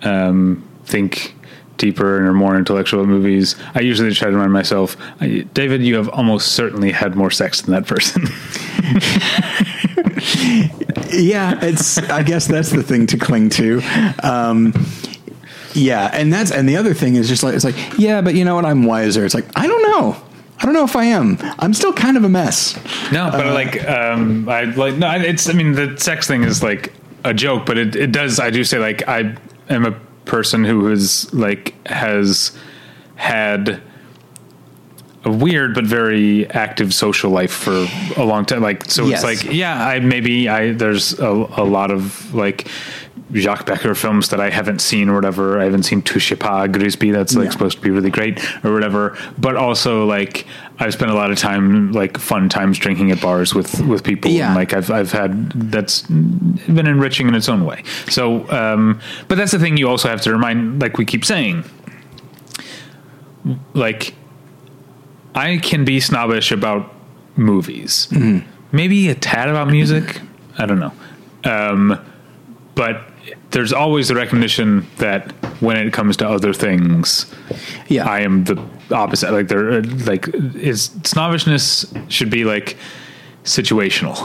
um, 0.02 0.62
think 0.86 1.34
deeper 1.76 2.18
and 2.18 2.26
are 2.26 2.34
more 2.34 2.56
intellectual 2.56 3.00
about 3.00 3.10
movies, 3.10 3.56
I 3.74 3.80
usually 3.80 4.12
try 4.12 4.28
to 4.28 4.34
remind 4.34 4.52
myself, 4.52 4.96
David, 5.54 5.82
you 5.82 5.94
have 5.96 6.08
almost 6.10 6.52
certainly 6.52 6.90
had 6.92 7.14
more 7.16 7.30
sex 7.30 7.62
than 7.62 7.72
that 7.72 7.86
person. 7.86 8.24
yeah, 11.12 11.58
it's. 11.62 11.98
I 11.98 12.22
guess 12.22 12.46
that's 12.46 12.70
the 12.70 12.82
thing 12.82 13.06
to 13.08 13.18
cling 13.18 13.50
to. 13.50 13.82
Um, 14.22 14.72
yeah, 15.74 16.10
and 16.12 16.32
that's 16.32 16.50
and 16.50 16.68
the 16.68 16.76
other 16.76 16.94
thing 16.94 17.16
is 17.16 17.28
just 17.28 17.42
like 17.42 17.54
it's 17.54 17.64
like 17.64 17.76
yeah, 17.98 18.20
but 18.20 18.34
you 18.34 18.44
know 18.44 18.54
what? 18.54 18.64
I'm 18.64 18.84
wiser. 18.84 19.24
It's 19.24 19.34
like 19.34 19.46
I 19.56 19.66
don't 19.66 19.82
know. 19.82 20.16
I 20.58 20.64
don't 20.66 20.74
know 20.74 20.84
if 20.84 20.96
I 20.96 21.04
am. 21.04 21.38
I'm 21.58 21.72
still 21.72 21.92
kind 21.92 22.16
of 22.16 22.24
a 22.24 22.28
mess. 22.28 22.76
No, 23.10 23.30
but 23.30 23.46
like, 23.54 23.82
um, 23.88 24.46
I 24.48 24.64
like 24.64 24.96
no. 24.96 25.10
It's. 25.12 25.48
I 25.48 25.52
mean, 25.52 25.72
the 25.72 25.96
sex 25.98 26.26
thing 26.26 26.42
is 26.42 26.62
like 26.62 26.92
a 27.24 27.32
joke, 27.32 27.66
but 27.66 27.78
it 27.78 27.96
it 27.96 28.12
does. 28.12 28.38
I 28.38 28.50
do 28.50 28.64
say 28.64 28.78
like 28.78 29.06
I 29.08 29.36
am 29.68 29.86
a 29.86 29.92
person 30.24 30.64
who 30.64 30.80
who 30.80 30.92
is 30.92 31.32
like 31.32 31.74
has 31.86 32.56
had 33.16 33.82
a 35.24 35.30
weird 35.30 35.74
but 35.74 35.84
very 35.84 36.48
active 36.50 36.94
social 36.94 37.30
life 37.30 37.52
for 37.52 37.86
a 38.16 38.24
long 38.24 38.44
time. 38.46 38.62
Like, 38.62 38.84
so 38.90 39.04
Yes. 39.06 39.22
it's 39.22 39.44
like, 39.44 39.52
yeah, 39.54 39.86
I 39.86 40.00
maybe 40.00 40.48
I 40.48 40.72
there's 40.72 41.18
a, 41.18 41.28
a 41.28 41.64
lot 41.64 41.90
of 41.90 42.34
like 42.34 42.66
Jacques 43.34 43.66
Becker 43.66 43.94
films 43.94 44.30
that 44.30 44.40
I 44.40 44.50
haven't 44.50 44.80
seen 44.80 45.08
or 45.08 45.14
whatever. 45.14 45.60
I 45.60 45.64
haven't 45.64 45.82
seen 45.84 46.00
Touchez 46.02 46.38
pas 46.38 46.68
Grisbi. 46.68 47.12
That's 47.12 47.34
like 47.36 47.44
Yeah. 47.44 47.50
supposed 47.50 47.76
to 47.76 47.82
be 47.82 47.90
really 47.90 48.10
great 48.10 48.40
or 48.64 48.72
whatever. 48.72 49.16
But 49.38 49.56
also 49.56 50.06
like 50.06 50.46
I've 50.78 50.94
spent 50.94 51.10
a 51.10 51.14
lot 51.14 51.30
of 51.30 51.36
time 51.38 51.92
like 51.92 52.16
fun 52.16 52.48
times 52.48 52.78
drinking 52.78 53.10
at 53.10 53.20
bars 53.20 53.54
with 53.54 53.78
with 53.86 54.02
people. 54.02 54.30
Yeah. 54.30 54.46
And, 54.46 54.56
like 54.56 54.72
I've 54.72 54.90
I've 54.90 55.12
had 55.12 55.50
that's 55.70 56.00
been 56.02 56.86
enriching 56.86 57.28
in 57.28 57.34
its 57.34 57.48
own 57.48 57.66
way. 57.66 57.82
So, 58.08 58.50
um, 58.50 59.00
but 59.28 59.36
that's 59.36 59.52
the 59.52 59.58
thing 59.58 59.76
you 59.76 59.86
also 59.88 60.08
have 60.08 60.22
to 60.22 60.32
remind, 60.32 60.80
like 60.80 60.96
we 60.96 61.04
keep 61.04 61.24
saying, 61.26 61.62
like 63.74 64.14
I 65.34 65.58
can 65.58 65.84
be 65.84 66.00
snobbish 66.00 66.50
about 66.52 66.92
movies, 67.36 68.08
maybe 68.72 69.08
a 69.08 69.14
tad 69.14 69.48
about 69.48 69.68
music. 69.68 70.20
I 70.58 70.66
don't 70.66 70.80
know, 70.80 70.92
um, 71.44 71.98
but 72.74 73.02
there's 73.52 73.72
always 73.72 74.08
the 74.08 74.14
recognition 74.14 74.86
that 74.98 75.32
when 75.60 75.76
it 75.76 75.92
comes 75.92 76.16
to 76.18 76.28
other 76.28 76.52
things, 76.52 77.26
Yeah. 77.88 78.08
I 78.08 78.20
am 78.20 78.44
the 78.44 78.60
opposite. 78.90 79.32
Like 79.32 79.48
there, 79.48 79.82
like 79.82 80.28
is 80.54 80.90
snobbishness 81.04 81.86
should 82.08 82.30
be 82.30 82.44
like 82.44 82.76
situational. 83.44 84.16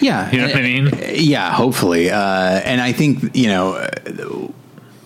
Yeah, 0.00 0.30
You 0.32 0.38
know 0.38 0.46
what 0.48 0.56
I 0.56 0.62
mean? 0.62 0.90
Yeah, 1.14 1.50
hopefully. 1.52 2.10
Uh, 2.10 2.60
and 2.64 2.80
I 2.80 2.92
think 2.92 3.34
you 3.36 3.46
know 3.48 4.52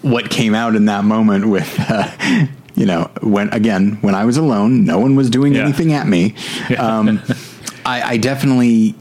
what 0.02 0.30
came 0.30 0.54
out 0.54 0.74
in 0.76 0.86
that 0.86 1.04
moment 1.04 1.48
with. 1.48 1.74
Uh, 1.88 2.46
you 2.78 2.86
know, 2.86 3.10
when 3.22 3.48
again, 3.50 3.98
when 4.02 4.14
I 4.14 4.24
was 4.24 4.36
alone, 4.36 4.84
no 4.84 4.98
one 5.00 5.16
was 5.16 5.28
doing 5.28 5.54
Yeah. 5.54 5.62
anything 5.64 5.92
at 5.92 6.06
me. 6.06 6.34
Um, 6.78 7.20
I, 7.84 8.02
I 8.12 8.16
definitely, 8.18 8.94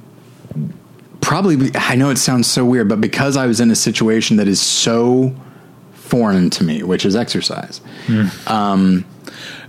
probably, 1.21 1.71
I 1.75 1.95
know 1.95 2.09
it 2.09 2.17
sounds 2.17 2.47
so 2.47 2.65
weird, 2.65 2.89
but 2.89 2.99
because 3.01 3.38
I 3.38 3.45
was 3.45 3.59
in 3.59 3.69
a 3.71 3.75
situation 3.75 4.38
that 4.38 4.47
is 4.47 4.59
so 4.61 5.36
foreign 5.93 6.49
to 6.51 6.63
me, 6.63 6.82
which 6.84 7.05
is 7.05 7.15
exercise, 7.15 7.82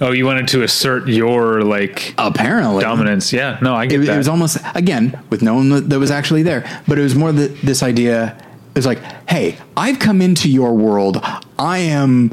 oh, 0.00 0.12
you 0.12 0.24
wanted 0.24 0.48
to 0.48 0.62
assert 0.62 1.08
your 1.08 1.62
like 1.62 2.14
apparently 2.16 2.82
dominance. 2.82 3.32
Yeah, 3.32 3.58
no, 3.60 3.74
I 3.74 3.86
get 3.86 4.00
it, 4.00 4.06
that. 4.06 4.14
it 4.14 4.18
was 4.18 4.28
almost 4.28 4.58
again 4.74 5.18
with 5.30 5.42
no 5.42 5.54
one 5.54 5.88
that 5.88 5.98
was 5.98 6.10
actually 6.10 6.42
there 6.44 6.64
but 6.86 6.98
it 6.98 7.02
was 7.02 7.14
more 7.14 7.32
the, 7.32 7.48
this 7.62 7.82
idea 7.82 8.36
it 8.70 8.74
was 8.78 8.86
like 8.86 9.00
hey 9.28 9.58
i've 9.76 9.98
come 9.98 10.22
into 10.22 10.48
your 10.50 10.72
world 10.74 11.18
i 11.58 11.78
am 11.78 12.30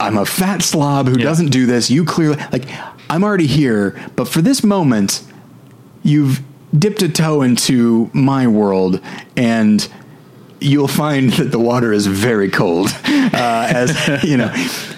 i'm 0.00 0.18
a 0.18 0.26
fat 0.26 0.62
slob 0.62 1.08
who 1.08 1.18
Yeah. 1.18 1.24
doesn't 1.24 1.50
do 1.50 1.66
this 1.66 1.90
you 1.90 2.04
clearly 2.04 2.36
like 2.52 2.64
i'm 3.10 3.24
already 3.24 3.46
here 3.46 3.98
but 4.16 4.28
for 4.28 4.42
this 4.42 4.62
moment 4.62 5.22
you've 6.02 6.40
dipped 6.76 7.02
a 7.02 7.08
toe 7.08 7.42
into 7.42 8.10
my 8.12 8.46
world 8.46 9.00
and 9.36 9.88
you'll 10.60 10.88
find 10.88 11.32
that 11.34 11.50
the 11.50 11.58
water 11.58 11.92
is 11.92 12.06
very 12.06 12.48
cold 12.48 12.88
uh, 13.04 13.66
as 13.74 14.22
you 14.24 14.36
know 14.36 14.52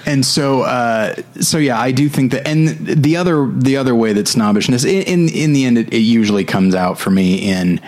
and 0.07 0.25
so 0.27 0.63
uh, 0.63 1.15
so 1.41 1.57
yeah 1.59 1.79
i 1.81 1.91
do 1.91 2.09
think 2.09 2.33
that 2.33 2.47
and 2.47 2.69
the 2.87 3.17
other 3.17 3.47
the 3.51 3.77
other 3.77 3.95
way 3.95 4.13
that 4.13 4.29
snobbishness 4.29 4.85
in 4.85 5.03
in, 5.03 5.29
in 5.29 5.53
the 5.53 5.65
end 5.65 5.79
it, 5.79 5.93
it 5.93 5.99
usually 6.01 6.45
comes 6.45 6.75
out 6.75 6.99
for 6.99 7.11
me 7.11 7.37
in 7.51 7.81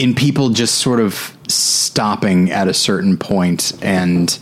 in 0.00 0.14
people 0.14 0.48
just 0.50 0.76
sort 0.76 0.98
of 1.00 1.36
stopping 1.48 2.50
at 2.50 2.66
a 2.68 2.72
certain 2.74 3.16
point 3.18 3.72
and 3.82 4.38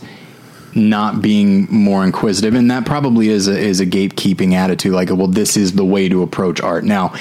not 0.73 1.21
being 1.21 1.67
more 1.69 2.03
inquisitive 2.05 2.53
and 2.53 2.69
that 2.71 2.85
probably 2.85 3.27
is 3.29 3.47
a, 3.47 3.57
is 3.59 3.79
a 3.79 3.85
gatekeeping 3.85 4.53
attitude 4.53 4.93
like 4.93 5.09
well 5.09 5.27
this 5.27 5.57
is 5.57 5.73
the 5.73 5.83
way 5.83 6.07
to 6.07 6.21
approach 6.23 6.61
art 6.61 6.83
now 6.83 7.13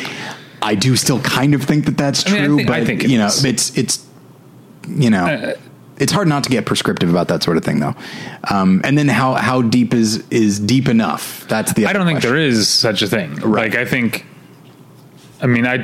I 0.61 0.75
do 0.75 0.97
still 0.97 1.21
kind 1.21 1.55
of 1.55 1.63
think 1.65 1.87
that 1.87 1.97
that's 1.97 2.27
I 2.27 2.33
mean, 2.33 2.43
I 2.43 2.47
true 2.47 2.57
think- 2.59 2.71
I 2.71 2.79
but 2.81 2.87
think 2.87 3.03
you 3.05 3.19
know 3.19 3.27
is. 3.27 3.45
it's 3.45 3.77
it's 3.77 4.07
you 4.87 5.11
know 5.11 5.25
Uh, 5.27 5.55
it's 5.99 6.13
hard 6.13 6.29
not 6.29 6.45
to 6.45 6.51
get 6.51 6.65
prescriptive 6.65 7.11
about 7.11 7.27
that 7.29 7.43
sort 7.43 7.57
of 7.57 7.65
thing 7.65 7.81
though 7.81 7.95
um, 8.51 8.81
and 8.85 8.97
then 8.99 9.09
how 9.09 9.33
how 9.35 9.63
deep 9.63 9.95
is 9.95 10.23
is 10.31 10.61
deep 10.61 10.87
enough 10.89 11.45
that's 11.49 11.73
the 11.73 11.87
I 11.87 11.93
don't 11.95 12.07
think 12.07 12.21
there 12.21 12.37
is 12.37 12.69
such 12.69 13.03
a 13.03 13.09
thing. 13.09 13.35
Right. 13.37 13.71
Like 13.73 13.75
I 13.75 13.85
think, 13.87 14.25
I 15.43 15.47
mean, 15.47 15.67
I 15.67 15.77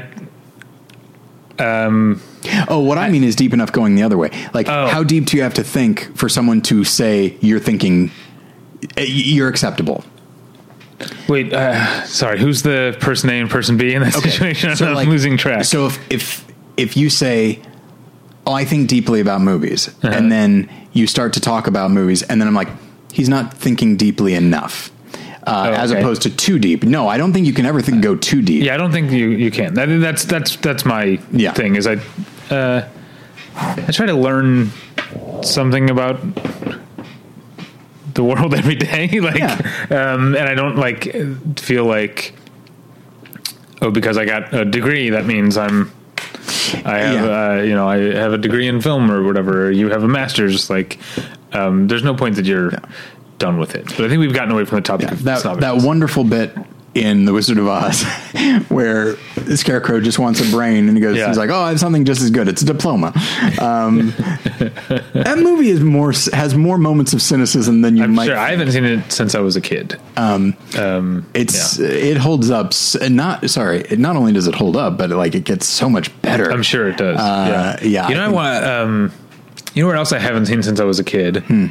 Oh, 2.69 2.81
what 2.81 2.99
I, 2.99 3.09
mean 3.11 3.25
is 3.25 3.37
deep 3.37 3.53
enough 3.53 3.73
going 3.73 3.95
the 3.95 4.03
other 4.03 4.17
way. 4.19 4.31
Like, 4.53 4.69
Oh. 4.69 4.87
how 4.87 5.03
deep 5.03 5.27
do 5.27 5.37
you 5.37 5.43
have 5.43 5.55
to 5.55 5.65
think 5.65 6.17
for 6.17 6.29
someone 6.29 6.61
to 6.63 6.85
say 6.85 7.37
you're 7.41 7.61
thinking 7.61 8.11
uh, 8.99 9.03
you're 9.03 9.49
acceptable? 9.49 10.05
wait. 11.29 11.53
Uh, 11.53 12.05
sorry, 12.05 12.39
who's 12.39 12.63
the 12.63 12.97
person 13.01 13.31
A 13.31 13.35
and 13.41 13.51
person 13.51 13.77
B 13.77 13.95
in 13.95 14.03
that 14.03 14.13
situation? 14.15 14.77
So, 14.77 14.87
I'm 14.89 14.95
like- 14.95 15.09
losing 15.09 15.37
track. 15.37 15.65
So 15.65 15.87
if 15.87 15.99
if 16.13 16.45
if 16.77 16.97
you 16.97 17.11
say, 17.11 17.61
"Oh, 18.47 18.53
I 18.53 18.65
think 18.65 18.89
deeply 18.89 19.21
about 19.21 19.41
movies," 19.41 19.89
Uh-huh. 19.89 20.09
and 20.09 20.31
then 20.31 20.69
you 20.93 21.07
start 21.07 21.33
to 21.35 21.41
talk 21.41 21.67
about 21.67 21.91
movies, 21.91 22.23
and 22.23 22.41
then 22.41 22.49
I'm 22.49 22.55
like, 22.55 22.69
he's 23.13 23.29
not 23.29 23.55
thinking 23.55 23.97
deeply 23.97 24.35
enough. 24.35 24.91
Uh, 25.47 25.67
Oh, 25.69 25.73
As 25.75 25.91
opposed 25.91 26.23
to 26.23 26.31
too 26.31 26.59
deep. 26.59 26.85
No, 26.85 27.07
I 27.07 27.19
don't 27.19 27.35
think 27.35 27.47
you 27.47 27.53
can 27.53 27.67
ever 27.67 27.83
think 27.83 28.03
go 28.03 28.17
too 28.17 28.41
deep. 28.41 28.65
yeah, 28.65 28.73
I 28.75 28.77
don't 28.79 28.93
think 28.93 29.11
you 29.13 29.29
you 29.31 29.51
can. 29.51 29.75
That, 29.75 29.87
that's 30.01 30.25
that's 30.25 30.57
that's 30.57 30.85
my 30.87 31.19
Yeah. 31.33 31.53
thing. 31.53 31.77
Is 31.77 31.87
I 31.87 31.97
uh, 32.51 32.89
I 33.57 33.91
try 33.93 34.07
to 34.07 34.15
learn 34.15 34.71
something 35.43 35.91
about 35.91 36.21
the 38.15 38.25
world 38.25 38.55
every 38.61 38.75
day. 38.77 39.09
like, 39.21 39.41
um, 39.91 40.35
and 40.37 40.49
I 40.49 40.55
don't 40.55 40.77
like 40.77 41.15
feel 41.59 41.85
like 41.85 42.35
oh 43.83 43.91
because 43.91 44.17
I 44.17 44.25
got 44.25 44.55
a 44.55 44.65
degree 44.65 45.11
that 45.11 45.27
means 45.27 45.57
I'm. 45.57 45.91
I 46.85 46.99
have, 46.99 47.25
Yeah. 47.25 47.51
uh, 47.61 47.63
you 47.63 47.75
know, 47.75 47.89
I 47.89 47.99
have 47.99 48.33
a 48.33 48.39
degree 48.39 48.67
in 48.67 48.81
film 48.81 49.11
or 49.11 49.23
whatever. 49.23 49.67
Or 49.67 49.71
you 49.71 49.91
have 49.91 50.03
a 50.03 50.09
master's. 50.09 50.69
Like, 50.69 50.99
um, 51.53 51.87
there's 51.87 52.03
no 52.03 52.15
point 52.15 52.37
that 52.37 52.47
you're 52.47 52.73
done 53.39 53.59
with 53.59 53.75
it. 53.75 53.85
But 53.87 54.01
I 54.01 54.09
think 54.09 54.21
we've 54.21 54.35
gotten 54.35 54.51
away 54.53 54.65
from 54.65 54.77
the 54.77 54.83
topic 54.83 55.09
Yeah, 55.11 55.15
that 55.17 55.61
that 55.61 55.77
wonderful 55.83 56.25
bit 56.25 56.57
in 56.95 57.25
The 57.25 57.33
Wizard 57.33 57.59
of 57.59 57.67
Oz 57.67 58.03
where 58.69 59.15
the 59.35 59.57
Scarecrow 59.57 60.01
just 60.01 60.19
wants 60.19 60.41
a 60.47 60.51
brain 60.51 60.87
and 60.89 60.97
he 60.97 61.03
goes, 61.03 61.17
Yeah. 61.17 61.27
he's 61.29 61.37
like, 61.37 61.51
oh, 61.51 61.61
I 61.61 61.71
have 61.71 61.81
something 61.81 62.05
just 62.05 62.23
as 62.23 62.31
good. 62.31 62.47
It's 62.49 62.63
a 62.63 62.67
diploma. 62.67 63.09
Um, 63.61 64.13
that 65.13 65.39
movie 65.43 65.71
is 65.71 65.81
more 65.81 66.13
has 66.33 66.55
more 66.55 66.79
moments 66.79 67.13
of 67.13 67.21
cynicism 67.21 67.81
than 67.83 67.97
you 67.97 68.05
I'm 68.05 68.15
might. 68.15 68.27
sure 68.27 68.37
I 68.39 68.51
haven't 68.53 68.71
seen 68.73 68.85
it 68.85 69.11
since 69.11 69.35
I 69.35 69.41
was 69.41 69.57
a 69.57 69.61
kid. 69.61 69.99
It's 71.35 71.79
it 71.79 72.17
holds 72.17 72.51
up. 72.51 72.73
Not 73.11 73.51
sorry. 73.51 73.81
It 73.81 73.99
not 73.99 74.17
only 74.17 74.33
does 74.33 74.47
it 74.47 74.55
hold 74.55 74.77
up, 74.77 74.97
but 74.97 75.11
like 75.11 75.35
it 75.35 75.45
gets 75.45 75.67
so 75.67 75.89
much 75.91 76.11
better. 76.23 76.51
I'm 76.53 76.63
sure 76.63 76.89
it 76.89 76.97
does. 76.97 77.19
Uh, 77.19 77.79
yeah. 77.83 77.87
yeah, 77.87 78.09
You 78.09 78.15
know, 78.15 78.33
want. 78.33 78.65
Um, 78.65 79.13
you 79.75 79.83
know 79.83 79.89
where 79.89 79.97
else 79.97 80.13
I 80.13 80.19
haven't 80.21 80.47
seen 80.47 80.63
since 80.63 80.79
I 80.79 80.85
was 80.85 81.01
a 81.01 81.05
kid, 81.05 81.39
Hmm. 81.39 81.67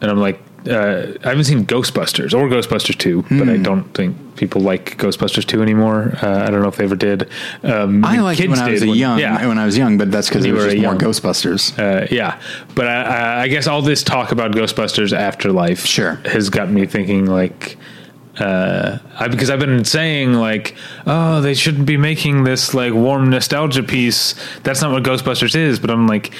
and 0.00 0.10
I'm 0.10 0.18
like, 0.18 0.40
uh, 0.68 1.12
I 1.24 1.28
haven't 1.28 1.44
seen 1.44 1.64
Ghostbusters 1.66 2.34
or 2.34 2.48
Ghostbusters 2.48 2.96
two, 2.98 3.22
but 3.22 3.30
Hmm. 3.44 3.48
I 3.50 3.56
don't 3.58 3.84
think 3.94 4.16
people 4.36 4.60
like 4.60 4.96
Ghostbusters 4.98 5.44
two 5.46 5.62
anymore. 5.62 6.12
Uh, 6.22 6.44
I 6.46 6.50
don't 6.50 6.62
know 6.62 6.68
if 6.68 6.76
they 6.76 6.84
ever 6.84 6.96
did. 6.96 7.28
Um, 7.62 8.04
I 8.04 8.18
liked 8.20 8.40
it 8.40 8.50
when 8.50 8.58
I 8.58 8.70
was 8.70 8.82
a 8.82 8.88
young 8.88 9.18
Yeah. 9.18 9.46
when 9.46 9.58
I 9.58 9.64
was 9.64 9.76
young, 9.78 9.96
but 9.98 10.10
that's 10.10 10.28
because 10.28 10.42
there 10.44 10.52
was 10.54 10.64
just 10.64 10.76
more 10.76 10.82
young- 10.84 10.98
Ghostbusters. 10.98 11.78
Uh, 11.78 12.06
yeah, 12.10 12.38
but 12.74 12.86
I, 12.86 13.02
I, 13.02 13.40
I 13.42 13.48
guess 13.48 13.66
all 13.66 13.82
this 13.82 14.02
talk 14.02 14.32
about 14.32 14.52
Ghostbusters 14.52 15.12
Afterlife 15.12 15.86
Sure. 15.86 16.20
has 16.26 16.50
got 16.50 16.70
me 16.70 16.84
thinking 16.86 17.26
like, 17.26 17.76
uh, 18.38 18.98
I, 19.18 19.28
because 19.28 19.48
I've 19.48 19.60
been 19.60 19.84
saying 19.86 20.34
like, 20.34 20.74
oh, 21.06 21.40
they 21.40 21.54
shouldn't 21.54 21.86
be 21.86 21.96
making 21.96 22.44
this 22.44 22.74
like 22.74 22.92
warm 22.92 23.30
nostalgia 23.30 23.82
piece. 23.82 24.34
That's 24.62 24.82
not 24.82 24.92
what 24.92 25.02
Ghostbusters 25.02 25.56
is. 25.56 25.78
But 25.80 25.90
I'm 25.90 26.06
like, 26.06 26.32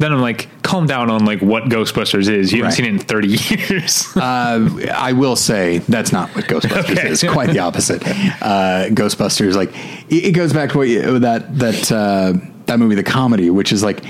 then 0.00 0.12
I'm 0.12 0.20
like, 0.20 0.48
calm 0.62 0.86
down 0.86 1.10
on 1.10 1.24
like 1.24 1.40
what 1.40 1.64
Ghostbusters 1.64 2.28
is. 2.28 2.52
You 2.52 2.64
haven't 2.64 2.70
Right. 2.70 2.74
seen 2.74 2.86
it 2.86 2.88
in 2.88 2.98
30 2.98 3.28
years. 3.72 4.16
Uh, 4.16 4.68
I 4.92 5.12
will 5.12 5.36
say 5.36 5.78
that's 5.78 6.10
not 6.12 6.34
what 6.34 6.46
Ghostbusters 6.46 6.90
Okay. 6.98 7.08
is. 7.08 7.22
Quite 7.22 7.50
the 7.50 7.60
opposite. 7.60 8.02
Uh, 8.06 8.86
Ghostbusters, 8.90 9.54
like 9.54 9.70
it, 10.10 10.24
it 10.26 10.32
goes 10.32 10.52
back 10.52 10.70
to 10.72 10.78
what 10.78 10.88
you, 10.88 11.18
that 11.20 11.56
that 11.58 11.92
uh, 11.92 12.32
that 12.66 12.78
movie, 12.78 12.94
the 12.96 13.02
comedy, 13.04 13.50
which 13.50 13.70
is 13.72 13.82
like 13.84 14.02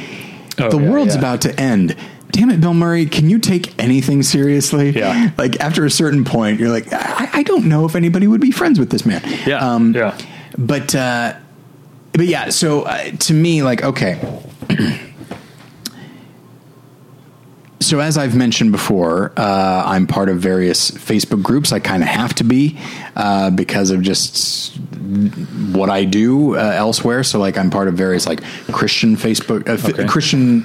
Oh, 0.59 0.71
the 0.71 0.79
yeah, 0.79 0.91
world's 0.91 1.15
yeah. 1.15 1.21
about 1.21 1.41
to 1.43 1.61
end. 1.61 1.97
Damn 2.33 2.51
it, 2.51 2.61
Bill 2.61 2.75
Murray! 2.75 3.07
Can 3.07 3.29
you 3.29 3.39
take 3.41 3.77
anything 3.83 4.23
seriously? 4.23 4.91
Yeah. 4.91 5.31
Like 5.37 5.59
after 5.61 5.85
a 5.85 5.91
certain 5.91 6.25
point, 6.25 6.61
you're 6.61 6.69
like, 6.69 6.87
I, 6.93 7.29
I 7.33 7.43
don't 7.43 7.65
know 7.67 7.85
if 7.87 7.97
anybody 7.97 8.27
would 8.29 8.41
be 8.41 8.53
friends 8.53 8.79
with 8.79 8.91
this 8.91 9.05
man. 9.05 9.23
yeah, 9.47 9.59
Um, 9.59 9.93
yeah. 9.95 10.17
but 10.57 10.95
uh, 10.95 11.35
but 12.13 12.27
yeah. 12.27 12.51
So 12.51 12.83
uh, 12.83 13.11
to 13.11 13.35
me, 13.35 13.63
like, 13.65 13.83
okay. 13.83 14.21
So 17.83 17.99
as 17.99 18.19
I've 18.19 18.37
mentioned 18.37 18.73
before, 18.73 19.33
uh, 19.39 19.83
I'm 19.87 20.07
part 20.07 20.29
of 20.29 20.39
various 20.39 20.91
Facebook 20.91 21.43
groups. 21.43 21.73
I 21.73 21.81
kind 21.81 22.03
of 22.03 22.09
have 22.11 22.35
to 22.35 22.45
be 22.45 22.79
uh, 23.17 23.51
because 23.51 23.91
of 23.91 24.03
just 24.03 24.77
what 25.73 25.89
I 25.89 26.05
do 26.05 26.57
uh, 26.57 26.59
elsewhere. 26.59 27.25
So 27.25 27.39
like 27.39 27.57
I'm 27.57 27.71
part 27.71 27.89
of 27.89 27.95
various 27.95 28.27
like 28.27 28.43
Christian 28.71 29.17
Facebook 29.17 29.67
uh, 29.67 29.73
f- 29.73 29.89
Okay. 29.89 30.07
Christian 30.07 30.63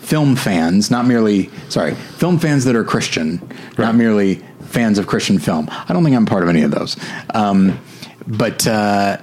film 0.00 0.34
fans, 0.34 0.90
not 0.90 1.06
merely 1.06 1.50
sorry, 1.68 1.94
film 1.94 2.38
fans 2.38 2.64
that 2.64 2.74
are 2.74 2.84
Christian, 2.84 3.40
not 3.78 3.94
merely 3.94 4.36
fans 4.66 4.98
of 4.98 5.06
Christian 5.06 5.38
film. 5.38 5.68
I 5.70 5.92
don't 5.92 6.02
think 6.02 6.16
I'm 6.16 6.26
part 6.26 6.42
of 6.42 6.48
any 6.48 6.62
of 6.62 6.72
those. 6.72 6.96
Um, 7.32 7.78
but 8.26 8.66
uh, 8.66 9.18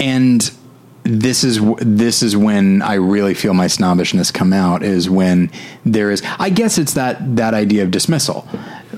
and 0.00 0.52
this 1.04 1.42
is 1.44 1.60
this 1.78 2.22
is 2.22 2.36
when 2.36 2.82
I 2.82 2.94
really 2.94 3.34
feel 3.34 3.54
my 3.54 3.66
snobbishness 3.66 4.30
come 4.30 4.52
out 4.52 4.82
is 4.82 5.10
when 5.10 5.50
there 5.84 6.10
is 6.10 6.22
I 6.38 6.50
guess 6.50 6.78
it's 6.78 6.94
that 6.94 7.36
that 7.36 7.54
idea 7.54 7.82
of 7.82 7.90
dismissal, 7.90 8.42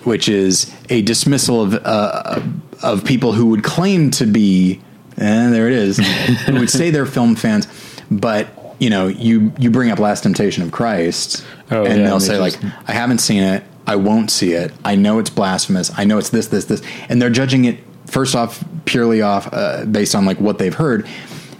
which 0.04 0.28
is 0.28 0.74
a 0.90 1.02
dismissal 1.02 1.62
of 1.62 1.74
uh, 1.74 2.42
of 2.82 3.04
people 3.04 3.32
who 3.32 3.46
would 3.46 3.64
claim 3.64 4.10
to 4.12 4.26
be 4.26 4.80
and 5.16 5.54
there 5.54 5.68
it 5.68 5.74
is 5.74 5.98
who 6.46 6.58
would 6.58 6.70
say 6.70 6.90
they're 6.90 7.06
film 7.06 7.36
fans, 7.36 7.66
but 8.10 8.48
you 8.78 8.90
know 8.90 9.06
you 9.08 9.52
you 9.58 9.70
bring 9.70 9.90
up 9.90 9.98
Last 9.98 10.24
Temptation 10.24 10.62
of 10.62 10.72
Christ 10.72 11.44
Oh, 11.70 11.84
and 11.84 12.00
yeah, 12.00 12.06
they'll 12.06 12.20
say 12.20 12.38
like 12.38 12.56
I 12.86 12.92
haven't 12.92 13.18
seen 13.18 13.42
it. 13.42 13.64
I 13.86 13.96
won't 13.96 14.30
see 14.30 14.52
it. 14.52 14.72
I 14.84 14.94
know 14.94 15.18
it's 15.18 15.30
blasphemous. 15.30 15.90
I 15.96 16.04
know 16.04 16.18
it's 16.18 16.30
this, 16.30 16.46
this, 16.46 16.66
this, 16.66 16.82
and 17.08 17.20
they're 17.20 17.30
judging 17.30 17.66
it 17.66 17.78
first 18.06 18.34
off 18.34 18.64
purely 18.86 19.20
off 19.20 19.48
uh, 19.52 19.84
based 19.84 20.14
on 20.14 20.24
like 20.24 20.40
what 20.40 20.58
they've 20.58 20.74
heard. 20.74 21.06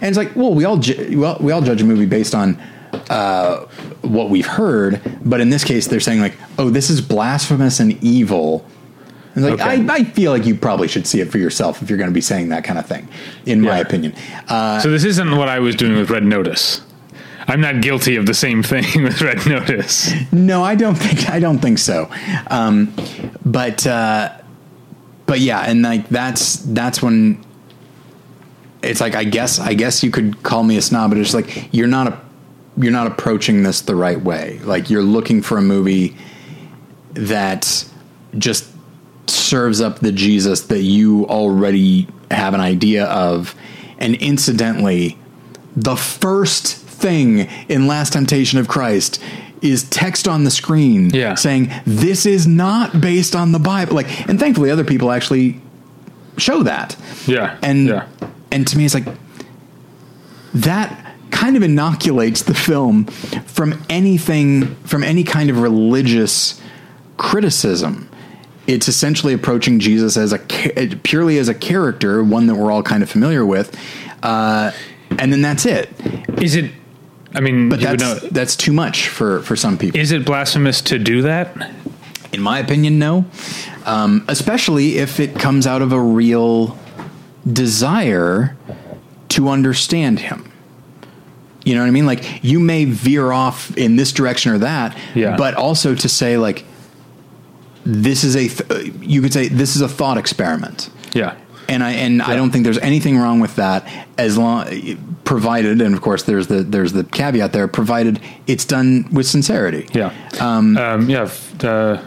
And 0.01 0.03
it's 0.09 0.17
like, 0.17 0.35
well, 0.35 0.53
we 0.53 0.65
all 0.65 0.77
ju- 0.77 1.19
well, 1.19 1.37
we 1.39 1.51
all 1.51 1.61
judge 1.61 1.81
a 1.81 1.85
movie 1.85 2.05
based 2.05 2.35
on 2.35 2.61
uh, 3.09 3.65
what 4.01 4.29
we've 4.29 4.45
heard, 4.47 5.01
but 5.23 5.41
in 5.41 5.49
this 5.49 5.63
case, 5.63 5.87
they're 5.87 5.99
saying 5.99 6.19
like, 6.21 6.33
oh, 6.57 6.69
this 6.69 6.89
is 6.89 7.01
blasphemous 7.01 7.79
and 7.79 8.01
evil. 8.03 8.65
And 9.35 9.43
like, 9.43 9.53
Okay. 9.55 9.63
I, 9.89 9.93
I 9.95 10.03
feel 10.03 10.31
like 10.31 10.45
you 10.45 10.55
probably 10.55 10.87
should 10.87 11.05
see 11.05 11.19
it 11.19 11.29
for 11.31 11.37
yourself 11.37 11.81
if 11.81 11.89
you're 11.89 11.97
going 11.97 12.09
to 12.09 12.13
be 12.13 12.21
saying 12.21 12.49
that 12.49 12.63
kind 12.63 12.79
of 12.79 12.85
thing, 12.85 13.07
in 13.45 13.61
my 13.61 13.79
opinion. 13.79 14.13
Uh, 14.47 14.79
So 14.79 14.89
this 14.89 15.03
isn't 15.03 15.35
what 15.35 15.49
I 15.49 15.59
was 15.59 15.75
doing 15.75 15.95
with 15.97 16.09
Red 16.09 16.23
Notice. 16.23 16.81
I'm 17.47 17.61
not 17.61 17.81
guilty 17.81 18.15
of 18.15 18.25
the 18.25 18.33
same 18.33 18.63
thing 18.63 18.85
with 19.03 19.21
Red 19.21 19.45
Notice. 19.45 20.11
No, 20.31 20.63
I 20.63 20.73
don't 20.75 20.95
think 20.95 21.29
I 21.29 21.39
don't 21.39 21.59
think 21.59 21.77
so. 21.79 22.09
Um, 22.47 22.91
but 23.45 23.85
uh, 23.85 24.31
but 25.27 25.39
yeah, 25.41 25.61
and 25.61 25.81
like 25.83 26.07
that's 26.09 26.55
that's 26.57 27.03
when 27.03 27.43
it's 28.85 29.01
like 29.01 29.15
I 29.15 29.23
guess 29.23 29.59
I 29.59 29.73
guess 29.73 30.03
you 30.03 30.11
could 30.11 30.41
call 30.43 30.63
me 30.63 30.77
a 30.77 30.81
snob, 30.81 31.11
but 31.11 31.17
it's 31.19 31.33
like 31.33 31.73
you're 31.73 31.87
not 31.87 32.07
a 32.07 32.19
you're 32.77 32.91
not 32.91 33.07
approaching 33.07 33.63
this 33.63 33.81
the 33.81 33.95
right 33.95 34.19
way. 34.21 34.59
Like 34.63 34.89
you're 34.89 35.03
looking 35.03 35.41
for 35.41 35.57
a 35.57 35.61
movie 35.61 36.15
that 37.13 37.85
just 38.37 38.65
serves 39.27 39.81
up 39.81 39.99
the 39.99 40.11
Jesus 40.11 40.61
that 40.63 40.81
you 40.81 41.25
already 41.27 42.07
have 42.31 42.53
an 42.53 42.59
idea 42.61 43.05
of, 43.05 43.55
and 43.97 44.15
incidentally, 44.15 45.17
the 45.75 45.95
first 45.95 46.75
thing 46.75 47.47
in 47.69 47.87
Last 47.87 48.13
Temptation 48.13 48.59
of 48.59 48.67
Christ 48.67 49.21
is 49.61 49.83
text 49.89 50.27
on 50.27 50.43
the 50.43 50.51
screen 50.51 51.09
Yeah. 51.11 51.35
saying 51.35 51.71
this 51.85 52.25
is 52.25 52.45
not 52.45 52.99
based 53.01 53.35
on 53.35 53.51
the 53.51 53.59
Bible. 53.59 53.95
Like, 53.95 54.27
and 54.29 54.39
thankfully, 54.39 54.69
other 54.69 54.83
people 54.83 55.11
actually 55.11 55.61
show 56.37 56.63
that. 56.63 56.95
Yeah, 57.25 57.57
and 57.63 57.87
yeah. 57.87 58.07
And 58.55 58.65
to 58.65 58.77
me, 58.77 58.85
it's 58.85 58.93
like 58.93 59.05
that 60.53 61.13
kind 61.29 61.57
of 61.57 61.63
inoculates 61.63 62.43
the 62.43 62.53
film 62.53 63.03
from 63.05 63.83
anything 63.89 64.75
from 64.85 65.03
any 65.03 65.25
kind 65.25 65.49
of 65.49 65.59
religious 65.59 66.61
criticism. 67.17 68.09
It's 68.65 68.87
essentially 68.87 69.33
approaching 69.33 69.79
Jesus 69.79 70.15
as 70.15 70.31
a 70.31 70.39
purely 70.39 71.37
as 71.37 71.49
a 71.49 71.53
character, 71.53 72.23
one 72.23 72.47
that 72.47 72.55
we're 72.55 72.71
all 72.71 72.81
kind 72.81 73.03
of 73.03 73.09
familiar 73.09 73.45
with, 73.45 73.77
uh, 74.23 74.71
and 75.19 75.33
then 75.33 75.41
that's 75.41 75.65
it. 75.65 75.89
Is 76.41 76.55
it? 76.55 76.71
I 77.33 77.41
mean, 77.41 77.67
But 77.67 77.81
that's 77.81 78.01
know, 78.01 78.15
that's 78.31 78.55
too 78.55 78.71
much 78.71 79.09
for 79.09 79.41
for 79.41 79.57
some 79.57 79.77
people. 79.77 79.99
is 79.99 80.13
it 80.13 80.25
blasphemous 80.25 80.79
to 80.83 80.97
do 80.97 81.23
that? 81.23 81.73
In 82.31 82.41
my 82.41 82.59
opinion, 82.59 82.99
no. 82.99 83.25
Um, 83.85 84.23
especially 84.29 84.97
if 84.97 85.19
it 85.19 85.35
comes 85.35 85.67
out 85.67 85.81
of 85.81 85.91
a 85.91 85.99
real 85.99 86.77
desire 87.51 88.55
to 89.29 89.49
understand 89.49 90.19
him. 90.19 90.51
You 91.63 91.73
know 91.75 91.81
what 91.81 91.87
I 91.87 91.91
mean? 91.91 92.05
Like 92.05 92.43
you 92.43 92.59
may 92.59 92.85
veer 92.85 93.31
off 93.31 93.75
in 93.77 93.95
this 93.95 94.11
direction 94.11 94.51
or 94.51 94.59
that, 94.59 94.95
Yeah. 95.15 95.35
but 95.35 95.55
also 95.55 95.95
to 95.95 96.09
say 96.09 96.37
like 96.37 96.63
this 97.85 98.23
is 98.23 98.35
a 98.35 98.47
th- 98.47 98.71
uh, 98.71 98.91
you 99.01 99.21
could 99.21 99.33
say 99.33 99.47
this 99.47 99.75
is 99.75 99.81
a 99.81 99.87
thought 99.87 100.17
experiment. 100.17 100.89
Yeah, 101.13 101.35
And 101.69 101.83
I 101.83 101.91
and 101.93 102.21
I 102.21 102.35
don't 102.35 102.51
think 102.51 102.63
there's 102.65 102.77
anything 102.79 103.17
wrong 103.17 103.39
with 103.39 103.55
that 103.55 103.87
as 104.17 104.37
long 104.37 104.65
provided 105.23 105.81
and 105.81 105.95
of 105.95 106.01
course 106.01 106.23
there's 106.23 106.47
the 106.47 106.61
there's 106.61 106.93
the 106.93 107.03
caveat 107.03 107.51
there 107.51 107.67
provided 107.67 108.19
it's 108.45 108.65
done 108.65 109.07
with 109.11 109.25
sincerity. 109.25 109.87
yeah, 109.93 110.11
um, 110.39 110.77
um 110.77 111.09
yeah. 111.09 111.23
f- 111.23 111.53
The 111.57 112.01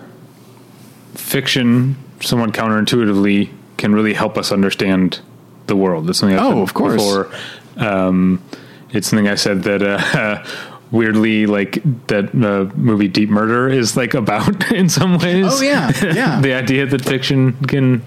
fiction, 1.14 1.97
somewhat 2.20 2.53
counterintuitively, 2.53 3.51
can 3.76 3.95
really 3.95 4.14
help 4.14 4.39
us 4.39 4.53
understand 4.53 5.20
the 5.69 5.77
world. 5.77 6.07
That's 6.07 6.19
something. 6.19 6.39
I've 6.39 6.45
Oh, 6.57 6.62
of 6.62 6.75
course. 6.75 6.95
Before, 6.97 7.31
um, 7.77 8.43
it's 8.91 9.09
something 9.09 9.29
I 9.29 9.37
said 9.37 9.62
that. 9.64 9.83
Uh, 9.83 10.45
Weirdly, 10.91 11.45
like 11.45 11.83
that 12.07 12.35
uh, 12.35 12.75
movie 12.75 13.09
Deep 13.09 13.29
Murder 13.29 13.69
is 13.69 13.95
like 13.95 14.14
about 14.14 14.73
in 14.81 14.89
some 14.89 15.19
ways. 15.19 15.45
Oh, 15.47 15.61
yeah, 15.61 15.93
yeah. 16.14 16.41
the 16.41 16.55
idea 16.55 16.87
that 16.87 17.05
fiction 17.05 17.53
can 17.66 18.01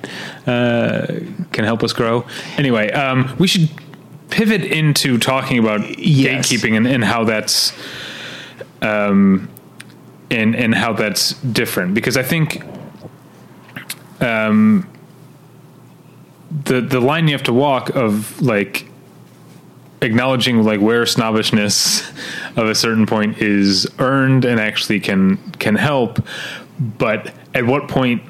uh, 0.47 1.05
can 1.51 1.63
help 1.63 1.83
us 1.83 1.93
grow. 1.93 2.25
Anyway, 2.57 2.91
um, 2.91 3.35
we 3.37 3.45
should 3.47 3.69
pivot 4.31 4.63
into 4.63 5.19
talking 5.19 5.59
about 5.59 5.99
Yes. 5.99 6.47
gatekeeping 6.51 6.75
and, 6.75 6.87
and 6.87 7.03
how 7.03 7.23
that's 7.23 7.71
um, 8.81 9.47
and 10.31 10.55
and 10.55 10.73
how 10.73 10.91
that's 10.93 11.33
different 11.43 11.93
because 11.93 12.17
I 12.17 12.23
think 12.23 12.63
um, 14.21 14.87
the 16.65 16.81
the 16.81 16.99
line 16.99 17.27
you 17.27 17.33
have 17.33 17.43
to 17.43 17.53
walk 17.53 17.89
of 17.95 18.41
like 18.41 18.85
acknowledging 20.01 20.63
like 20.63 20.79
where 20.81 21.05
snobbishness 21.05 22.09
of 22.57 22.67
a 22.67 22.75
certain 22.75 23.05
point 23.05 23.37
is 23.37 23.87
earned 23.99 24.45
and 24.45 24.59
actually 24.59 24.99
can 24.99 25.37
can 25.59 25.75
help 25.75 26.19
but 26.97 27.33
at 27.53 27.65
what 27.65 27.87
point 27.87 28.21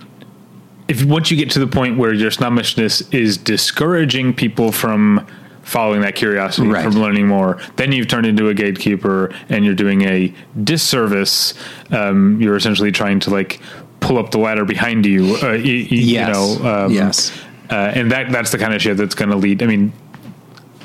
if 0.90 1.06
once 1.06 1.32
you 1.32 1.38
get 1.38 1.50
to 1.50 1.60
the 1.60 1.68
point 1.68 1.98
where 1.98 2.14
your 2.14 2.30
snobbishness 2.30 3.02
is 3.14 3.38
discouraging 3.38 4.34
people 4.34 4.72
from 4.74 5.26
following 5.64 6.02
that 6.02 6.16
curiosity 6.16 6.68
Right. 6.68 6.84
from 6.84 6.96
learning 6.96 7.28
more 7.28 7.58
then 7.78 7.94
you've 7.94 8.08
turned 8.10 8.26
into 8.28 8.50
a 8.50 8.54
gatekeeper 8.54 9.34
and 9.48 9.64
you're 9.64 9.76
doing 9.76 10.02
a 10.02 10.34
disservice 10.62 11.54
um, 11.92 12.42
you're 12.42 12.58
essentially 12.58 12.92
trying 12.92 13.22
to 13.22 13.30
like 13.30 13.62
pull 14.02 14.18
up 14.18 14.32
the 14.32 14.40
ladder 14.40 14.66
behind 14.66 15.06
you 15.06 15.36
uh, 15.38 15.52
y- 15.52 15.58
y- 15.58 15.88
Yes. 15.90 16.28
you 16.28 16.34
know 16.34 16.70
um, 16.86 16.92
Yes. 16.92 17.32
Uh, 17.72 17.92
and 17.96 18.12
that 18.12 18.32
that's 18.32 18.52
the 18.52 18.58
kind 18.58 18.74
of 18.74 18.82
shit 18.82 18.98
that's 18.98 19.16
going 19.16 19.30
to 19.30 19.38
lead 19.38 19.64
i 19.64 19.66
mean 19.66 19.92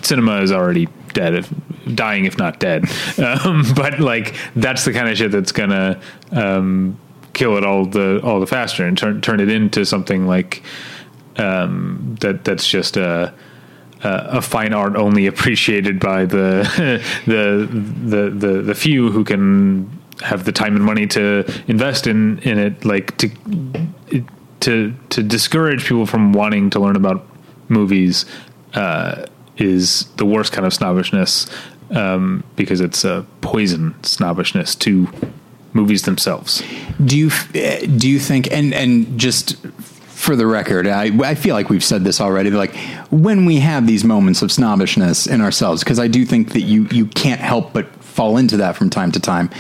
cinema 0.06 0.40
is 0.40 0.52
already 0.52 0.88
dead, 1.12 1.34
if, 1.34 1.52
dying 1.94 2.24
if 2.24 2.38
not 2.38 2.60
dead. 2.60 2.84
Um, 3.18 3.64
but 3.74 3.98
like 3.98 4.36
that's 4.54 4.84
the 4.84 4.92
kind 4.92 5.08
of 5.08 5.16
shit 5.16 5.30
that's 5.30 5.52
gonna 5.52 6.00
um, 6.32 6.98
kill 7.32 7.56
it 7.56 7.64
all 7.64 7.86
the 7.86 8.20
all 8.22 8.40
the 8.40 8.46
faster 8.46 8.84
and 8.86 8.96
turn 8.96 9.20
turn 9.20 9.40
it 9.40 9.48
into 9.48 9.84
something 9.86 10.26
like 10.26 10.62
um, 11.36 12.16
that. 12.20 12.44
That's 12.44 12.68
just 12.68 12.96
a. 12.96 13.32
A 14.02 14.36
a 14.38 14.42
fine 14.42 14.74
art 14.74 14.94
only 14.94 15.26
appreciated 15.26 15.98
by 15.98 16.26
the, 16.26 16.68
the 17.26 17.66
the 18.04 18.28
the 18.28 18.62
the 18.62 18.74
few 18.74 19.10
who 19.10 19.24
can 19.24 19.90
have 20.20 20.44
the 20.44 20.52
time 20.52 20.76
and 20.76 20.84
money 20.84 21.06
to 21.06 21.50
invest 21.66 22.06
in 22.06 22.38
in 22.40 22.58
it, 22.58 22.84
like 22.84 23.16
to 23.16 23.30
to 24.60 24.94
to 25.10 25.22
discourage 25.22 25.84
people 25.84 26.06
from 26.06 26.32
wanting 26.32 26.70
to 26.70 26.80
learn 26.80 26.96
about 26.96 27.26
movies 27.68 28.26
uh, 28.74 29.26
is 29.56 30.04
the 30.16 30.26
worst 30.26 30.52
kind 30.52 30.66
of 30.66 30.72
snobbishness 30.72 31.46
um, 31.90 32.44
because 32.56 32.80
it's 32.80 33.04
a 33.04 33.24
poison 33.40 33.94
snobbishness 34.02 34.74
to 34.76 35.08
movies 35.72 36.02
themselves. 36.02 36.62
Do 37.04 37.16
you 37.16 37.30
eh, 37.54 37.86
do 37.86 38.08
you 38.08 38.18
think 38.18 38.50
and 38.50 38.74
and 38.74 39.18
just 39.18 39.56
for 40.16 40.34
the 40.34 40.46
record, 40.46 40.86
I, 40.86 41.10
I 41.22 41.34
feel 41.34 41.54
like 41.54 41.68
we've 41.68 41.84
said 41.84 42.02
this 42.02 42.20
already. 42.22 42.50
Like 42.50 42.74
when 43.10 43.44
we 43.44 43.58
have 43.58 43.86
these 43.86 44.02
moments 44.02 44.40
of 44.40 44.50
snobbishness 44.50 45.26
in 45.26 45.42
ourselves, 45.42 45.84
because 45.84 46.00
I 46.00 46.08
do 46.08 46.24
think 46.24 46.52
that 46.54 46.62
you 46.62 46.88
you 46.90 47.06
can't 47.06 47.40
help 47.40 47.72
but 47.72 47.86
fall 48.16 48.38
into 48.38 48.56
that 48.56 48.76
from 48.76 48.88
time 48.90 49.12
to 49.12 49.20
time. 49.20 49.50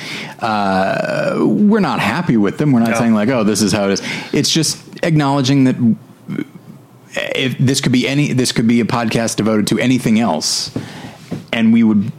Uh, 0.40 1.36
we're 1.46 1.80
not 1.80 2.00
happy 2.00 2.36
with 2.38 2.56
them. 2.58 2.72
We're 2.72 2.80
not 2.80 2.90
No. 2.90 2.98
saying 2.98 3.14
like, 3.14 3.28
oh, 3.28 3.44
this 3.44 3.60
is 3.62 3.72
how 3.72 3.84
it 3.84 3.92
is. 3.92 4.02
It's 4.32 4.50
just 4.50 4.78
acknowledging 5.02 5.64
that 5.64 5.76
if 7.34 7.56
this 7.58 7.80
could 7.80 7.92
be 7.92 8.08
any, 8.08 8.32
this 8.32 8.52
could 8.52 8.66
be 8.66 8.80
a 8.80 8.84
podcast 8.84 9.36
devoted 9.36 9.66
to 9.68 9.78
anything 9.78 10.18
else, 10.18 10.70
and 11.52 11.72
we 11.72 11.82
would 11.82 12.10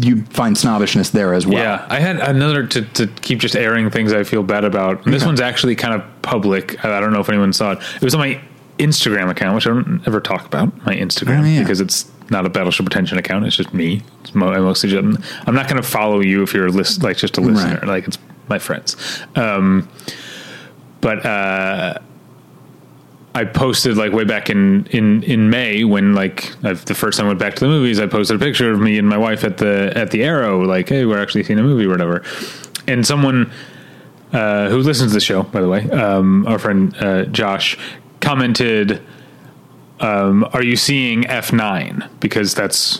you 0.00 0.22
find 0.26 0.56
snobbishness 0.56 1.10
there 1.10 1.34
as 1.34 1.46
well. 1.46 1.58
Yeah, 1.62 1.86
I 1.88 1.98
had 2.00 2.16
another 2.20 2.66
to, 2.66 2.82
to 2.82 3.06
keep 3.06 3.38
just 3.40 3.56
airing 3.56 3.90
things 3.90 4.12
I 4.12 4.24
feel 4.24 4.42
bad 4.42 4.64
about. 4.64 5.04
And 5.04 5.12
this 5.12 5.22
Okay. 5.22 5.28
one's 5.28 5.40
actually 5.40 5.74
kind 5.76 5.94
of 5.94 6.02
public. 6.22 6.82
I 6.84 7.00
don't 7.00 7.12
know 7.12 7.20
if 7.20 7.28
anyone 7.28 7.52
saw 7.52 7.72
it. 7.72 7.78
It 7.96 8.02
was 8.02 8.14
on 8.14 8.20
my 8.20 8.40
Instagram 8.78 9.28
account, 9.30 9.54
which 9.56 9.66
I 9.66 9.70
don't 9.70 10.00
ever 10.06 10.20
talk 10.20 10.46
about 10.46 10.84
my 10.86 10.94
Instagram 10.94 11.40
Oh, 11.42 11.44
yeah. 11.44 11.60
because 11.60 11.80
it's 11.80 12.06
not 12.30 12.46
a 12.46 12.50
Battleship 12.50 12.86
Pretension 12.86 13.18
account. 13.18 13.46
It's 13.46 13.56
just 13.56 13.72
me. 13.72 14.02
It's 14.20 14.34
mo- 14.34 14.52
I 14.52 14.58
mostly 14.58 14.90
just, 14.90 15.20
I'm 15.46 15.54
not 15.54 15.68
going 15.68 15.82
to 15.82 15.88
follow 15.88 16.20
you 16.20 16.42
if 16.42 16.52
you're 16.52 16.66
a 16.66 16.70
list, 16.70 17.02
like 17.02 17.16
just 17.16 17.38
a 17.38 17.40
listener. 17.40 17.76
Right. 17.76 17.84
Like 17.84 18.08
it's 18.08 18.18
my 18.48 18.58
friends. 18.58 18.96
Um, 19.34 19.88
but 21.00 21.24
uh, 21.24 21.98
I 23.34 23.44
posted 23.44 23.96
like 23.96 24.12
way 24.12 24.24
back 24.24 24.50
in 24.50 24.86
in 24.86 25.22
in 25.22 25.48
May 25.48 25.84
when 25.84 26.14
like 26.14 26.52
I've, 26.64 26.84
the 26.86 26.94
first 26.94 27.18
time 27.18 27.26
I 27.26 27.28
went 27.28 27.38
back 27.38 27.54
to 27.54 27.60
the 27.60 27.68
movies, 27.68 28.00
I 28.00 28.06
posted 28.06 28.36
a 28.36 28.44
picture 28.44 28.72
of 28.72 28.80
me 28.80 28.98
and 28.98 29.08
my 29.08 29.18
wife 29.18 29.44
at 29.44 29.58
the 29.58 29.92
at 29.94 30.10
the 30.10 30.24
Aero, 30.24 30.60
like, 30.64 30.88
hey, 30.88 31.04
we're 31.04 31.22
actually 31.22 31.44
seeing 31.44 31.58
a 31.58 31.62
movie 31.62 31.84
or 31.84 31.90
whatever. 31.90 32.24
And 32.86 33.06
someone 33.06 33.52
uh, 34.32 34.68
who 34.70 34.78
listens 34.78 35.12
to 35.12 35.14
the 35.14 35.20
show, 35.20 35.44
by 35.44 35.60
the 35.60 35.68
way, 35.68 35.88
um, 35.90 36.46
our 36.46 36.58
friend 36.58 36.96
uh, 36.96 37.24
Josh 37.26 37.78
commented, 38.20 39.00
um, 40.00 40.46
"Are 40.52 40.62
you 40.62 40.76
seeing 40.76 41.26
F 41.26 41.52
nine? 41.52 42.08
Because 42.20 42.54
that's 42.54 42.98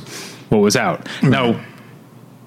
what 0.51 0.59
was 0.59 0.77
out 0.77 1.07
now." 1.23 1.61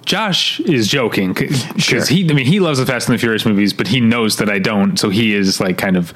Josh 0.04 0.60
is 0.62 0.88
joking 0.88 1.32
because 1.34 1.64
Sure. 1.78 2.04
he, 2.04 2.28
I 2.30 2.34
mean, 2.34 2.46
he 2.48 2.60
loves 2.60 2.80
the 2.80 2.86
Fast 2.88 3.08
and 3.08 3.14
the 3.14 3.20
Furious 3.20 3.46
movies, 3.46 3.72
but 3.72 3.88
he 3.88 4.00
knows 4.02 4.38
that 4.38 4.50
I 4.50 4.58
don't, 4.58 4.98
so 4.98 5.10
he 5.10 5.34
is 5.36 5.60
like 5.62 5.78
kind 5.78 5.96
of 5.96 6.12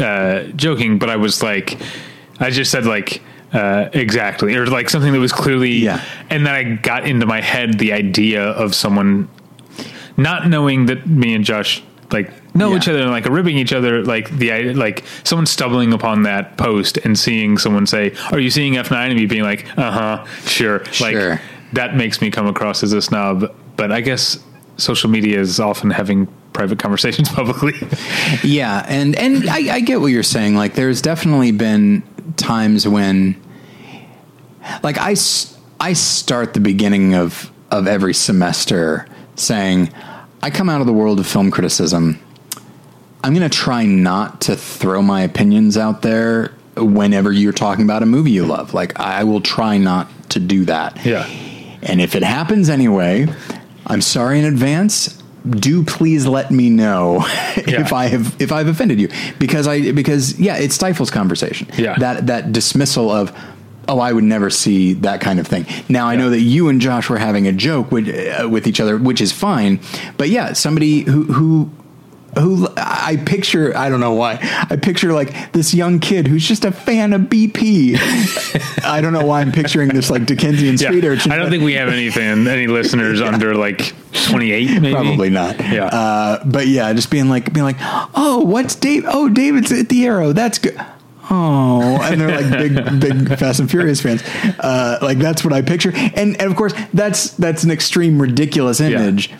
uh, 0.00 0.44
joking. 0.56 0.98
But 0.98 1.10
I 1.10 1.16
was 1.16 1.42
like, 1.42 1.78
I 2.40 2.48
just 2.50 2.70
said 2.70 2.86
like 2.86 3.22
uh, 3.52 3.90
exactly, 3.92 4.56
or 4.56 4.66
like 4.66 4.88
something 4.88 5.12
that 5.12 5.20
was 5.20 5.32
clearly, 5.32 5.72
Yeah. 5.72 6.02
and 6.30 6.46
then 6.46 6.54
I 6.54 6.76
got 6.76 7.06
into 7.06 7.26
my 7.26 7.40
head 7.42 7.78
the 7.78 7.92
idea 7.92 8.42
of 8.42 8.74
someone 8.74 9.28
not 10.16 10.48
knowing 10.48 10.86
that 10.86 11.06
me 11.06 11.34
and 11.34 11.44
Josh 11.44 11.82
like 12.12 12.30
know 12.54 12.70
Yeah. 12.70 12.76
each 12.78 12.88
other 12.88 13.00
and 13.02 13.10
like 13.10 13.26
ribbing 13.26 13.56
each 13.58 13.72
other 13.72 14.02
like 14.04 14.30
the 14.38 14.72
like 14.74 15.04
someone 15.24 15.46
stumbling 15.46 15.92
upon 15.92 16.22
that 16.22 16.56
post 16.56 16.96
and 16.98 17.18
seeing 17.18 17.58
someone 17.58 17.86
say 17.86 18.14
are 18.32 18.38
you 18.38 18.50
seeing 18.50 18.74
f9 18.74 18.92
and 19.10 19.16
me 19.16 19.26
being 19.26 19.42
like 19.42 19.66
uh-huh 19.78 20.24
sure 20.46 20.78
like 21.00 21.12
Sure. 21.14 21.40
that 21.74 21.94
makes 21.96 22.20
me 22.20 22.30
come 22.30 22.46
across 22.46 22.82
as 22.82 22.92
a 22.92 23.02
snob 23.02 23.54
but 23.76 23.92
i 23.92 24.00
guess 24.00 24.38
social 24.78 25.10
media 25.10 25.38
is 25.38 25.60
often 25.60 25.90
having 25.90 26.26
private 26.54 26.78
conversations 26.78 27.28
publicly 27.40 27.74
Yeah, 28.42 28.84
and 28.88 29.14
and 29.16 29.48
I, 29.48 29.74
I 29.76 29.80
get 29.80 30.00
what 30.00 30.06
you're 30.08 30.22
saying. 30.24 30.56
Like, 30.56 30.74
there's 30.74 31.00
definitely 31.02 31.52
been 31.52 32.02
times 32.36 32.86
when, 32.88 33.36
like, 34.82 34.98
i 34.98 35.14
i 35.80 35.92
start 35.92 36.54
the 36.54 36.60
beginning 36.60 37.14
of 37.14 37.50
of 37.70 37.86
every 37.86 38.14
semester 38.14 39.06
saying, 39.36 39.90
I 40.42 40.50
come 40.50 40.68
out 40.68 40.80
of 40.80 40.86
the 40.86 40.92
world 40.92 41.18
of 41.20 41.26
film 41.26 41.50
criticism. 41.50 42.20
I'm 43.24 43.34
going 43.34 43.48
to 43.48 43.56
try 43.56 43.84
not 43.84 44.42
to 44.42 44.56
throw 44.56 45.02
my 45.02 45.22
opinions 45.22 45.76
out 45.76 46.02
there 46.02 46.52
whenever 46.76 47.32
you're 47.32 47.52
talking 47.52 47.84
about 47.84 48.02
a 48.02 48.06
movie 48.06 48.30
you 48.30 48.46
love. 48.46 48.72
Like, 48.74 48.98
I 49.00 49.24
will 49.24 49.40
try 49.40 49.78
not 49.78 50.08
to 50.30 50.40
do 50.40 50.64
that. 50.66 51.04
yeah 51.04 51.26
And 51.82 52.00
if 52.00 52.14
it 52.14 52.22
happens 52.22 52.68
anyway, 52.68 53.26
I'm 53.86 54.00
sorry 54.00 54.38
in 54.38 54.44
advance. 54.44 55.20
Do 55.48 55.82
please 55.84 56.26
let 56.26 56.50
me 56.50 56.68
know 56.68 57.24
if 57.56 57.92
I 57.92 58.06
have 58.06 58.40
if 58.40 58.52
I've 58.52 58.66
offended 58.66 59.00
you 59.00 59.08
because 59.38 59.66
I 59.66 59.92
because 59.92 60.38
yeah, 60.38 60.58
it 60.58 60.72
stifles 60.72 61.10
conversation. 61.10 61.68
Yeah. 61.78 61.96
that 61.98 62.26
that 62.26 62.52
dismissal 62.52 63.10
of 63.10 63.32
oh, 63.88 63.98
I 63.98 64.12
would 64.12 64.24
never 64.24 64.50
see 64.50 64.92
that 64.94 65.20
kind 65.20 65.40
of 65.40 65.46
thing. 65.46 65.66
Now 65.88 66.06
I 66.06 66.16
know 66.16 66.30
that 66.30 66.40
you 66.40 66.68
and 66.68 66.80
Josh 66.80 67.08
were 67.08 67.18
having 67.18 67.46
a 67.46 67.52
joke 67.52 67.90
with 67.90 68.08
uh, 68.08 68.48
with 68.48 68.66
each 68.66 68.80
other, 68.80 68.96
which 68.96 69.20
is 69.20 69.32
fine. 69.32 69.80
But 70.16 70.28
yeah, 70.28 70.52
somebody 70.52 71.00
who 71.00 71.24
who 71.24 71.70
who 72.38 72.68
I 72.76 73.20
picture, 73.24 73.76
I 73.76 73.88
don't 73.88 74.00
know 74.00 74.12
why, 74.12 74.38
I 74.70 74.76
picture 74.76 75.12
like 75.12 75.52
this 75.52 75.74
young 75.74 75.98
kid 75.98 76.26
who's 76.26 76.46
just 76.46 76.64
a 76.64 76.70
fan 76.70 77.12
of 77.12 77.22
BP. 77.22 77.96
I 78.84 79.00
don't 79.00 79.12
know 79.12 79.24
why 79.24 79.40
I'm 79.40 79.50
picturing 79.50 79.88
this 79.88 80.10
like 80.10 80.26
Dickensian 80.26 80.76
yeah 80.76 80.88
street 80.88 81.04
urchin. 81.04 81.32
i 81.32 81.36
don't 81.36 81.50
think 81.50 81.64
we 81.64 81.74
have 81.74 81.88
anything 81.88 82.46
any 82.46 82.66
listeners 82.66 83.20
under 83.22 83.54
like 83.54 83.92
28 84.26 84.80
maybe 84.80 84.94
Probably 84.94 85.30
not. 85.30 85.58
Yeah. 85.58 85.86
Uh, 85.86 86.44
but 86.44 86.66
yeah, 86.66 86.92
just 86.92 87.10
being 87.10 87.28
like, 87.28 87.52
being 87.52 87.64
like, 87.64 87.78
oh, 87.80 88.42
what's 88.44 88.74
Dave? 88.74 89.04
Oh, 89.06 89.28
David's 89.28 89.72
at 89.72 89.88
the 89.88 90.04
Aero. 90.04 90.32
That's 90.32 90.58
good. 90.58 90.78
Oh, 91.30 92.00
and 92.02 92.20
they're 92.20 92.40
like 92.40 92.50
big, 92.50 93.00
big 93.28 93.38
Fast 93.38 93.60
and 93.60 93.70
Furious 93.70 94.00
fans. 94.00 94.22
Uh, 94.58 94.98
like 95.02 95.18
that's 95.18 95.44
what 95.44 95.52
I 95.52 95.62
picture, 95.62 95.92
and 95.94 96.40
and 96.40 96.50
of 96.50 96.56
course 96.56 96.72
that's 96.92 97.32
that's 97.32 97.64
an 97.64 97.70
extreme, 97.70 98.20
ridiculous 98.20 98.80
image. 98.80 99.30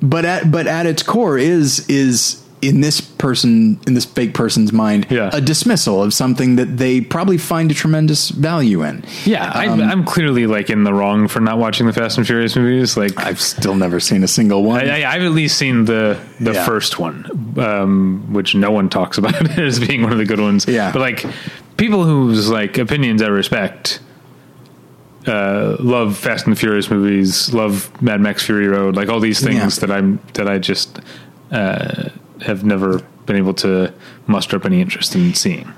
But 0.00 0.24
at 0.24 0.50
but 0.50 0.66
at 0.66 0.86
its 0.86 1.02
core 1.02 1.38
is 1.38 1.88
is 1.88 2.41
in 2.62 2.80
this 2.80 3.00
person 3.00 3.78
in 3.88 3.94
this 3.94 4.04
fake 4.04 4.34
person's 4.34 4.72
mind 4.72 5.04
Yeah. 5.10 5.30
a 5.32 5.40
dismissal 5.40 6.00
of 6.02 6.14
something 6.14 6.54
that 6.56 6.76
they 6.78 7.00
probably 7.00 7.36
find 7.36 7.70
a 7.72 7.74
tremendous 7.74 8.28
value 8.30 8.84
in. 8.84 9.04
yeah 9.24 9.50
I, 9.52 9.66
Um, 9.66 9.80
i'm 9.82 10.04
clearly 10.04 10.46
like 10.46 10.70
in 10.70 10.84
the 10.84 10.94
wrong 10.94 11.26
for 11.28 11.40
not 11.40 11.58
watching 11.58 11.86
the 11.88 11.92
fast 11.92 12.18
and 12.18 12.26
furious 12.26 12.54
movies 12.56 12.96
like 12.96 13.18
I've 13.18 13.40
still 13.40 13.74
never 13.74 13.98
seen 14.00 14.22
a 14.24 14.28
single 14.28 14.62
one. 14.62 14.88
I, 14.88 15.02
I, 15.02 15.12
I've 15.14 15.22
at 15.22 15.32
least 15.32 15.58
seen 15.58 15.84
the 15.86 16.16
the 16.40 16.52
Yeah. 16.52 16.64
first 16.64 16.98
one, 17.00 17.26
um, 17.58 18.32
which 18.32 18.54
no 18.54 18.70
one 18.70 18.88
talks 18.88 19.18
about 19.18 19.58
as 19.58 19.78
being 19.80 20.02
one 20.02 20.12
of 20.12 20.18
the 20.18 20.24
good 20.24 20.40
ones. 20.40 20.66
Yeah. 20.68 20.92
but 20.92 21.00
like 21.00 21.26
people 21.76 22.04
whose 22.04 22.48
like 22.48 22.78
opinions 22.78 23.22
I 23.22 23.26
respect, 23.28 23.98
uh, 25.26 25.76
love 25.80 26.16
Fast 26.16 26.46
and 26.46 26.54
the 26.56 26.60
Furious 26.60 26.90
movies, 26.90 27.52
love 27.54 27.90
Mad 28.02 28.20
Max 28.20 28.42
Fury 28.44 28.68
Road, 28.68 28.96
like 28.96 29.08
all 29.08 29.20
these 29.20 29.40
things 29.40 29.76
Yeah. 29.78 29.86
that 29.86 29.90
I'm 29.90 30.20
that 30.34 30.48
I 30.48 30.58
just 30.58 30.98
uh, 31.50 32.08
have 32.42 32.64
never 32.64 32.98
been 33.26 33.36
able 33.36 33.54
to 33.54 33.92
muster 34.26 34.56
up 34.56 34.64
any 34.64 34.80
interest 34.80 35.14
in 35.14 35.32
seeing. 35.34 35.72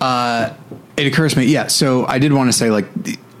it 0.00 1.06
occurs 1.06 1.32
to 1.34 1.38
me 1.40 1.46
yeah 1.46 1.66
so 1.66 2.06
i 2.06 2.18
did 2.18 2.32
want 2.32 2.48
to 2.48 2.52
say 2.52 2.70
like 2.70 2.86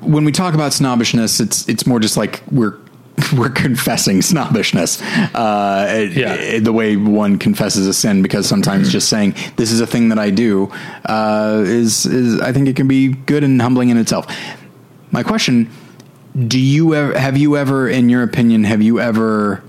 when 0.00 0.24
we 0.24 0.32
talk 0.32 0.54
about 0.54 0.72
snobbishness 0.72 1.40
it's 1.40 1.68
it's 1.68 1.86
more 1.86 2.00
just 2.00 2.16
like 2.16 2.42
we're 2.50 2.76
we're 3.36 3.48
confessing 3.50 4.20
snobbishness 4.22 5.00
uh 5.34 6.08
Yeah. 6.12 6.34
it- 6.34 6.64
the 6.64 6.72
way 6.72 6.96
one 6.96 7.38
confesses 7.38 7.86
a 7.86 7.92
sin 7.94 8.22
because 8.22 8.46
sometimes 8.48 8.90
just 8.90 9.08
saying 9.08 9.34
this 9.56 9.70
is 9.70 9.80
a 9.80 9.86
thing 9.86 10.08
that 10.08 10.18
i 10.18 10.30
do 10.30 10.70
uh 11.06 11.62
is 11.64 12.06
is 12.06 12.40
i 12.40 12.52
think 12.52 12.68
it 12.68 12.76
can 12.76 12.88
be 12.88 13.08
good 13.08 13.44
and 13.44 13.60
humbling 13.62 13.88
in 13.90 13.96
itself 13.98 14.26
my 15.12 15.22
question 15.22 15.68
do 16.48 16.58
you 16.58 16.94
ever 16.94 17.16
have 17.18 17.36
you 17.36 17.56
ever 17.56 17.88
in 17.88 18.08
your 18.08 18.22
opinion 18.24 18.64
have 18.64 18.82
you 18.82 18.98
ever 19.00 19.62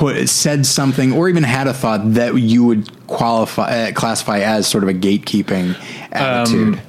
put 0.00 0.30
said 0.30 0.64
something 0.64 1.12
or 1.12 1.28
even 1.28 1.42
had 1.42 1.66
a 1.66 1.74
thought 1.74 2.14
that 2.14 2.34
you 2.36 2.64
would 2.64 3.06
qualify 3.06 3.88
uh, 3.88 3.92
classify 3.92 4.38
as 4.38 4.66
sort 4.66 4.82
of 4.82 4.88
a 4.88 4.94
gatekeeping 4.94 5.76
attitude 6.10 6.80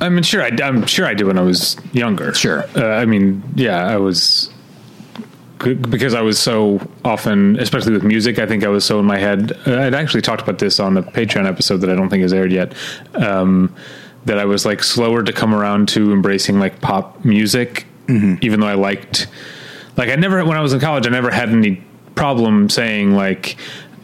I 0.00 0.08
mean, 0.10 0.22
sure, 0.24 0.42
I, 0.42 0.50
I'm 0.62 0.84
sure 0.84 1.06
I 1.06 1.14
did 1.14 1.26
when 1.26 1.38
I 1.38 1.42
was 1.42 1.76
younger. 1.92 2.34
Sure. 2.34 2.66
Uh, 2.76 2.84
I 2.84 3.06
mean, 3.06 3.42
yeah, 3.54 3.86
I 3.86 3.96
was 3.96 4.50
because 5.58 6.12
I 6.12 6.20
was 6.20 6.38
so 6.38 6.86
often, 7.02 7.58
especially 7.58 7.92
with 7.92 8.02
music. 8.02 8.38
I 8.38 8.44
think 8.44 8.62
I 8.62 8.68
was 8.68 8.84
so 8.84 9.00
in 9.00 9.06
my 9.06 9.16
head. 9.16 9.58
Uh, 9.66 9.80
I'd 9.80 9.94
actually 9.94 10.20
talked 10.20 10.42
about 10.42 10.58
this 10.58 10.78
on 10.78 10.98
a 10.98 11.02
Patreon 11.02 11.46
episode 11.46 11.78
that 11.78 11.88
I 11.88 11.94
don't 11.94 12.10
think 12.10 12.20
has 12.20 12.34
aired 12.34 12.52
yet. 12.52 12.74
Um, 13.14 13.74
that 14.26 14.38
I 14.38 14.44
was 14.44 14.66
like 14.66 14.82
slower 14.82 15.22
to 15.22 15.32
come 15.32 15.54
around 15.54 15.88
to 15.90 16.12
embracing 16.12 16.58
like 16.58 16.82
pop 16.82 17.24
music, 17.24 17.86
even 18.42 18.60
though 18.60 18.66
I 18.66 18.74
liked. 18.74 19.28
Like 19.96 20.10
I 20.10 20.16
never, 20.16 20.44
when 20.44 20.58
I 20.58 20.60
was 20.60 20.74
in 20.74 20.80
college, 20.80 21.06
I 21.06 21.10
never 21.10 21.30
had 21.30 21.48
any 21.48 21.82
problem 22.16 22.68
saying 22.68 23.12
like, 23.14 23.56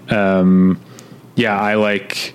um, 0.09 0.81
yeah, 1.35 1.59
I 1.59 1.75
like 1.75 2.35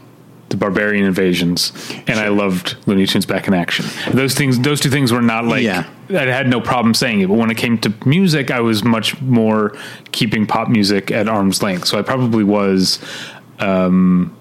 the 0.50 0.58
Barbarian 0.58 1.06
Invasions, 1.06 1.74
and 2.08 2.20
I 2.20 2.30
loved 2.30 2.78
Looney 2.86 3.06
Tunes 3.06 3.26
Back 3.26 3.48
in 3.48 3.54
Action. 3.54 3.86
Those 4.14 4.34
things, 4.34 4.60
those 4.60 4.80
two 4.80 4.90
things 4.90 5.12
were 5.12 5.22
not 5.22 5.46
like 5.46 5.64
Yeah. 5.64 5.86
I 6.10 6.24
had 6.26 6.48
no 6.48 6.62
problem 6.62 6.94
saying 6.94 7.20
it. 7.20 7.28
But 7.28 7.36
when 7.36 7.52
it 7.52 7.58
came 7.58 7.78
to 7.80 7.94
music, 8.06 8.50
I 8.50 8.62
was 8.62 8.84
much 8.84 9.20
more 9.22 9.78
keeping 10.12 10.48
pop 10.48 10.70
music 10.70 11.12
at 11.12 11.28
arm's 11.28 11.62
length. 11.62 11.86
So 11.86 12.00
I 12.00 12.02
probably 12.02 12.46
was 12.46 13.00
um, 13.60 14.36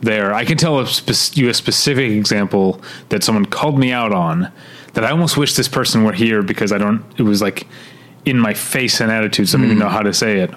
there. 0.00 0.34
I 0.34 0.44
can 0.44 0.58
tell 0.58 0.80
a 0.80 0.86
spe- 0.86 1.36
you 1.36 1.48
a 1.48 1.54
specific 1.54 2.10
example 2.10 2.82
that 3.08 3.24
someone 3.24 3.46
called 3.46 3.78
me 3.78 3.90
out 3.90 4.12
on 4.12 4.52
that 4.92 5.04
I 5.04 5.10
almost 5.10 5.38
wish 5.38 5.54
this 5.54 5.68
person 5.68 6.04
were 6.04 6.12
here 6.12 6.42
because 6.42 6.72
I 6.72 6.78
don't. 6.78 7.02
It 7.16 7.22
was 7.22 7.40
like 7.40 7.66
in 8.24 8.38
my 8.38 8.54
face 8.54 9.00
and 9.00 9.10
attitude, 9.10 9.48
so 9.48 9.58
I 9.58 9.60
don't 9.60 9.70
even 9.70 9.78
know 9.78 9.88
how 9.88 10.02
to 10.02 10.12
say 10.12 10.40
it. 10.40 10.50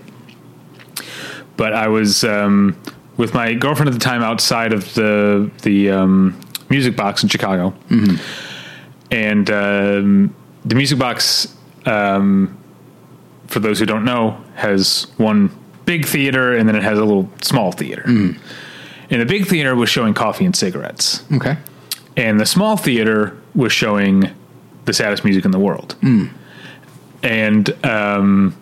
But 1.58 1.74
I 1.74 1.88
was 1.88 2.24
um, 2.24 2.80
with 3.18 3.34
my 3.34 3.54
girlfriend 3.54 3.88
at 3.90 3.94
the 3.94 4.00
time 4.00 4.22
outside 4.22 4.74
of 4.74 4.94
the 4.94 5.50
the 5.64 5.92
um, 5.92 6.40
music 6.70 6.96
box 6.96 7.24
in 7.24 7.30
Chicago, 7.30 7.74
and 9.12 9.50
um, 9.50 10.36
the 10.66 10.76
music 10.76 11.00
box, 11.00 11.56
um, 11.86 12.58
for 13.48 13.60
those 13.60 13.80
who 13.80 13.86
don't 13.86 14.06
know, 14.06 14.42
has 14.56 15.08
one 15.18 15.50
big 15.86 16.06
theater 16.06 16.56
and 16.56 16.68
then 16.68 16.76
it 16.76 16.82
has 16.84 16.98
a 16.98 17.06
little 17.06 17.30
small 17.42 17.72
theater. 17.72 18.04
And 19.12 19.22
the 19.22 19.26
big 19.26 19.46
theater 19.46 19.76
was 19.76 19.88
showing 19.90 20.16
coffee 20.16 20.46
and 20.46 20.56
cigarettes, 20.56 21.24
okay. 21.34 21.58
And 22.18 22.40
the 22.40 22.46
small 22.46 22.76
theater 22.76 23.38
was 23.54 23.72
showing 23.72 24.32
the 24.86 24.94
saddest 24.94 25.24
music 25.24 25.46
in 25.46 25.52
the 25.52 25.60
world. 25.60 25.96
And 27.26 27.86
um, 27.86 28.56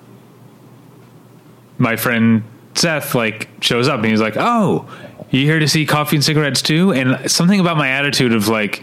my 1.78 1.96
friend 1.96 2.44
Seth 2.76 3.14
like 3.14 3.50
shows 3.62 3.88
up 3.88 3.98
and 4.00 4.06
he's 4.08 4.22
like, 4.22 4.36
"Oh, 4.38 4.88
you 5.32 5.46
here 5.46 5.60
to 5.60 5.68
see 5.68 5.86
coffee 5.86 6.16
and 6.16 6.24
cigarettes 6.26 6.62
too?" 6.62 6.92
And 6.94 7.30
something 7.30 7.60
about 7.60 7.78
my 7.78 7.90
attitude 7.90 8.34
of 8.34 8.48
like 8.48 8.82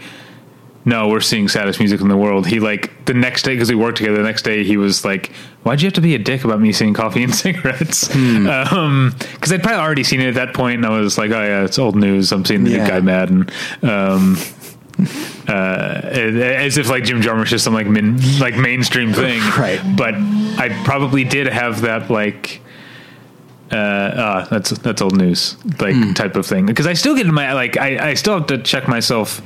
no, 0.83 1.09
we're 1.09 1.21
seeing 1.21 1.47
saddest 1.47 1.77
music 1.77 2.01
in 2.01 2.07
the 2.07 2.17
world. 2.17 2.47
He 2.47 2.59
like 2.59 3.05
the 3.05 3.13
next 3.13 3.43
day 3.43 3.53
because 3.53 3.69
we 3.69 3.75
worked 3.75 3.97
together. 3.99 4.17
The 4.17 4.23
next 4.23 4.41
day 4.43 4.63
he 4.63 4.77
was 4.77 5.03
like, 5.05 5.31
"Why'd 5.63 5.81
you 5.81 5.87
have 5.87 5.93
to 5.93 6.01
be 6.01 6.15
a 6.15 6.19
dick 6.19 6.43
about 6.43 6.59
me 6.59 6.71
seeing 6.71 6.93
coffee 6.93 7.23
and 7.23 7.33
cigarettes?" 7.45 8.07
Because 8.07 8.71
um, 8.73 9.13
I'd 9.43 9.61
probably 9.63 9.79
already 9.81 10.03
seen 10.03 10.21
it 10.21 10.27
at 10.29 10.33
that 10.35 10.53
point, 10.55 10.77
and 10.77 10.85
I 10.85 10.99
was 10.99 11.17
like, 11.17 11.31
"Oh 11.31 11.41
yeah, 11.43 11.63
it's 11.65 11.77
old 11.79 11.95
news. 11.95 12.31
I'm 12.31 12.45
seeing 12.45 12.63
the 12.63 12.71
Yeah. 12.71 12.83
new 12.83 12.89
guy 12.89 12.99
mad." 13.01 13.29
And 13.29 13.51
um, 13.83 14.37
uh, 15.47 15.51
as 15.53 16.77
if 16.77 16.89
like 16.89 17.03
Jim 17.03 17.21
Jarmusch 17.21 17.53
is 17.53 17.63
some 17.63 17.73
like 17.73 17.87
min, 17.87 18.17
like 18.39 18.55
mainstream 18.55 19.13
thing, 19.13 19.39
Right. 19.57 19.79
But 19.95 20.15
I 20.15 20.69
probably 20.83 21.23
did 21.23 21.47
have 21.47 21.81
that 21.81 22.09
like 22.09 22.61
uh, 23.71 23.75
uh 23.75 24.45
that's 24.49 24.71
that's 24.71 25.01
old 25.01 25.15
news 25.17 25.55
like 25.79 25.95
Hmm. 25.95 26.11
type 26.13 26.35
of 26.35 26.45
thing 26.45 26.65
because 26.65 26.87
I 26.87 26.93
still 26.93 27.15
get 27.15 27.25
in 27.25 27.33
my 27.33 27.53
like 27.53 27.77
I 27.77 28.09
I 28.09 28.13
still 28.15 28.37
have 28.37 28.47
to 28.47 28.57
check 28.57 28.87
myself. 28.87 29.41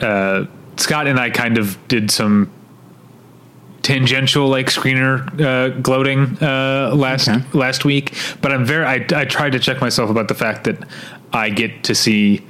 Uh, 0.00 0.44
Scott 0.76 1.06
and 1.06 1.18
I 1.18 1.30
kind 1.30 1.56
of 1.56 1.78
did 1.88 2.10
some 2.10 2.50
tangential 3.82 4.48
like 4.48 4.66
screener 4.66 5.22
uh, 5.40 5.68
gloating 5.80 6.36
uh, 6.42 6.92
last 6.94 7.28
Okay. 7.28 7.42
last 7.54 7.84
week, 7.84 8.12
but 8.42 8.52
I'm 8.52 8.64
very 8.66 8.84
I 8.84 9.06
I 9.22 9.24
tried 9.24 9.52
to 9.52 9.58
check 9.58 9.80
myself 9.80 10.10
about 10.10 10.28
the 10.28 10.34
fact 10.34 10.64
that 10.64 10.76
I 11.32 11.48
get 11.50 11.82
to 11.84 11.94
see 11.94 12.42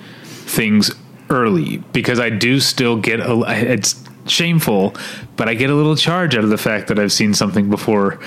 things 0.46 0.90
early 1.30 1.78
because 1.92 2.20
I 2.20 2.30
do 2.30 2.60
still 2.60 2.96
get 2.96 3.20
a 3.20 3.42
it's 3.72 4.02
shameful, 4.26 4.94
but 5.36 5.48
I 5.48 5.54
get 5.54 5.70
a 5.70 5.74
little 5.74 5.96
charge 5.96 6.36
out 6.36 6.44
of 6.44 6.50
the 6.50 6.58
fact 6.58 6.88
that 6.88 6.98
I've 6.98 7.12
seen 7.12 7.34
something 7.34 7.70
before 7.70 8.18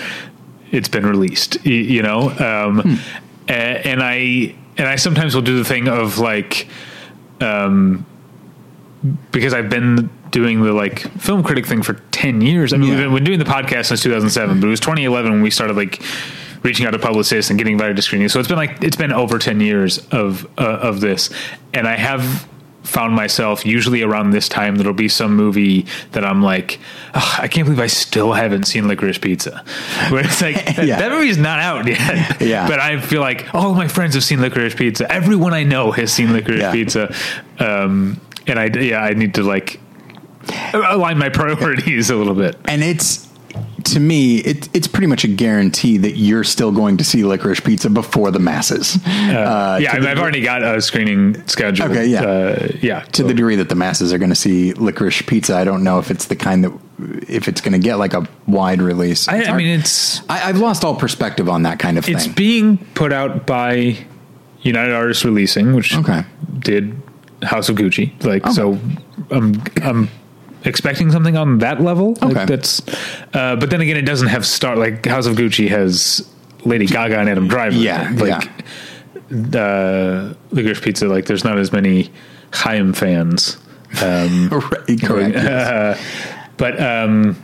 it's 0.71 0.87
been 0.89 1.05
released. 1.05 1.65
You 1.65 2.01
know, 2.03 2.29
um, 2.31 2.99
a- 3.47 3.51
and 3.87 4.01
I 4.03 4.55
and 4.77 4.87
I 4.87 4.95
sometimes 4.95 5.35
will 5.35 5.41
do 5.41 5.57
the 5.57 5.65
thing 5.65 5.87
of 5.89 6.19
like, 6.19 6.67
um, 7.41 8.05
because 9.31 9.53
I've 9.53 9.69
been 9.69 10.09
doing 10.31 10.61
the 10.61 10.73
like 10.73 10.99
film 11.19 11.43
critic 11.43 11.65
thing 11.65 11.81
for 11.81 11.93
ten 12.11 12.41
years. 12.41 12.71
I 12.73 12.77
mean, 12.77 12.91
Yeah. 12.97 13.07
we've 13.07 13.15
been 13.15 13.23
doing 13.23 13.39
the 13.39 13.45
podcast 13.45 13.85
since 13.85 14.03
2007, 14.03 14.59
but 14.59 14.67
it 14.67 14.69
was 14.69 14.79
2011 14.79 15.31
when 15.31 15.41
we 15.41 15.49
started 15.49 15.75
like 15.75 16.01
reaching 16.61 16.85
out 16.85 16.91
to 16.91 16.99
publicists 16.99 17.49
and 17.49 17.57
getting 17.57 17.73
invited 17.73 17.95
to 17.95 18.01
screenings. 18.01 18.31
So 18.33 18.39
it's 18.39 18.47
been 18.49 18.57
like 18.57 18.83
it's 18.83 18.97
been 18.97 19.11
over 19.13 19.39
10 19.39 19.59
years 19.61 19.99
of 20.11 20.45
uh, 20.57 20.61
of 20.81 20.99
this, 21.01 21.29
and 21.73 21.87
I 21.87 21.95
have 21.95 22.47
found 22.83 23.13
myself 23.15 23.65
usually 23.65 24.01
around 24.01 24.31
this 24.31 24.47
time 24.49 24.75
there'll 24.77 24.93
be 24.93 25.09
some 25.09 25.35
movie 25.35 25.85
that 26.13 26.25
I'm 26.25 26.41
like 26.41 26.79
"Ugh, 27.13 27.39
I 27.41 27.47
can't 27.47 27.65
believe 27.65 27.79
I 27.79 27.87
still 27.87 28.33
haven't 28.33 28.63
seen 28.65 28.87
Licorice 28.87 29.19
Pizza 29.21 29.63
where 30.09 30.23
it's 30.25 30.41
like 30.41 30.55
that, 30.75 30.85
Yeah. 30.87 30.97
that 30.99 31.11
movie's 31.11 31.37
not 31.37 31.59
out 31.59 31.85
yet 31.87 32.41
Yeah. 32.41 32.67
but 32.67 32.79
I 32.79 32.99
feel 32.99 33.21
like 33.21 33.53
all 33.53 33.73
my 33.75 33.87
friends 33.87 34.15
have 34.15 34.23
seen 34.23 34.39
Licorice 34.39 34.75
Pizza 34.75 35.11
everyone 35.11 35.53
I 35.53 35.63
know 35.63 35.91
has 35.91 36.11
seen 36.11 36.29
Licorice 36.33 36.59
Yeah. 36.61 36.71
Pizza 36.71 37.13
um, 37.59 38.19
and 38.47 38.57
I 38.57 38.65
yeah 38.79 39.01
I 39.03 39.13
need 39.13 39.35
to 39.35 39.43
like 39.43 39.79
align 40.73 41.17
my 41.17 41.29
priorities 41.29 42.09
a 42.09 42.15
little 42.15 42.33
bit 42.33 42.55
and 42.65 42.83
it's 42.83 43.27
to 43.93 43.99
me 43.99 44.37
it, 44.39 44.69
it's 44.75 44.87
pretty 44.87 45.07
much 45.07 45.23
a 45.23 45.27
guarantee 45.27 45.97
that 45.97 46.17
you're 46.17 46.43
still 46.43 46.71
going 46.71 46.97
to 46.97 47.03
see 47.03 47.23
licorice 47.23 47.59
pizza 47.63 47.89
before 47.89 48.31
the 48.31 48.39
masses 48.39 48.97
uh, 49.05 49.79
yeah 49.81 49.93
I 49.93 49.99
the, 49.99 50.09
I've 50.09 50.19
already 50.19 50.41
got 50.41 50.63
a 50.63 50.81
screening 50.81 51.45
scheduled 51.47 51.91
Okay, 51.91 52.05
yeah. 52.07 52.21
uh, 52.23 52.67
yeah 52.81 53.01
to 53.01 53.23
the 53.23 53.33
degree 53.33 53.55
that 53.57 53.69
the 53.69 53.75
masses 53.75 54.11
are 54.13 54.17
going 54.17 54.29
to 54.31 54.35
see 54.35 54.73
licorice 54.73 55.21
pizza 55.25 55.55
i 55.57 55.63
don't 55.63 55.83
know 55.83 55.99
if 55.99 56.11
it's 56.11 56.25
the 56.25 56.35
kind 56.35 56.63
that 56.65 56.73
if 57.29 57.47
it's 57.47 57.61
going 57.61 57.73
to 57.73 57.79
get 57.79 57.95
like 57.95 58.13
a 58.13 58.27
wide 58.47 58.81
release 58.81 59.27
I, 59.27 59.43
I 59.43 59.57
mean 59.57 59.79
it's 59.79 60.21
I, 60.29 60.49
i've 60.49 60.59
lost 60.59 60.83
all 60.83 60.95
perspective 60.95 61.47
on 61.49 61.63
that 61.63 61.79
kind 61.79 61.97
of 61.97 62.07
it's 62.07 62.23
thing 62.23 62.29
It's 62.31 62.35
being 62.37 62.77
put 62.95 63.11
out 63.13 63.45
by 63.45 63.97
United 64.61 64.93
Artists 64.93 65.23
Releasing, 65.23 65.73
which 65.73 65.95
Okay. 65.95 66.23
did 66.59 67.01
House 67.43 67.69
of 67.69 67.77
Gucci. 67.77 68.11
Like 68.25 68.43
Okay. 68.43 68.51
so, 68.53 68.77
I'm 69.31 69.63
I'm 69.81 70.09
expecting 70.63 71.11
something 71.11 71.37
on 71.37 71.59
that 71.59 71.81
level. 71.81 72.17
Like, 72.21 72.47
that's, 72.47 72.81
uh, 73.33 73.55
but 73.55 73.69
then 73.69 73.81
again, 73.81 73.97
it 73.97 74.05
doesn't 74.05 74.27
have 74.27 74.45
star 74.45 74.75
like 74.75 75.05
House 75.05 75.25
of 75.25 75.35
Gucci 75.35 75.67
has 75.69 76.27
Lady 76.65 76.85
Gaga 76.85 77.19
and 77.19 77.29
Adam 77.29 77.47
Driver. 77.47 77.75
Yeah, 77.75 78.11
like 78.15 78.43
uh, 79.31 80.33
Licorice 80.51 80.81
Pizza. 80.81 81.07
Like 81.07 81.25
there's 81.25 81.43
not 81.43 81.57
as 81.57 81.71
many 81.71 82.11
Haim 82.53 82.93
fans. 82.93 83.57
Um, 84.01 84.49
Right, 84.51 85.01
correct 85.01 85.35
yes. 85.35 86.37
but 86.57 86.79
um, 86.81 87.41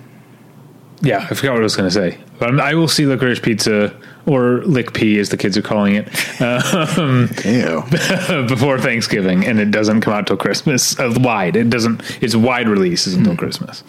yeah, 1.02 1.28
I 1.30 1.34
forgot 1.34 1.54
what 1.54 1.60
I 1.62 1.64
was 1.64 1.76
going 1.76 1.90
to 1.90 1.94
say. 1.94 2.18
Um, 2.42 2.60
I 2.60 2.74
will 2.76 2.88
see 2.88 3.06
Licorice 3.06 3.40
Pizza 3.42 3.94
or 4.26 4.64
Lick 4.66 4.94
P, 4.94 5.20
as 5.20 5.30
the 5.30 5.38
kids 5.38 5.56
are 5.58 5.62
calling 5.62 5.96
it, 5.96 6.08
um, 6.42 7.28
before 8.48 8.80
Thanksgiving, 8.80 9.46
and 9.46 9.60
it 9.60 9.72
doesn't 9.72 10.02
come 10.02 10.14
out 10.14 10.28
till 10.28 10.38
Christmas. 10.38 10.98
Uh, 11.00 11.14
wide, 11.18 11.56
it 11.56 11.70
doesn't. 11.70 12.02
Its 12.24 12.36
wide 12.36 12.68
release 12.68 13.06
is 13.08 13.14
Hmm. 13.14 13.20
until 13.22 13.38
Christmas. 13.38 13.84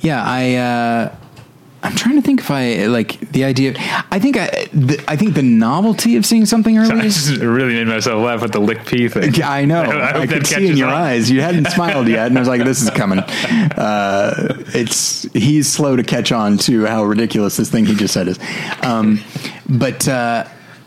Yeah, 0.00 0.22
I 0.24 0.54
uh 0.56 1.14
I'm 1.86 1.94
trying 1.94 2.16
to 2.16 2.22
think 2.22 2.40
if 2.40 2.50
I 2.50 2.86
like 2.86 3.20
the 3.32 3.44
idea. 3.44 3.74
I 4.10 4.18
think 4.18 4.36
I, 4.36 4.68
the, 4.72 5.02
I 5.06 5.16
think 5.16 5.34
the 5.34 5.42
novelty 5.42 6.16
of 6.16 6.26
seeing 6.26 6.44
something 6.44 6.76
early. 6.76 6.90
I 7.00 7.04
is- 7.04 7.26
just 7.26 7.40
really 7.40 7.74
made 7.74 7.86
myself 7.86 8.22
laugh 8.24 8.42
with 8.42 8.52
the 8.52 8.60
Lick 8.60 8.84
pee 8.86 9.08
thing. 9.08 9.42
I 9.42 9.64
know. 9.64 9.82
I 9.82 10.12
hope 10.12 10.22
I, 10.22 10.26
could 10.26 10.46
see 10.46 10.68
in 10.68 10.76
your 10.76 10.88
eyes. 10.88 11.30
You 11.30 11.40
hadn't 11.40 11.66
smiled 11.68 12.08
yet, 12.08 12.26
and 12.26 12.36
I 12.36 12.40
was 12.40 12.48
like, 12.48 12.64
"This 12.64 12.82
is 12.82 12.90
coming." 12.90 13.20
Uh, 13.20 14.62
it's 14.74 15.22
he's 15.32 15.68
slow 15.68 15.96
to 15.96 16.02
catch 16.02 16.32
on 16.32 16.58
to 16.58 16.86
how 16.86 17.04
ridiculous 17.04 17.56
this 17.56 17.70
thing 17.70 17.86
he 17.86 17.94
just 17.94 18.12
said 18.12 18.28
is. 18.28 18.38
Um, 18.82 19.20
but 19.68 20.08
uh, 20.08 20.46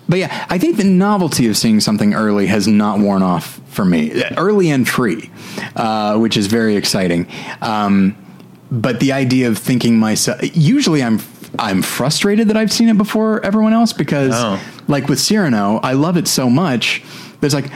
but 0.09 0.19
yeah, 0.19 0.45
I 0.49 0.57
think 0.57 0.77
the 0.77 0.83
novelty 0.83 1.47
of 1.47 1.55
seeing 1.55 1.79
something 1.79 2.13
early 2.13 2.47
has 2.47 2.67
not 2.67 2.99
worn 2.99 3.21
off 3.23 3.61
for 3.69 3.85
me. 3.85 4.23
Early 4.35 4.69
and 4.69 4.87
free, 4.87 5.29
uh, 5.75 6.17
which 6.17 6.35
is 6.35 6.47
very 6.47 6.75
exciting. 6.75 7.27
Um, 7.61 8.17
but 8.71 8.99
the 8.99 9.11
idea 9.13 9.47
of 9.47 9.57
thinking 9.57 9.97
myself, 9.97 10.39
usually 10.55 11.01
I'm 11.03 11.19
I'm 11.57 11.81
frustrated 11.81 12.47
that 12.49 12.57
I've 12.57 12.71
seen 12.71 12.89
it 12.89 12.97
before 12.97 13.43
everyone 13.43 13.73
else 13.73 13.91
because, 13.93 14.33
Oh. 14.35 14.59
like 14.87 15.07
with 15.07 15.19
Cyrano, 15.19 15.79
I 15.81 15.93
love 15.93 16.15
it 16.17 16.27
so 16.27 16.49
much. 16.49 17.01
There's 17.41 17.53
like. 17.53 17.71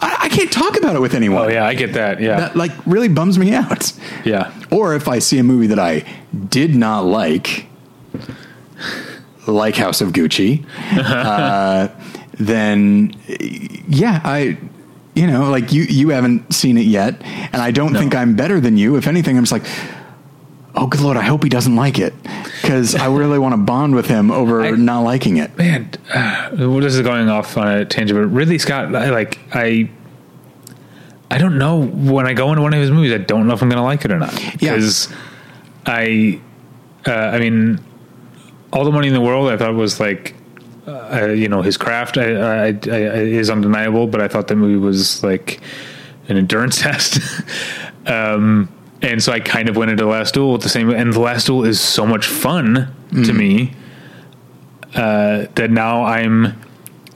I, 0.00 0.16
I 0.22 0.28
can't 0.28 0.52
talk 0.52 0.76
about 0.78 0.94
it 0.94 1.00
with 1.00 1.14
anyone. 1.14 1.44
Oh 1.46 1.48
yeah, 1.48 1.66
I 1.66 1.74
get 1.74 1.94
that. 1.94 2.20
Yeah, 2.20 2.38
That 2.38 2.56
like 2.56 2.70
really 2.86 3.08
bums 3.08 3.36
me 3.36 3.52
out. 3.52 3.92
yeah. 4.24 4.52
Or 4.70 4.94
if 4.94 5.08
I 5.08 5.18
see 5.18 5.38
a 5.40 5.42
movie 5.42 5.66
that 5.68 5.80
I 5.80 6.04
did 6.50 6.76
not 6.76 7.00
like, 7.04 7.66
like 9.46 9.74
House 9.76 10.00
of 10.00 10.10
Gucci, 10.12 10.64
uh, 10.92 11.88
then 12.34 13.12
yeah, 13.88 14.20
I, 14.24 14.58
you 15.14 15.26
know, 15.26 15.50
like 15.50 15.72
you, 15.72 15.82
you 15.82 16.10
haven't 16.10 16.52
seen 16.54 16.76
it 16.78 16.86
yet, 16.86 17.20
and 17.24 17.56
I 17.56 17.70
don't 17.70 17.94
think 17.94 18.14
I'm 18.14 18.36
better 18.36 18.60
than 18.60 18.76
you. 18.76 18.96
If 18.96 19.06
anything, 19.06 19.36
I'm 19.36 19.44
just 19.44 19.52
like, 19.52 19.64
oh, 20.78 20.86
good 20.86 21.00
lord, 21.00 21.16
I 21.16 21.22
hope 21.22 21.42
he 21.42 21.48
doesn't 21.48 21.74
like 21.76 21.98
it 21.98 22.14
because 22.62 22.94
I 22.94 23.06
really 23.12 23.38
want 23.38 23.52
to 23.52 23.56
bond 23.58 23.94
with 23.94 24.06
him 24.06 24.30
over 24.30 24.62
I- 24.62 24.70
not 24.70 25.00
liking 25.00 25.36
it. 25.38 25.56
Man, 25.58 25.90
uh, 26.14 26.50
this 26.50 26.94
is 26.94 27.00
going 27.02 27.28
off 27.28 27.56
on 27.56 27.68
a 27.68 27.84
tangent, 27.84 28.18
but 28.18 28.26
Ridley 28.28 28.58
Scott, 28.58 28.94
I, 28.94 29.10
like 29.10 29.38
I, 29.52 29.90
I 31.30 31.38
don't 31.38 31.58
know 31.58 31.82
when 31.84 32.26
I 32.26 32.32
go 32.32 32.50
into 32.50 32.62
one 32.62 32.72
of 32.72 32.80
his 32.80 32.90
movies, 32.90 33.12
I 33.12 33.18
don't 33.18 33.46
know 33.46 33.54
if 33.54 33.62
I'm 33.62 33.68
going 33.68 33.78
to 33.78 33.82
like 33.82 34.04
it 34.04 34.12
or 34.12 34.18
not 34.18 34.32
Yeah. 34.62 34.74
because 34.74 35.12
I, 35.84 36.40
uh, 37.06 37.10
I 37.12 37.38
mean, 37.38 37.80
all 38.72 38.84
the 38.84 38.92
money 38.92 39.08
in 39.08 39.14
the 39.14 39.20
world, 39.20 39.50
I 39.50 39.56
thought 39.56 39.74
was 39.74 39.98
like, 39.98 40.34
uh, 40.86 41.26
you 41.26 41.48
know, 41.48 41.60
his 41.60 41.76
craft 41.76 42.16
I, 42.18 42.34
I, 42.34 42.66
I, 42.66 42.70
is 42.70 43.50
undeniable, 43.50 44.06
but 44.06 44.20
I 44.20 44.28
thought 44.28 44.48
that 44.48 44.56
movie 44.56 44.76
was 44.78 45.22
like 45.22 45.60
an 46.28 46.36
endurance 46.36 46.78
test. 46.80 47.20
um, 48.06 48.68
and 49.02 49.22
so 49.22 49.32
I 49.32 49.40
kind 49.40 49.68
of 49.68 49.76
went 49.76 49.90
into 49.90 50.04
the 50.04 50.10
Last 50.10 50.34
Duel 50.34 50.52
with 50.52 50.62
the 50.62 50.68
same, 50.68 50.90
and 50.90 51.12
the 51.12 51.20
Last 51.20 51.46
Duel 51.46 51.64
is 51.64 51.80
so 51.80 52.04
much 52.06 52.26
fun 52.26 52.94
to 53.12 53.32
me 53.32 53.72
uh, 54.94 55.46
that 55.54 55.70
now 55.70 56.04
I'm 56.04 56.60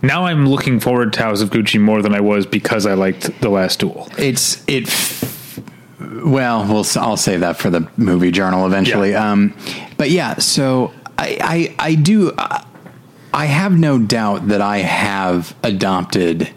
now 0.02 0.24
I'm 0.26 0.48
looking 0.48 0.80
forward 0.80 1.12
to 1.14 1.20
House 1.22 1.40
of 1.42 1.50
Gucci 1.50 1.80
more 1.80 2.02
than 2.02 2.14
I 2.14 2.20
was 2.20 2.44
because 2.46 2.86
I 2.86 2.94
liked 2.94 3.40
the 3.40 3.48
Last 3.48 3.80
Duel. 3.80 4.08
It's 4.18 4.62
it. 4.66 4.86
f- 4.88 5.60
Well, 6.24 6.64
we'll 6.66 6.84
I'll 6.96 7.16
save 7.16 7.40
that 7.40 7.56
for 7.56 7.70
the 7.70 7.88
movie 7.96 8.30
journal 8.30 8.66
eventually. 8.66 9.10
Yeah. 9.12 9.30
Um, 9.32 9.56
but 9.96 10.10
yeah, 10.10 10.38
so 10.38 10.92
I 11.18 11.74
I, 11.78 11.86
I 11.90 11.94
do. 11.94 12.30
Uh, 12.32 12.62
I 13.34 13.46
have 13.46 13.72
no 13.78 13.98
doubt 13.98 14.48
that 14.48 14.60
I 14.60 14.78
have 14.78 15.54
adopted 15.62 16.50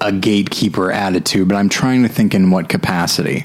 a 0.00 0.10
gatekeeper 0.10 0.90
attitude, 0.90 1.46
but 1.46 1.54
I'm 1.56 1.68
trying 1.68 2.02
to 2.02 2.08
think 2.08 2.34
in 2.34 2.50
what 2.50 2.68
capacity. 2.68 3.44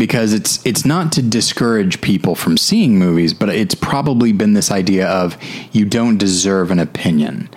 Because 0.00 0.32
it's 0.32 0.64
it's 0.64 0.86
not 0.86 1.12
to 1.12 1.22
discourage 1.22 2.00
people 2.00 2.34
from 2.34 2.56
seeing 2.56 2.98
movies, 2.98 3.34
but 3.34 3.50
it's 3.50 3.74
probably 3.74 4.32
been 4.32 4.54
this 4.54 4.70
idea 4.70 5.06
of 5.06 5.36
you 5.72 5.84
don't 5.84 6.16
deserve 6.16 6.70
an 6.70 6.78
opinion 6.78 7.50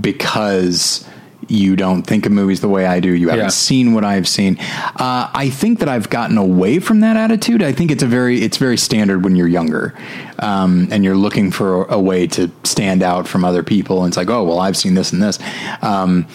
because 0.00 1.04
you 1.48 1.74
don't 1.74 2.02
think 2.02 2.26
of 2.26 2.32
movies 2.32 2.60
the 2.60 2.68
way 2.68 2.86
I 2.86 3.00
do. 3.00 3.10
You 3.10 3.30
haven't 3.30 3.46
Yeah. 3.46 3.50
seen 3.50 3.92
what 3.94 4.04
I've 4.04 4.28
seen. 4.28 4.58
Uh, 4.96 5.28
I 5.32 5.48
think 5.50 5.78
that 5.80 5.88
I've 5.88 6.10
gotten 6.10 6.36
away 6.38 6.78
from 6.78 7.00
that 7.00 7.16
attitude. 7.16 7.62
I 7.62 7.72
think 7.72 7.90
it's 7.90 8.02
a 8.02 8.06
very 8.06 8.42
it's 8.42 8.58
very 8.58 8.76
standard 8.76 9.24
when 9.24 9.34
you're 9.34 9.48
younger, 9.48 9.94
um, 10.38 10.88
and 10.92 11.02
you're 11.04 11.16
looking 11.16 11.50
for 11.50 11.84
a 11.84 11.98
way 11.98 12.26
to 12.28 12.50
stand 12.64 13.02
out 13.02 13.26
from 13.26 13.44
other 13.44 13.62
people. 13.64 14.04
And 14.04 14.10
it's 14.10 14.16
like, 14.16 14.30
oh 14.30 14.44
well, 14.44 14.60
I've 14.60 14.76
seen 14.76 14.94
this 14.94 15.12
and 15.12 15.20
this. 15.22 15.38
Um, 15.82 16.26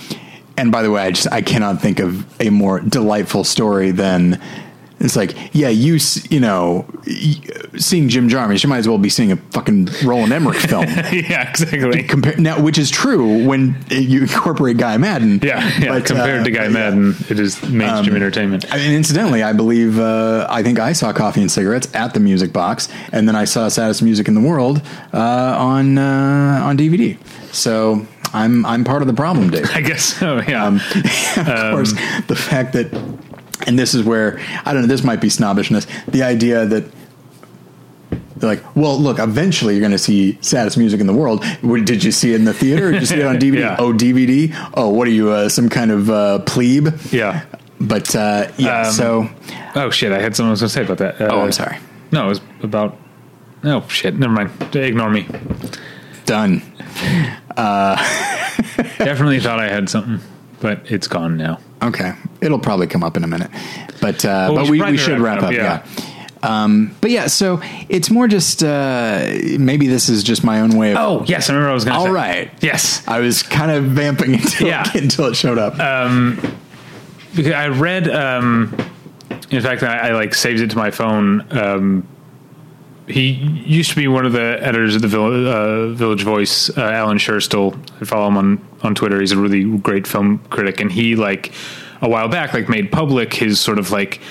and 0.58 0.72
by 0.72 0.82
the 0.84 0.92
way, 0.92 1.02
I 1.04 1.12
just 1.12 1.32
I 1.32 1.42
cannot 1.42 1.82
think 1.82 2.00
of 2.00 2.26
a 2.42 2.50
more 2.50 2.80
delightful 2.80 3.44
story 3.44 3.92
than 3.92 4.40
it's 5.04 5.16
like, 5.16 5.36
yeah, 5.54 5.70
you 5.70 6.00
you 6.30 6.40
know, 6.40 6.86
seeing 7.78 8.10
Jim 8.10 8.30
Jarmusch, 8.30 8.64
you 8.64 8.70
might 8.70 8.78
as 8.78 8.88
well 8.88 8.98
be 8.98 9.10
seeing 9.10 9.32
a 9.32 9.36
fucking 9.36 9.90
Roland 10.04 10.32
Emmerich 10.32 10.58
film. 10.70 10.86
yeah, 10.86 11.50
exactly. 11.50 12.04
Compare 12.04 12.38
now, 12.38 12.62
which 12.62 12.78
is 12.78 12.90
true 12.90 13.46
when 13.46 13.76
you 13.90 14.22
incorporate 14.22 14.78
Guy 14.78 14.98
Maddin. 14.98 15.40
Yeah, 15.44 15.78
yeah. 15.80 15.90
But, 15.90 16.06
compared 16.06 16.42
uh, 16.42 16.44
to 16.46 16.52
Guy 16.52 16.64
yeah. 16.64 16.70
Maddin, 16.70 17.16
it 17.30 17.40
is 17.40 17.62
mainstream 17.70 18.16
entertainment. 18.16 18.72
I 18.74 18.78
mean, 18.78 18.94
incidentally, 18.94 19.44
I 19.44 19.54
believe 19.54 20.00
uh, 20.00 20.48
I 20.50 20.64
think 20.64 20.80
I 20.80 20.94
saw 20.94 21.12
Coffee 21.12 21.42
and 21.42 21.52
Cigarettes 21.52 21.94
at 21.94 22.14
the 22.14 22.20
Music 22.20 22.54
Box, 22.54 22.88
and 23.12 23.28
then 23.28 23.36
I 23.36 23.46
saw 23.46 23.68
Saddest 23.68 24.02
Music 24.02 24.28
in 24.28 24.36
the 24.36 24.42
World 24.42 24.82
uh, 25.14 25.18
on 25.58 25.98
uh, 25.98 26.62
on 26.64 26.78
DVD. 26.78 27.18
So 27.54 28.08
I'm 28.34 28.66
I'm 28.66 28.84
part 28.84 29.02
of 29.02 29.08
the 29.08 29.14
problem, 29.14 29.52
Dave. 29.52 29.70
I 29.74 29.82
guess 29.82 30.04
so. 30.04 30.42
Yeah. 30.42 30.66
Um, 30.66 30.76
of 31.38 31.72
course, 31.72 31.94
the 32.28 32.36
fact 32.36 32.74
that, 32.74 32.92
and 33.68 33.78
this 33.78 33.94
is 33.94 34.04
where 34.04 34.40
I 34.66 34.74
don't 34.74 34.82
know. 34.84 34.88
This 34.88 35.04
might 35.04 35.22
be 35.22 35.30
snobbishness. 35.30 35.88
The 36.08 36.24
idea 36.24 36.66
that. 36.66 36.86
They're 38.36 38.56
like, 38.56 38.76
well, 38.76 39.00
look. 39.00 39.20
Eventually, 39.20 39.74
you're 39.76 39.82
going 39.82 39.92
to 39.92 39.98
see 39.98 40.38
saddest 40.42 40.78
music 40.78 41.00
in 41.00 41.08
the 41.08 41.14
world. 41.14 41.46
Did 41.62 42.04
you 42.04 42.12
see 42.12 42.34
it 42.34 42.36
in 42.36 42.44
the 42.46 42.54
theater? 42.54 42.88
Or 42.88 42.92
did 42.92 43.02
you 43.02 43.06
see 43.08 43.20
it 43.20 43.26
on 43.26 43.38
DVD? 43.40 43.60
Yeah. 43.60 43.76
Oh, 43.80 43.94
DVD. 43.94 44.70
Oh, 44.74 44.90
what 44.90 45.08
are 45.08 45.12
you? 45.12 45.30
Uh, 45.30 45.48
some 45.48 45.70
kind 45.70 45.92
of 45.92 46.10
uh, 46.10 46.40
plebe? 46.40 46.90
yeah. 47.12 47.46
But 47.80 48.14
uh, 48.16 48.52
yeah. 48.58 48.88
Um, 48.88 48.92
so, 48.94 49.30
Oh 49.76 49.90
shit! 49.90 50.12
I 50.12 50.20
had 50.20 50.36
something 50.36 50.50
I 50.50 50.52
was 50.52 50.62
going 50.62 50.70
to 50.70 50.74
say 50.74 50.84
about 50.84 50.98
that. 51.00 51.22
Uh, 51.22 51.34
oh, 51.34 51.42
I'm 51.42 51.52
sorry. 51.52 51.78
No, 52.12 52.26
it 52.26 52.30
was 52.30 52.42
about. 52.62 52.98
Oh 53.64 53.88
shit! 53.88 54.16
Never 54.16 54.34
mind. 54.34 54.76
Ignore 54.76 55.10
me. 55.10 55.28
Done. 56.26 56.62
Definitely 57.56 59.40
thought 59.40 59.60
I 59.60 59.68
had 59.70 59.90
something, 59.90 60.20
but 60.60 60.92
it's 60.92 61.08
gone 61.08 61.38
now. 61.38 61.60
Okay, 61.84 62.14
it'll 62.42 62.60
probably 62.60 62.88
come 62.88 63.04
up 63.04 63.18
in 63.18 63.24
a 63.24 63.28
minute, 63.28 63.52
but 64.02 64.24
uh, 64.26 64.50
Well, 64.52 64.56
but 64.56 64.70
we 64.70 64.72
we, 64.72 64.78
should 64.78 64.80
we 64.80 64.80
probably 64.80 64.98
should 64.98 65.20
wrap 65.20 65.38
up. 65.40 65.44
up, 65.46 65.52
Yeah. 65.54 65.86
Um, 66.42 66.94
but 67.00 67.10
yeah, 67.10 67.28
so 67.28 67.62
it's 67.88 68.10
more 68.10 68.28
just 68.28 68.64
uh, 68.64 69.26
maybe 69.58 69.88
this 69.88 70.10
is 70.10 70.24
just 70.24 70.44
my 70.44 70.60
own 70.60 70.72
way 70.78 70.92
of. 70.92 70.98
Oh 70.98 71.24
yes, 71.26 71.50
I 71.50 71.54
remember 71.54 71.72
I 71.72 71.74
was 71.74 71.86
going 71.86 71.94
to 71.96 72.00
All 72.00 72.06
say. 72.08 72.12
right. 72.12 72.52
Yes. 72.62 73.02
I 73.08 73.20
was 73.22 73.44
kind 73.44 73.72
of 73.72 73.86
vamping 73.86 74.34
until 74.34 74.68
Yeah. 74.68 74.84
until 74.94 75.26
it 75.28 75.36
showed 75.36 75.58
up. 75.58 75.74
because 77.34 77.52
I 77.54 77.68
read. 77.70 78.10
Um, 78.10 78.76
in 79.52 79.62
fact, 79.62 79.84
I, 79.84 80.10
I 80.10 80.12
like 80.14 80.34
saved 80.36 80.60
it 80.62 80.70
to 80.72 80.78
my 80.78 80.92
phone. 80.92 81.48
He 83.08 83.32
used 83.32 83.90
to 83.90 83.96
be 83.98 84.08
one 84.08 84.26
of 84.26 84.32
the 84.32 84.58
editors 84.62 84.96
of 84.96 85.02
the 85.02 85.10
Village, 85.10 85.46
uh, 85.46 85.88
Village 85.90 86.24
Voice, 86.24 86.70
uh, 86.78 86.82
Alan 86.82 87.18
Scherstuhl. 87.18 87.78
I 88.02 88.06
follow 88.06 88.28
him 88.30 88.38
on 88.38 88.68
on 88.82 88.96
Twitter. 88.96 89.20
He's 89.20 89.34
a 89.34 89.38
really 89.38 89.78
great 89.80 90.08
film 90.08 90.40
critic, 90.50 90.80
and 90.80 90.92
he 90.92 91.16
like 91.16 91.52
a 92.02 92.08
while 92.08 92.30
back 92.30 92.54
like 92.54 92.70
made 92.70 92.92
public 92.92 93.34
his 93.34 93.60
sort 93.60 93.78
of 93.80 93.92
like 93.92 94.22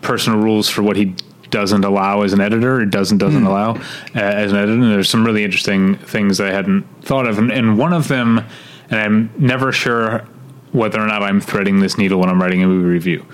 personal 0.00 0.40
rules 0.40 0.68
for 0.68 0.82
what 0.82 0.96
he 0.96 1.14
doesn't 1.50 1.84
allow 1.84 2.22
as 2.22 2.32
an 2.32 2.40
editor, 2.40 2.80
or 2.80 2.84
doesn't 2.84 3.18
doesn't 3.18 3.44
allow 3.44 3.74
uh, 3.74 3.80
as 4.14 4.50
an 4.50 4.58
editor. 4.58 4.72
And 4.72 4.82
there's 4.82 5.08
some 5.08 5.24
really 5.24 5.44
interesting 5.44 5.96
things 5.98 6.40
I 6.40 6.50
hadn't 6.50 6.82
thought 7.04 7.28
of, 7.28 7.38
and, 7.38 7.52
and 7.52 7.78
one 7.78 7.92
of 7.92 8.08
them, 8.08 8.44
and 8.90 9.00
I'm 9.00 9.30
never 9.38 9.70
sure 9.70 10.26
whether 10.72 11.00
or 11.00 11.06
not 11.06 11.22
I'm 11.22 11.40
threading 11.40 11.78
this 11.78 11.96
needle 11.96 12.18
when 12.18 12.28
I'm 12.28 12.42
writing 12.42 12.62
a 12.62 12.66
movie 12.66 12.88
review, 12.88 13.24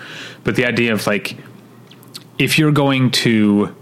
but 0.44 0.56
the 0.56 0.66
idea 0.66 0.92
of 0.92 1.06
like 1.06 1.36
if 2.38 2.58
you're 2.58 2.72
going 2.72 3.10
to 3.10 3.74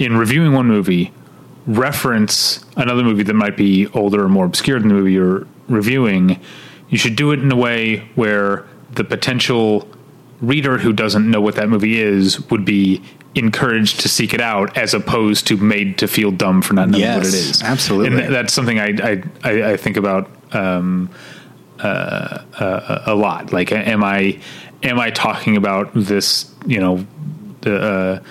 in 0.00 0.16
reviewing 0.16 0.52
one 0.52 0.66
movie 0.66 1.12
reference 1.66 2.64
another 2.76 3.04
movie 3.04 3.22
that 3.22 3.34
might 3.34 3.56
be 3.56 3.86
older 3.88 4.24
or 4.24 4.28
more 4.28 4.46
obscure 4.46 4.80
than 4.80 4.88
the 4.88 4.94
movie 4.94 5.12
you're 5.12 5.46
reviewing 5.68 6.40
you 6.88 6.98
should 6.98 7.14
do 7.14 7.30
it 7.30 7.38
in 7.38 7.52
a 7.52 7.56
way 7.56 7.98
where 8.16 8.66
the 8.92 9.04
potential 9.04 9.86
reader 10.40 10.78
who 10.78 10.92
doesn't 10.92 11.30
know 11.30 11.40
what 11.40 11.54
that 11.54 11.68
movie 11.68 12.00
is 12.00 12.40
would 12.50 12.64
be 12.64 13.00
encouraged 13.34 14.00
to 14.00 14.08
seek 14.08 14.34
it 14.34 14.40
out 14.40 14.76
as 14.76 14.94
opposed 14.94 15.46
to 15.46 15.56
made 15.58 15.98
to 15.98 16.08
feel 16.08 16.32
dumb 16.32 16.62
for 16.62 16.74
not 16.74 16.88
knowing 16.88 17.04
what 17.14 17.26
it 17.26 17.34
is. 17.34 17.62
Absolutely. 17.62 18.08
and 18.08 18.16
th- 18.16 18.30
that's 18.30 18.52
something 18.52 18.80
I, 18.80 19.22
I 19.44 19.72
I 19.72 19.76
think 19.76 19.96
about 19.96 20.28
um 20.52 21.10
uh, 21.78 22.42
uh, 22.58 23.02
a 23.06 23.14
lot 23.14 23.52
like 23.52 23.70
am 23.70 24.02
I 24.02 24.40
am 24.82 24.98
I 24.98 25.10
talking 25.10 25.56
about 25.56 25.90
this 25.94 26.52
you 26.66 26.80
know 26.80 27.06
the 27.60 27.80
uh, 27.80 28.22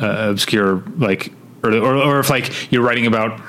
uh, 0.00 0.28
obscure 0.30 0.82
like 0.98 1.32
or, 1.62 1.72
or 1.74 1.94
or 1.96 2.20
if 2.20 2.30
like 2.30 2.72
you're 2.72 2.82
writing 2.82 3.06
about 3.06 3.40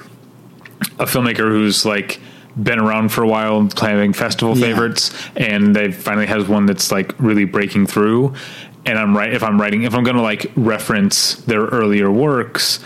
a 1.00 1.06
filmmaker 1.06 1.50
who's 1.50 1.86
like 1.86 2.20
been 2.62 2.80
around 2.80 3.10
for 3.10 3.24
a 3.24 3.28
while 3.28 3.58
and 3.60 3.74
planning 3.74 4.12
festival 4.14 4.58
Yeah. 4.58 4.66
favorites 4.68 5.14
and 5.38 5.76
they 5.76 5.92
finally 5.92 6.26
has 6.28 6.48
one 6.48 6.66
that's 6.66 6.92
like 6.92 7.14
really 7.20 7.46
breaking 7.46 7.88
through 7.88 8.34
and 8.86 8.98
I'm 9.00 9.16
right 9.16 9.34
if 9.34 9.44
I'm 9.44 9.60
writing 9.62 9.84
if 9.84 9.94
I'm 9.96 10.04
going 10.04 10.18
to 10.18 10.22
like 10.22 10.52
reference 10.56 11.36
their 11.36 11.62
earlier 11.68 12.12
works 12.12 12.80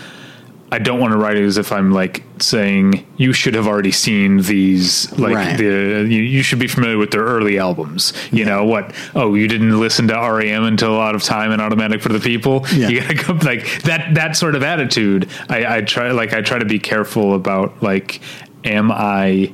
I 0.71 0.79
don't 0.79 0.99
want 0.99 1.13
to 1.13 1.17
write 1.17 1.37
it 1.37 1.45
as 1.45 1.57
if 1.57 1.71
I'm 1.71 1.91
like 1.91 2.23
saying 2.39 3.05
you 3.17 3.33
should 3.33 3.53
have 3.53 3.67
already 3.67 3.91
seen 3.91 4.37
these 4.41 5.11
like 5.17 5.35
Right. 5.35 5.57
the 5.57 5.63
you, 6.09 6.21
you 6.21 6.41
should 6.43 6.59
be 6.59 6.67
familiar 6.67 6.97
with 6.97 7.11
their 7.11 7.21
early 7.23 7.59
albums 7.59 8.13
you 8.31 8.43
know 8.45 8.65
what 8.65 8.93
oh 9.13 9.35
you 9.35 9.47
didn't 9.47 9.79
listen 9.79 10.07
to 10.09 10.13
REM 10.15 10.63
until 10.63 10.99
Out 10.99 11.15
of 11.15 11.23
Time 11.23 11.51
and 11.51 11.61
Automatic 11.61 12.01
for 12.01 12.09
the 12.09 12.19
People 12.19 12.65
Yeah. 12.73 12.89
you 12.89 12.99
gotta 13.01 13.13
go 13.13 13.33
like 13.45 13.83
that 13.83 14.15
that 14.15 14.35
sort 14.35 14.55
of 14.55 14.63
attitude 14.63 15.29
I, 15.49 15.77
I 15.77 15.81
try 15.81 16.11
like 16.11 16.33
I 16.33 16.41
try 16.41 16.57
to 16.57 16.65
be 16.65 16.79
careful 16.79 17.35
about 17.35 17.81
like 17.83 18.19
am 18.65 18.91
I 18.91 19.53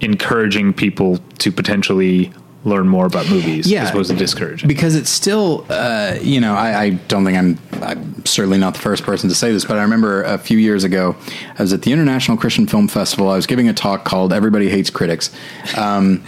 encouraging 0.00 0.72
people 0.72 1.18
to 1.38 1.50
potentially 1.50 2.32
learn 2.64 2.88
more 2.88 3.06
about 3.06 3.28
movies 3.30 3.66
Yeah. 3.70 3.84
as 3.84 3.90
opposed 3.90 4.10
to 4.10 4.16
discouraging 4.16 4.66
because 4.68 4.96
it's 4.96 5.10
still, 5.10 5.64
uh, 5.70 6.16
you 6.20 6.40
know, 6.40 6.54
I, 6.54 6.82
I 6.82 6.90
don't 6.90 7.24
think 7.24 7.38
I'm, 7.38 7.58
I'm 7.82 8.24
certainly 8.26 8.58
not 8.58 8.74
the 8.74 8.80
first 8.80 9.04
person 9.04 9.28
to 9.28 9.34
say 9.34 9.52
this, 9.52 9.64
but 9.64 9.78
I 9.78 9.82
remember 9.82 10.22
a 10.24 10.38
few 10.38 10.58
years 10.58 10.82
ago, 10.82 11.14
I 11.58 11.62
was 11.62 11.72
at 11.72 11.82
the 11.82 11.92
International 11.92 12.36
Christian 12.36 12.66
Film 12.66 12.88
Festival. 12.88 13.30
I 13.30 13.36
was 13.36 13.46
giving 13.46 13.68
a 13.68 13.72
talk 13.72 14.04
called 14.04 14.32
"Everybody 14.32 14.68
Hates 14.68 14.90
Critics," 14.90 15.30
um, 15.76 16.24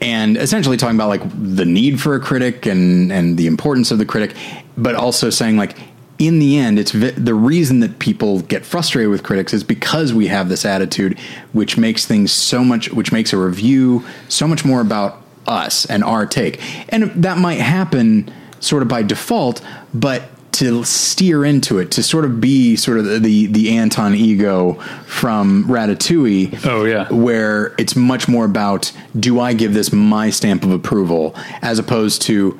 and 0.00 0.36
essentially 0.36 0.76
talking 0.76 0.96
about 0.96 1.08
like 1.08 1.22
the 1.34 1.64
need 1.64 2.00
for 2.00 2.14
a 2.14 2.20
critic 2.20 2.66
and 2.66 3.10
and 3.10 3.38
the 3.38 3.46
importance 3.46 3.90
of 3.90 3.98
the 3.98 4.06
critic, 4.06 4.34
but 4.76 4.94
also 4.94 5.30
saying 5.30 5.56
like. 5.56 5.76
In 6.18 6.38
the 6.38 6.56
end, 6.56 6.78
it's 6.78 6.92
vi- 6.92 7.10
the 7.10 7.34
reason 7.34 7.80
that 7.80 7.98
people 7.98 8.40
get 8.40 8.64
frustrated 8.64 9.10
with 9.10 9.22
critics 9.22 9.52
is 9.52 9.62
because 9.62 10.14
we 10.14 10.28
have 10.28 10.48
this 10.48 10.64
attitude, 10.64 11.18
which 11.52 11.76
makes 11.76 12.06
things 12.06 12.32
so 12.32 12.64
much, 12.64 12.90
which 12.90 13.12
makes 13.12 13.34
a 13.34 13.36
review 13.36 14.02
so 14.26 14.48
much 14.48 14.64
more 14.64 14.80
about 14.80 15.20
us 15.46 15.86
and 15.86 16.04
our 16.04 16.26
take. 16.26 16.60
And 16.92 17.04
that 17.22 17.38
might 17.38 17.60
happen 17.60 18.30
sort 18.60 18.82
of 18.82 18.88
by 18.88 19.02
default, 19.02 19.60
but 19.94 20.22
to 20.52 20.84
steer 20.84 21.44
into 21.44 21.78
it, 21.78 21.90
to 21.90 22.02
sort 22.02 22.24
of 22.24 22.40
be 22.40 22.76
sort 22.76 22.98
of 22.98 23.22
the 23.22 23.46
the 23.46 23.76
Anton 23.76 24.14
Ego 24.14 24.74
from 25.04 25.64
Ratatouille. 25.64 26.64
Oh, 26.64 26.84
yeah. 26.84 27.08
where 27.12 27.74
it's 27.78 27.94
much 27.94 28.26
more 28.26 28.46
about 28.46 28.90
do 29.18 29.38
I 29.38 29.52
give 29.52 29.74
this 29.74 29.92
my 29.92 30.30
stamp 30.30 30.64
of 30.64 30.70
approval 30.72 31.34
as 31.60 31.78
opposed 31.78 32.22
to 32.22 32.58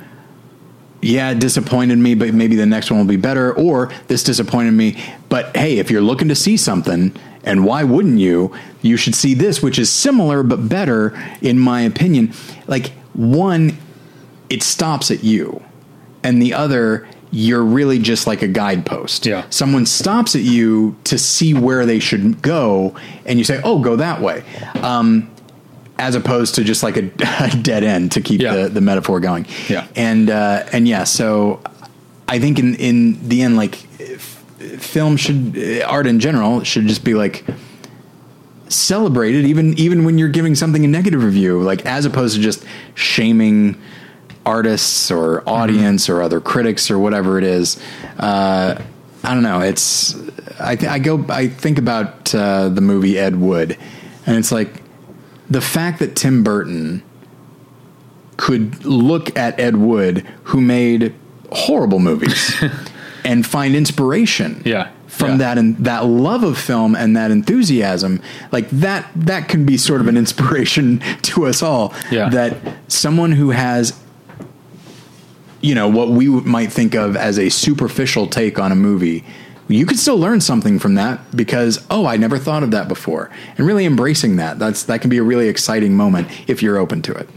yeah, 1.02 1.30
it 1.30 1.38
disappointed 1.38 1.98
me, 1.98 2.14
but 2.14 2.32
maybe 2.34 2.56
the 2.56 2.66
next 2.66 2.90
one 2.90 3.00
will 3.00 3.06
be 3.06 3.16
better. 3.16 3.52
Or 3.52 3.92
this 4.08 4.22
disappointed 4.22 4.72
me, 4.72 5.02
but 5.28 5.56
hey, 5.56 5.78
if 5.78 5.90
you're 5.90 6.00
looking 6.00 6.28
to 6.28 6.34
see 6.34 6.56
something, 6.56 7.14
and 7.44 7.64
why 7.64 7.84
wouldn't 7.84 8.18
you? 8.18 8.52
You 8.82 8.96
should 8.96 9.14
see 9.14 9.34
this, 9.34 9.62
which 9.62 9.78
is 9.78 9.90
similar 9.90 10.42
but 10.42 10.68
better, 10.68 11.16
in 11.40 11.58
my 11.58 11.82
opinion. 11.82 12.32
Like, 12.66 12.92
one, 13.12 13.78
it 14.50 14.62
stops 14.62 15.10
at 15.10 15.22
you, 15.22 15.62
and 16.24 16.42
the 16.42 16.54
other, 16.54 17.06
you're 17.30 17.62
really 17.62 17.98
just 17.98 18.26
like 18.26 18.42
a 18.42 18.48
guidepost. 18.48 19.26
Yeah. 19.26 19.46
Someone 19.50 19.86
stops 19.86 20.34
at 20.34 20.42
you 20.42 20.96
to 21.04 21.18
see 21.18 21.54
where 21.54 21.86
they 21.86 22.00
should 22.00 22.42
go, 22.42 22.96
and 23.24 23.38
you 23.38 23.44
say, 23.44 23.60
oh, 23.62 23.78
go 23.78 23.96
that 23.96 24.20
way. 24.20 24.42
Um, 24.82 25.30
as 25.98 26.14
opposed 26.14 26.54
to 26.56 26.64
just 26.64 26.82
like 26.82 26.96
a, 26.96 27.10
a 27.40 27.50
dead 27.62 27.82
end 27.84 28.12
to 28.12 28.20
keep 28.20 28.40
Yeah. 28.40 28.54
the, 28.56 28.68
the 28.68 28.80
metaphor 28.80 29.20
going. 29.20 29.46
Yeah. 29.68 29.86
And 29.96 30.28
uh, 30.30 30.64
and 30.72 30.86
yeah, 30.86 31.04
so 31.04 31.60
I 32.28 32.38
think 32.38 32.58
in 32.58 32.74
in 32.76 33.28
the 33.28 33.42
end, 33.42 33.56
like 33.56 33.76
f- 34.00 34.44
film 34.78 35.16
should 35.16 35.82
art 35.86 36.06
in 36.06 36.20
general 36.20 36.62
should 36.64 36.86
just 36.86 37.04
be 37.04 37.14
like 37.14 37.44
celebrated, 38.68 39.44
even 39.46 39.78
even 39.78 40.04
when 40.04 40.18
you're 40.18 40.28
giving 40.28 40.54
something 40.54 40.84
a 40.84 40.88
negative 40.88 41.22
review, 41.22 41.62
like 41.62 41.86
as 41.86 42.04
opposed 42.04 42.36
to 42.36 42.42
just 42.42 42.64
shaming 42.94 43.80
artists 44.44 45.10
or 45.10 45.48
audience 45.48 46.08
or 46.08 46.22
other 46.22 46.40
critics 46.40 46.90
or 46.90 46.98
whatever 46.98 47.38
it 47.38 47.44
is. 47.44 47.80
Uh, 48.18 48.80
I 49.24 49.34
don't 49.34 49.42
know. 49.42 49.60
It's 49.60 50.14
I, 50.60 50.76
th- 50.76 50.90
I 50.90 50.98
go 50.98 51.24
I 51.28 51.48
think 51.48 51.78
about 51.78 52.34
uh, 52.34 52.68
the 52.68 52.80
movie 52.80 53.18
Ed 53.18 53.36
Wood, 53.36 53.76
and 54.26 54.36
it's 54.36 54.52
like 54.52 54.82
the 55.50 55.60
fact 55.60 55.98
that 56.00 56.16
Tim 56.16 56.42
Burton 56.42 57.02
could 58.36 58.84
look 58.84 59.36
at 59.38 59.58
Ed 59.58 59.76
Wood, 59.76 60.26
who 60.44 60.60
made 60.60 61.14
horrible 61.52 61.98
movies, 62.00 62.54
and 63.24 63.46
find 63.46 63.74
inspiration 63.74 64.62
Yeah. 64.64 64.88
from 65.06 65.30
Yeah. 65.32 65.36
that 65.38 65.58
and 65.58 65.76
that 65.78 66.04
love 66.06 66.42
of 66.44 66.58
film 66.58 66.94
and 66.94 67.16
that 67.16 67.30
enthusiasm 67.30 68.20
like 68.52 68.68
that 68.70 69.06
that 69.16 69.48
can 69.48 69.64
be 69.64 69.76
sort 69.76 70.00
of 70.00 70.06
an 70.08 70.16
inspiration 70.16 71.00
to 71.22 71.46
us 71.46 71.62
all 71.62 71.92
Yeah. 72.10 72.28
that 72.28 72.56
someone 72.88 73.32
who 73.32 73.50
has 73.50 73.94
you 75.60 75.74
know 75.74 75.88
what 75.88 76.10
we 76.10 76.28
might 76.28 76.70
think 76.72 76.94
of 76.94 77.16
as 77.16 77.38
a 77.38 77.48
superficial 77.48 78.26
take 78.26 78.58
on 78.58 78.70
a 78.70 78.76
movie 78.76 79.24
you 79.68 79.84
could 79.86 79.98
still 79.98 80.16
learn 80.18 80.40
something 80.40 80.78
from 80.78 80.94
that 80.94 81.18
because 81.36 81.84
oh 81.90 82.06
i 82.06 82.16
never 82.16 82.38
thought 82.38 82.62
of 82.62 82.70
that 82.70 82.86
before 82.88 83.30
and 83.58 83.66
really 83.66 83.84
embracing 83.84 84.36
that 84.36 84.58
that's 84.58 84.84
that 84.84 85.00
can 85.00 85.10
be 85.10 85.18
a 85.18 85.22
really 85.22 85.48
exciting 85.48 85.94
moment 85.94 86.28
if 86.48 86.62
you're 86.62 86.76
open 86.78 87.02
to 87.02 87.12
it 87.12 87.28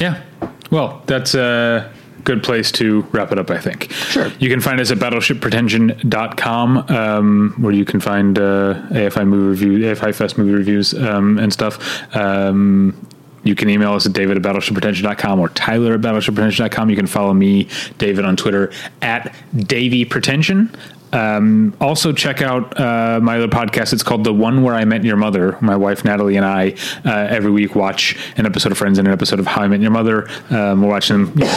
Yeah. 0.00 0.22
Well, 0.70 1.02
that's 1.06 1.34
a 1.34 1.92
good 2.24 2.42
place 2.42 2.72
to 2.72 3.02
wrap 3.12 3.30
it 3.30 3.38
up, 3.38 3.48
I 3.50 3.58
think. 3.58 3.92
Sure. 3.92 4.32
You 4.40 4.48
can 4.48 4.60
find 4.60 4.80
us 4.80 4.90
at 4.90 4.98
battleshippretension.com, 4.98 6.78
um, 6.88 7.54
where 7.58 7.72
you 7.72 7.84
can 7.84 8.00
find 8.00 8.38
uh, 8.38 8.74
AFI 8.90 9.26
movie 9.26 9.66
review, 9.66 9.86
AFI 9.94 10.14
Fest 10.14 10.38
movie 10.38 10.52
reviews 10.52 10.94
um, 10.94 11.38
and 11.38 11.52
stuff. 11.52 11.78
Um, 12.16 13.06
you 13.44 13.54
can 13.54 13.68
email 13.68 13.92
us 13.92 14.06
at 14.06 14.14
david 14.14 14.38
at 14.38 14.42
battleshippretension.com 14.42 15.38
or 15.38 15.50
tyler 15.50 15.94
at 15.94 16.00
battleshippretension.com. 16.00 16.88
You 16.90 16.96
can 16.96 17.06
follow 17.06 17.34
me, 17.34 17.68
David, 17.98 18.24
on 18.24 18.36
Twitter 18.36 18.72
at 19.02 19.34
Davy 19.54 20.04
Pretension. 20.06 20.74
Um, 21.14 21.74
also, 21.80 22.12
check 22.12 22.42
out 22.42 22.78
uh, 22.78 23.20
my 23.22 23.36
other 23.36 23.48
podcast. 23.48 23.92
It's 23.92 24.02
called 24.02 24.24
The 24.24 24.32
One 24.32 24.62
Where 24.62 24.74
I 24.74 24.84
Met 24.84 25.04
Your 25.04 25.16
Mother. 25.16 25.56
My 25.60 25.76
wife 25.76 26.04
Natalie 26.04 26.36
and 26.36 26.44
I 26.44 26.74
uh, 27.04 27.28
every 27.30 27.52
week 27.52 27.76
watch 27.76 28.18
an 28.36 28.46
episode 28.46 28.72
of 28.72 28.78
Friends 28.78 28.98
and 28.98 29.06
an 29.06 29.14
episode 29.14 29.38
of 29.38 29.46
How 29.46 29.62
I 29.62 29.68
Met 29.68 29.80
Your 29.80 29.92
Mother. 29.92 30.28
Um, 30.50 30.82
we're 30.82 30.88
watching 30.88 31.32
them 31.32 31.48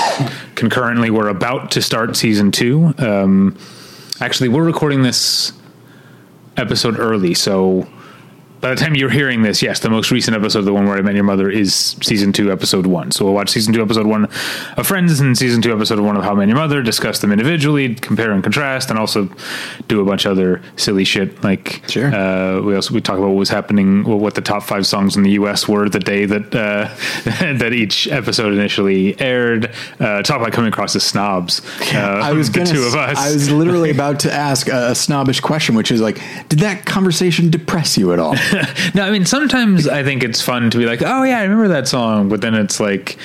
concurrently. 0.55 1.09
We're 1.09 1.29
about 1.29 1.71
to 1.71 1.81
start 1.81 2.15
season 2.15 2.51
two. 2.51 2.93
Um, 2.99 3.57
actually, 4.21 4.49
we're 4.49 4.63
recording 4.63 5.01
this 5.01 5.53
episode 6.55 6.99
early, 6.99 7.33
so 7.33 7.87
by 8.59 8.69
the 8.71 8.75
time 8.75 8.95
you're 8.95 9.09
hearing 9.09 9.43
this, 9.43 9.61
yes, 9.61 9.79
the 9.79 9.89
most 9.89 10.11
recent 10.11 10.35
episode, 10.35 10.61
the 10.61 10.73
one 10.73 10.85
where 10.87 10.97
I 10.97 11.01
met 11.01 11.15
your 11.15 11.23
mother, 11.23 11.49
is 11.49 11.73
season 12.01 12.33
two, 12.33 12.51
episode 12.51 12.87
one. 12.87 13.11
So 13.11 13.25
we'll 13.25 13.33
watch 13.33 13.49
season 13.49 13.73
two, 13.73 13.81
episode 13.81 14.07
one 14.07 14.25
of 14.77 14.87
Friends, 14.87 15.19
and 15.19 15.37
season 15.37 15.61
two, 15.61 15.73
episode 15.73 15.99
one 15.99 16.17
of 16.17 16.23
How 16.23 16.31
I 16.31 16.35
Met 16.35 16.47
Your 16.47 16.57
Mother. 16.57 16.81
Discuss 16.81 17.19
them 17.19 17.31
individually, 17.31 17.95
compare 17.95 18.31
and 18.31 18.41
contrast, 18.41 18.89
and 18.89 18.97
also 18.97 19.29
do 19.87 20.01
a 20.01 20.05
bunch 20.05 20.25
of 20.25 20.31
other 20.31 20.61
silly 20.75 21.03
shit. 21.03 21.43
Like, 21.43 21.83
Sure. 21.87 22.13
Uh, 22.13 22.61
we 22.61 22.75
also 22.75 22.93
we 22.93 23.01
talk 23.01 23.17
about 23.17 23.27
what 23.27 23.35
was 23.35 23.49
happening, 23.49 24.03
well, 24.03 24.17
what 24.17 24.35
the 24.35 24.41
top 24.41 24.63
five 24.63 24.85
songs 24.87 25.15
in 25.15 25.23
the 25.23 25.31
U.S. 25.31 25.67
were 25.67 25.87
the 25.89 25.99
day 25.99 26.25
that 26.25 26.55
uh, 26.55 26.89
that 27.57 27.73
each 27.73 28.07
episode 28.07 28.53
initially 28.53 29.19
aired. 29.19 29.71
Uh, 29.99 30.21
talk 30.23 30.41
about 30.41 30.51
coming 30.53 30.69
across 30.69 30.95
as 30.95 31.03
snobs. 31.03 31.61
Uh, 31.93 31.97
I 31.97 32.33
was 32.33 32.49
the 32.51 32.59
gonna 32.59 32.71
two 32.71 32.83
of 32.83 32.95
us. 32.95 33.17
I 33.17 33.31
was 33.31 33.51
literally 33.51 33.91
about 33.91 34.19
to 34.21 34.33
ask 34.33 34.67
a 34.67 34.95
snobbish 34.95 35.39
question, 35.41 35.75
which 35.75 35.91
is 35.91 36.01
like, 36.01 36.19
did 36.49 36.59
that 36.59 36.85
conversation 36.85 37.49
depress 37.49 37.97
you 37.97 38.13
at 38.13 38.19
all? 38.19 38.35
No, 38.95 39.03
I 39.03 39.11
mean 39.11 39.25
sometimes 39.25 39.87
I 39.87 40.03
think 40.03 40.23
it's 40.23 40.41
fun 40.41 40.69
to 40.71 40.77
be 40.77 40.85
like, 40.85 41.01
oh 41.01 41.23
yeah, 41.23 41.39
I 41.39 41.43
remember 41.43 41.67
that 41.69 41.87
song, 41.87 42.29
but 42.29 42.41
then 42.41 42.53
it's 42.53 42.79
like 42.79 43.19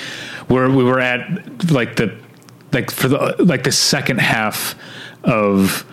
where 0.47 0.69
we 0.69 0.83
were 0.83 0.99
at 0.99 1.71
like 1.71 1.95
the 1.95 2.15
like 2.71 2.91
for 2.91 3.07
the 3.07 3.35
like 3.39 3.63
the 3.63 3.71
second 3.71 4.19
half 4.19 4.75
of 5.23 5.85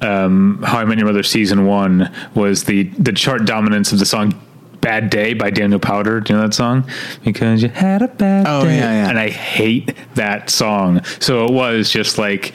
um, 0.00 0.62
How 0.62 0.78
I 0.78 0.84
Met 0.84 0.98
Your 0.98 1.06
Mother 1.06 1.22
season 1.22 1.66
one 1.66 2.12
was 2.34 2.64
the 2.64 2.84
the 2.98 3.12
chart 3.12 3.44
dominance 3.44 3.92
of 3.92 3.98
the 3.98 4.06
song. 4.06 4.40
Bad 4.84 5.08
Day 5.08 5.32
by 5.32 5.48
Daniel 5.48 5.80
Powter. 5.80 6.22
Do 6.22 6.32
you 6.34 6.38
know 6.38 6.46
that 6.46 6.52
song? 6.52 6.88
Because 7.24 7.62
you 7.62 7.70
had 7.70 8.02
a 8.02 8.08
bad 8.08 8.44
Oh, 8.46 8.64
day. 8.64 8.76
yeah, 8.76 8.90
yeah. 9.04 9.08
And 9.08 9.18
I 9.18 9.30
hate 9.30 9.96
that 10.14 10.50
song. 10.50 11.02
So 11.20 11.46
it 11.46 11.52
was 11.52 11.88
just 11.90 12.18
like 12.18 12.52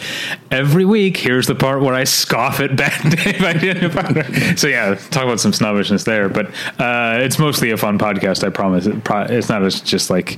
every 0.52 0.86
week, 0.86 1.18
here's 1.18 1.48
the 1.48 1.56
part 1.56 1.82
where 1.82 1.96
I 1.96 2.04
scoff 2.04 2.60
at 2.60 2.76
Bad 2.76 3.10
Day 3.24 3.36
by 3.40 3.54
Daniel 3.54 3.90
Powter. 3.90 4.58
So 4.60 4.68
yeah, 4.68 4.94
talk 5.10 5.24
about 5.24 5.40
some 5.40 5.54
snobbishness 5.54 6.04
there. 6.04 6.30
But 6.30 6.48
uh, 6.80 7.18
it's 7.22 7.40
mostly 7.40 7.72
a 7.72 7.78
fun 7.78 7.98
podcast, 7.98 8.46
I 8.46 8.52
promise. 8.52 8.86
It 8.86 9.04
pro- 9.04 9.24
it's 9.24 9.50
not 9.50 9.64
as 9.64 9.82
just 9.82 10.12
like 10.12 10.38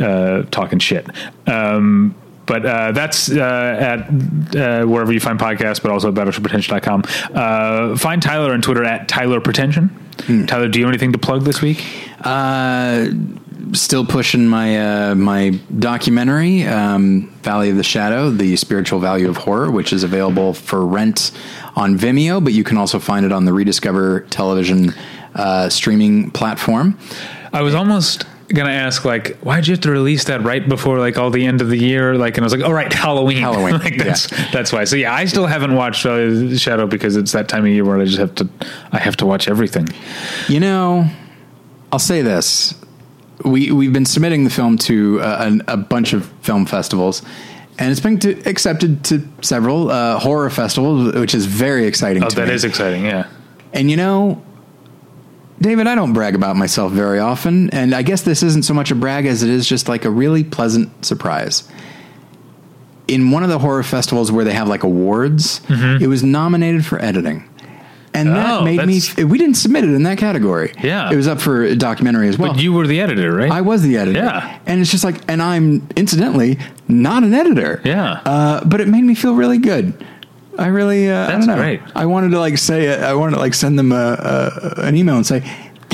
uh, 0.00 0.42
talking 0.52 0.78
shit. 0.78 1.04
Um, 1.48 2.14
but 2.46 2.64
uh, 2.64 2.92
that's 2.92 3.28
uh, 3.30 3.42
at 3.42 4.56
uh, 4.56 4.86
wherever 4.86 5.12
you 5.12 5.20
find 5.20 5.38
podcasts, 5.38 5.82
but 5.82 5.90
also 5.90 6.08
at 6.08 6.14
battleshippretension.com. 6.14 7.02
Uh, 7.34 7.96
find 7.96 8.22
Tyler 8.22 8.52
on 8.52 8.62
Twitter 8.62 8.84
at 8.84 9.08
Tyler 9.08 9.40
Pretension. 9.40 9.90
Tyler, 10.46 10.68
do 10.68 10.78
you 10.78 10.84
have 10.84 10.92
anything 10.92 11.12
to 11.12 11.18
plug 11.18 11.44
this 11.44 11.62
week? 11.62 11.84
Uh, 12.20 13.08
still 13.72 14.04
pushing 14.04 14.46
my 14.46 15.10
uh, 15.10 15.14
my 15.14 15.58
documentary, 15.78 16.64
um, 16.64 17.28
Valley 17.42 17.70
of 17.70 17.76
the 17.76 17.82
Shadow: 17.82 18.30
The 18.30 18.56
Spiritual 18.56 19.00
Value 19.00 19.28
of 19.28 19.36
Horror, 19.36 19.70
which 19.70 19.92
is 19.92 20.02
available 20.02 20.54
for 20.54 20.86
rent 20.86 21.30
on 21.76 21.96
Vimeo, 21.96 22.42
but 22.42 22.52
you 22.52 22.64
can 22.64 22.76
also 22.76 22.98
find 22.98 23.24
it 23.24 23.32
on 23.32 23.44
the 23.44 23.52
Rediscover 23.52 24.20
Television 24.30 24.92
uh, 25.34 25.68
streaming 25.68 26.30
platform. 26.30 26.98
I 27.52 27.62
was 27.62 27.74
almost 27.74 28.24
gonna 28.48 28.70
ask 28.70 29.04
like 29.04 29.36
why'd 29.38 29.66
you 29.66 29.72
have 29.72 29.80
to 29.82 29.90
release 29.90 30.24
that 30.24 30.42
right 30.42 30.66
before 30.68 30.98
like 30.98 31.18
all 31.18 31.30
the 31.30 31.44
end 31.44 31.60
of 31.60 31.68
the 31.68 31.76
year 31.76 32.14
like 32.16 32.36
and 32.36 32.44
I 32.44 32.46
was 32.46 32.52
like 32.54 32.64
all 32.64 32.72
right 32.72 32.90
Halloween 32.92 33.38
Halloween, 33.38 33.78
like 33.84 33.96
that's 33.98 34.26
that's 34.52 34.72
why 34.72 34.84
so 34.84 34.96
yeah 34.96 35.14
I 35.14 35.26
still 35.26 35.46
haven't 35.46 35.74
watched 35.74 36.06
uh, 36.06 36.56
Shadow 36.56 36.86
because 36.86 37.16
it's 37.16 37.32
that 37.32 37.48
time 37.48 37.64
of 37.64 37.70
year 37.70 37.84
where 37.84 38.00
I 38.00 38.04
just 38.06 38.18
have 38.18 38.34
to 38.36 38.48
I 38.92 38.98
have 38.98 39.16
to 39.18 39.26
watch 39.26 39.48
everything 39.48 39.88
You 40.48 40.60
know, 40.60 41.10
I'll 41.92 41.98
say 41.98 42.22
this: 42.22 42.74
we 43.44 43.70
we've 43.70 43.92
been 43.92 44.06
submitting 44.06 44.44
the 44.44 44.50
film 44.50 44.76
to 44.78 45.20
uh, 45.20 45.50
a, 45.68 45.74
a 45.74 45.76
bunch 45.76 46.12
of 46.12 46.26
film 46.42 46.66
festivals. 46.66 47.22
And 47.80 47.92
it's 47.92 48.00
been 48.00 48.18
to, 48.20 48.30
accepted 48.44 49.04
to 49.04 49.22
several 49.40 49.88
uh, 49.90 50.18
horror 50.18 50.50
festivals, 50.50 51.14
which 51.14 51.32
is 51.32 51.46
very 51.46 51.86
exciting. 51.86 52.24
oh 52.24 52.28
that 52.30 52.48
me. 52.48 52.54
is 52.54 52.64
exciting 52.64 53.04
yeah 53.04 53.28
And 53.72 53.88
you 53.90 53.96
know, 53.96 54.42
David, 55.60 55.86
I 55.88 55.94
don't 55.94 56.12
brag 56.12 56.34
about 56.34 56.56
myself 56.56 56.92
very 56.92 57.18
often, 57.18 57.68
and 57.70 57.94
I 57.94 58.02
guess 58.02 58.22
this 58.22 58.42
isn't 58.42 58.64
so 58.64 58.74
much 58.74 58.90
a 58.90 58.94
brag 58.94 59.26
as 59.26 59.42
it 59.42 59.50
is 59.50 59.66
just 59.68 59.88
like 59.88 60.04
a 60.04 60.10
really 60.10 60.44
pleasant 60.44 61.04
surprise. 61.04 61.68
In 63.08 63.30
one 63.30 63.42
of 63.42 63.48
the 63.48 63.58
horror 63.58 63.82
festivals 63.82 64.30
where 64.30 64.44
they 64.44 64.52
have 64.52 64.68
like 64.68 64.82
awards, 64.84 65.60
it 65.68 66.06
was 66.08 66.22
nominated 66.22 66.84
for 66.84 67.00
editing. 67.02 67.48
And 68.14 68.28
that 68.30 68.46
Mm-hmm. 68.46 68.62
Oh, 68.62 68.64
made 68.64 68.86
me. 69.18 69.24
We 69.24 69.38
didn't 69.38 69.56
submit 69.56 69.84
it 69.84 69.90
in 69.90 70.02
that 70.04 70.18
category. 70.18 70.72
Yeah. 70.82 71.10
it 71.12 71.16
was 71.16 71.28
up 71.28 71.40
for 71.40 71.62
a 71.64 71.74
documentary 71.76 72.28
as 72.28 72.38
well. 72.38 72.52
but 72.52 72.60
you 72.62 72.72
were 72.72 72.86
the 72.86 73.00
editor 73.00 73.32
right 73.32 73.50
I 73.50 73.60
was 73.60 73.82
the 73.82 73.96
editor. 73.96 74.18
Yeah. 74.18 74.58
and 74.66 74.80
it's 74.80 74.90
just 74.90 75.04
like, 75.04 75.16
and 75.28 75.40
I'm 75.42 75.86
incidentally 75.96 76.58
not 76.88 77.22
an 77.22 77.34
editor. 77.34 77.80
Yeah. 77.84 78.20
uh, 78.24 78.64
but 78.64 78.80
it 78.80 78.88
made 78.88 79.02
me 79.04 79.14
feel 79.14 79.34
really 79.34 79.58
good. 79.58 80.04
I 80.58 80.66
really, 80.66 81.08
uh, 81.08 81.28
I 81.28 81.32
don't 81.32 81.46
know. 81.46 81.56
great. 81.56 81.80
I 81.94 82.06
wanted 82.06 82.30
to 82.30 82.40
like 82.40 82.58
say, 82.58 83.00
I 83.00 83.14
wanted 83.14 83.36
to 83.36 83.38
like 83.38 83.54
send 83.54 83.78
them 83.78 83.92
a, 83.92 84.76
a, 84.76 84.82
an 84.82 84.96
email 84.96 85.16
and 85.16 85.24
say, 85.26 85.42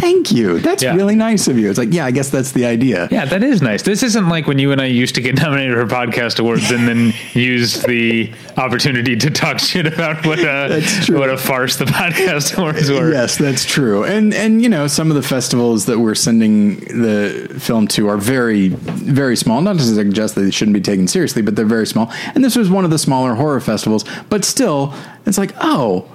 thank 0.05 0.31
you. 0.33 0.59
That's 0.59 0.83
Yeah. 0.83 0.95
really 0.95 1.15
nice 1.17 1.49
of 1.49 1.59
you. 1.59 1.71
It's 1.71 1.79
like, 1.79 1.93
yeah, 1.95 2.05
I 2.05 2.11
guess 2.11 2.29
that's 2.29 2.53
the 2.53 2.67
idea. 2.67 3.09
Yeah, 3.11 3.25
that 3.25 3.43
is 3.43 3.63
nice. 3.63 3.81
This 3.83 4.03
isn't 4.03 4.29
like 4.29 4.47
when 4.47 4.59
you 4.59 4.71
and 4.71 4.81
I 4.81 4.85
used 4.87 5.15
to 5.15 5.23
get 5.23 5.35
nominated 5.43 5.75
for 5.79 5.87
podcast 5.87 6.39
awards 6.39 6.71
and 6.71 6.87
then 6.87 7.15
used 7.33 7.87
the 7.87 8.31
opportunity 8.59 9.17
to 9.17 9.31
talk 9.31 9.59
shit 9.59 9.87
about 9.87 10.27
what 10.27 10.39
uh, 10.41 10.69
a 10.81 11.13
what 11.19 11.31
a 11.31 11.39
farce 11.39 11.77
the 11.77 11.87
podcast 11.87 12.59
awards 12.59 12.91
were. 12.91 13.11
Yes, 13.13 13.39
that's 13.39 13.65
true. 13.65 14.05
And 14.05 14.35
and 14.35 14.61
you 14.63 14.69
know, 14.69 14.87
some 14.89 15.09
of 15.11 15.17
the 15.17 15.23
festivals 15.23 15.87
that 15.87 15.99
we're 15.99 16.15
sending 16.15 16.81
the 16.81 17.57
film 17.59 17.89
to 17.89 18.09
are 18.09 18.19
very 18.19 18.69
very 18.69 19.37
small. 19.37 19.63
Not 19.63 19.79
to 19.79 19.83
suggest 19.83 20.35
that 20.35 20.43
they 20.43 20.51
shouldn't 20.51 20.75
be 20.75 20.81
taken 20.83 21.09
seriously, 21.09 21.41
but 21.41 21.57
they're 21.57 21.65
very 21.65 21.87
small. 21.87 22.13
And 22.35 22.45
this 22.45 22.57
was 22.57 22.69
one 22.69 22.85
of 22.85 22.91
the 22.91 22.99
smaller 22.99 23.35
horror 23.35 23.61
festivals, 23.61 24.05
but 24.29 24.45
still, 24.45 24.93
it's 25.25 25.39
like, 25.39 25.53
"Oh, 25.63 26.07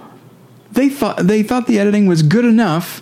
they 0.71 0.89
thought 0.89 1.25
they 1.25 1.41
thought 1.41 1.65
the 1.65 1.79
editing 1.79 2.05
was 2.05 2.21
good 2.21 2.45
enough 2.45 3.01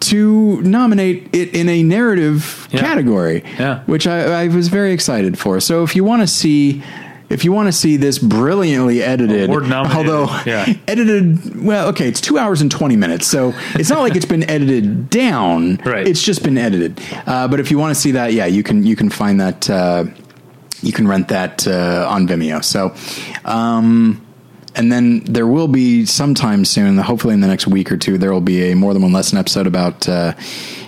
to 0.00 0.60
nominate 0.62 1.28
it 1.34 1.54
in 1.54 1.68
a 1.68 1.82
narrative 1.82 2.68
Yeah. 2.70 2.80
category." 2.80 3.42
Yeah. 3.58 3.80
Which 3.86 4.06
I, 4.06 4.44
I 4.44 4.48
was 4.48 4.68
very 4.68 4.92
excited 4.92 5.38
for. 5.38 5.60
So 5.60 5.82
if 5.82 5.94
you 5.96 6.04
want 6.04 6.22
to 6.22 6.26
see 6.26 6.82
if 7.28 7.44
you 7.44 7.52
want 7.52 7.68
to 7.68 7.72
see 7.72 7.96
this 7.96 8.18
brilliantly 8.18 9.04
edited, 9.04 9.48
although 9.50 10.24
yeah. 10.46 10.66
edited 10.88 11.64
well 11.64 11.86
okay 11.90 12.08
it's 12.08 12.20
two 12.20 12.38
hours 12.38 12.60
and 12.60 12.72
20 12.72 12.96
minutes 12.96 13.24
so 13.24 13.54
it's 13.76 13.88
not 13.88 14.00
like 14.00 14.16
it's 14.16 14.24
been 14.26 14.42
edited 14.50 15.08
down 15.10 15.76
Right. 15.84 16.08
it's 16.08 16.24
just 16.24 16.42
been 16.42 16.58
edited 16.58 17.00
uh, 17.28 17.46
but 17.46 17.60
if 17.60 17.70
you 17.70 17.78
want 17.78 17.94
to 17.94 18.00
see 18.00 18.10
that 18.12 18.32
yeah 18.32 18.46
you 18.46 18.64
can 18.64 18.82
you 18.84 18.96
can 18.96 19.10
find 19.10 19.40
that 19.40 19.70
uh, 19.70 20.06
you 20.82 20.92
can 20.92 21.06
rent 21.06 21.28
that 21.28 21.68
uh, 21.68 22.06
on 22.10 22.26
vimeo 22.26 22.64
so 22.64 22.92
um, 23.44 24.20
and 24.76 24.90
then 24.92 25.20
there 25.24 25.46
will 25.46 25.68
be 25.68 26.06
sometime 26.06 26.64
soon 26.64 26.96
hopefully 26.98 27.34
in 27.34 27.40
the 27.40 27.46
next 27.46 27.66
week 27.66 27.90
or 27.90 27.96
two 27.96 28.16
there 28.18 28.32
will 28.32 28.40
be 28.40 28.70
a 28.70 28.76
more 28.76 28.92
than 28.94 29.02
one 29.02 29.12
lesson 29.12 29.36
episode 29.38 29.66
about 29.66 30.08
uh, 30.08 30.32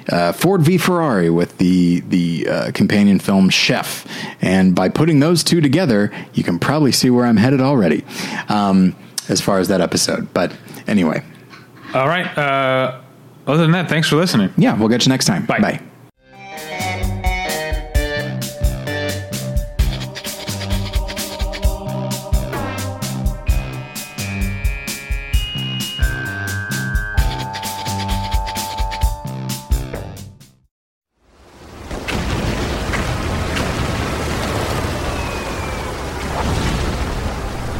uh, 0.09 0.33
Ford 0.33 0.63
v 0.63 0.79
Ferrari 0.79 1.31
with 1.31 1.59
the 1.59 2.01
the 2.01 2.47
uh, 2.49 2.71
companion 2.73 3.19
film 3.21 3.49
Chef, 3.51 4.07
and 4.41 4.75
by 4.75 4.89
putting 4.89 5.21
those 5.21 5.45
two 5.45 5.61
together, 5.61 6.11
you 6.35 6.43
can 6.43 6.59
probably 6.59 6.91
see 6.93 7.09
where 7.11 7.25
I'm 7.25 7.37
headed 7.37 7.61
already, 7.61 8.05
um, 8.49 8.97
as 9.29 9.41
far 9.41 9.59
as 9.61 9.69
that 9.69 9.81
episode. 9.81 10.33
But 10.35 10.53
anyway, 10.89 11.23
All 11.95 12.09
right. 12.09 12.27
Uh, 12.37 13.01
other 13.47 13.63
than 13.63 13.73
that, 13.73 13.89
thanks 13.89 14.09
for 14.09 14.17
listening. 14.17 14.53
yeah, 14.57 14.77
we'll 14.79 14.89
get 14.89 15.05
you 15.07 15.11
next 15.11 15.27
time. 15.27 15.47
Bye. 15.47 15.61
Bye. 15.61 15.81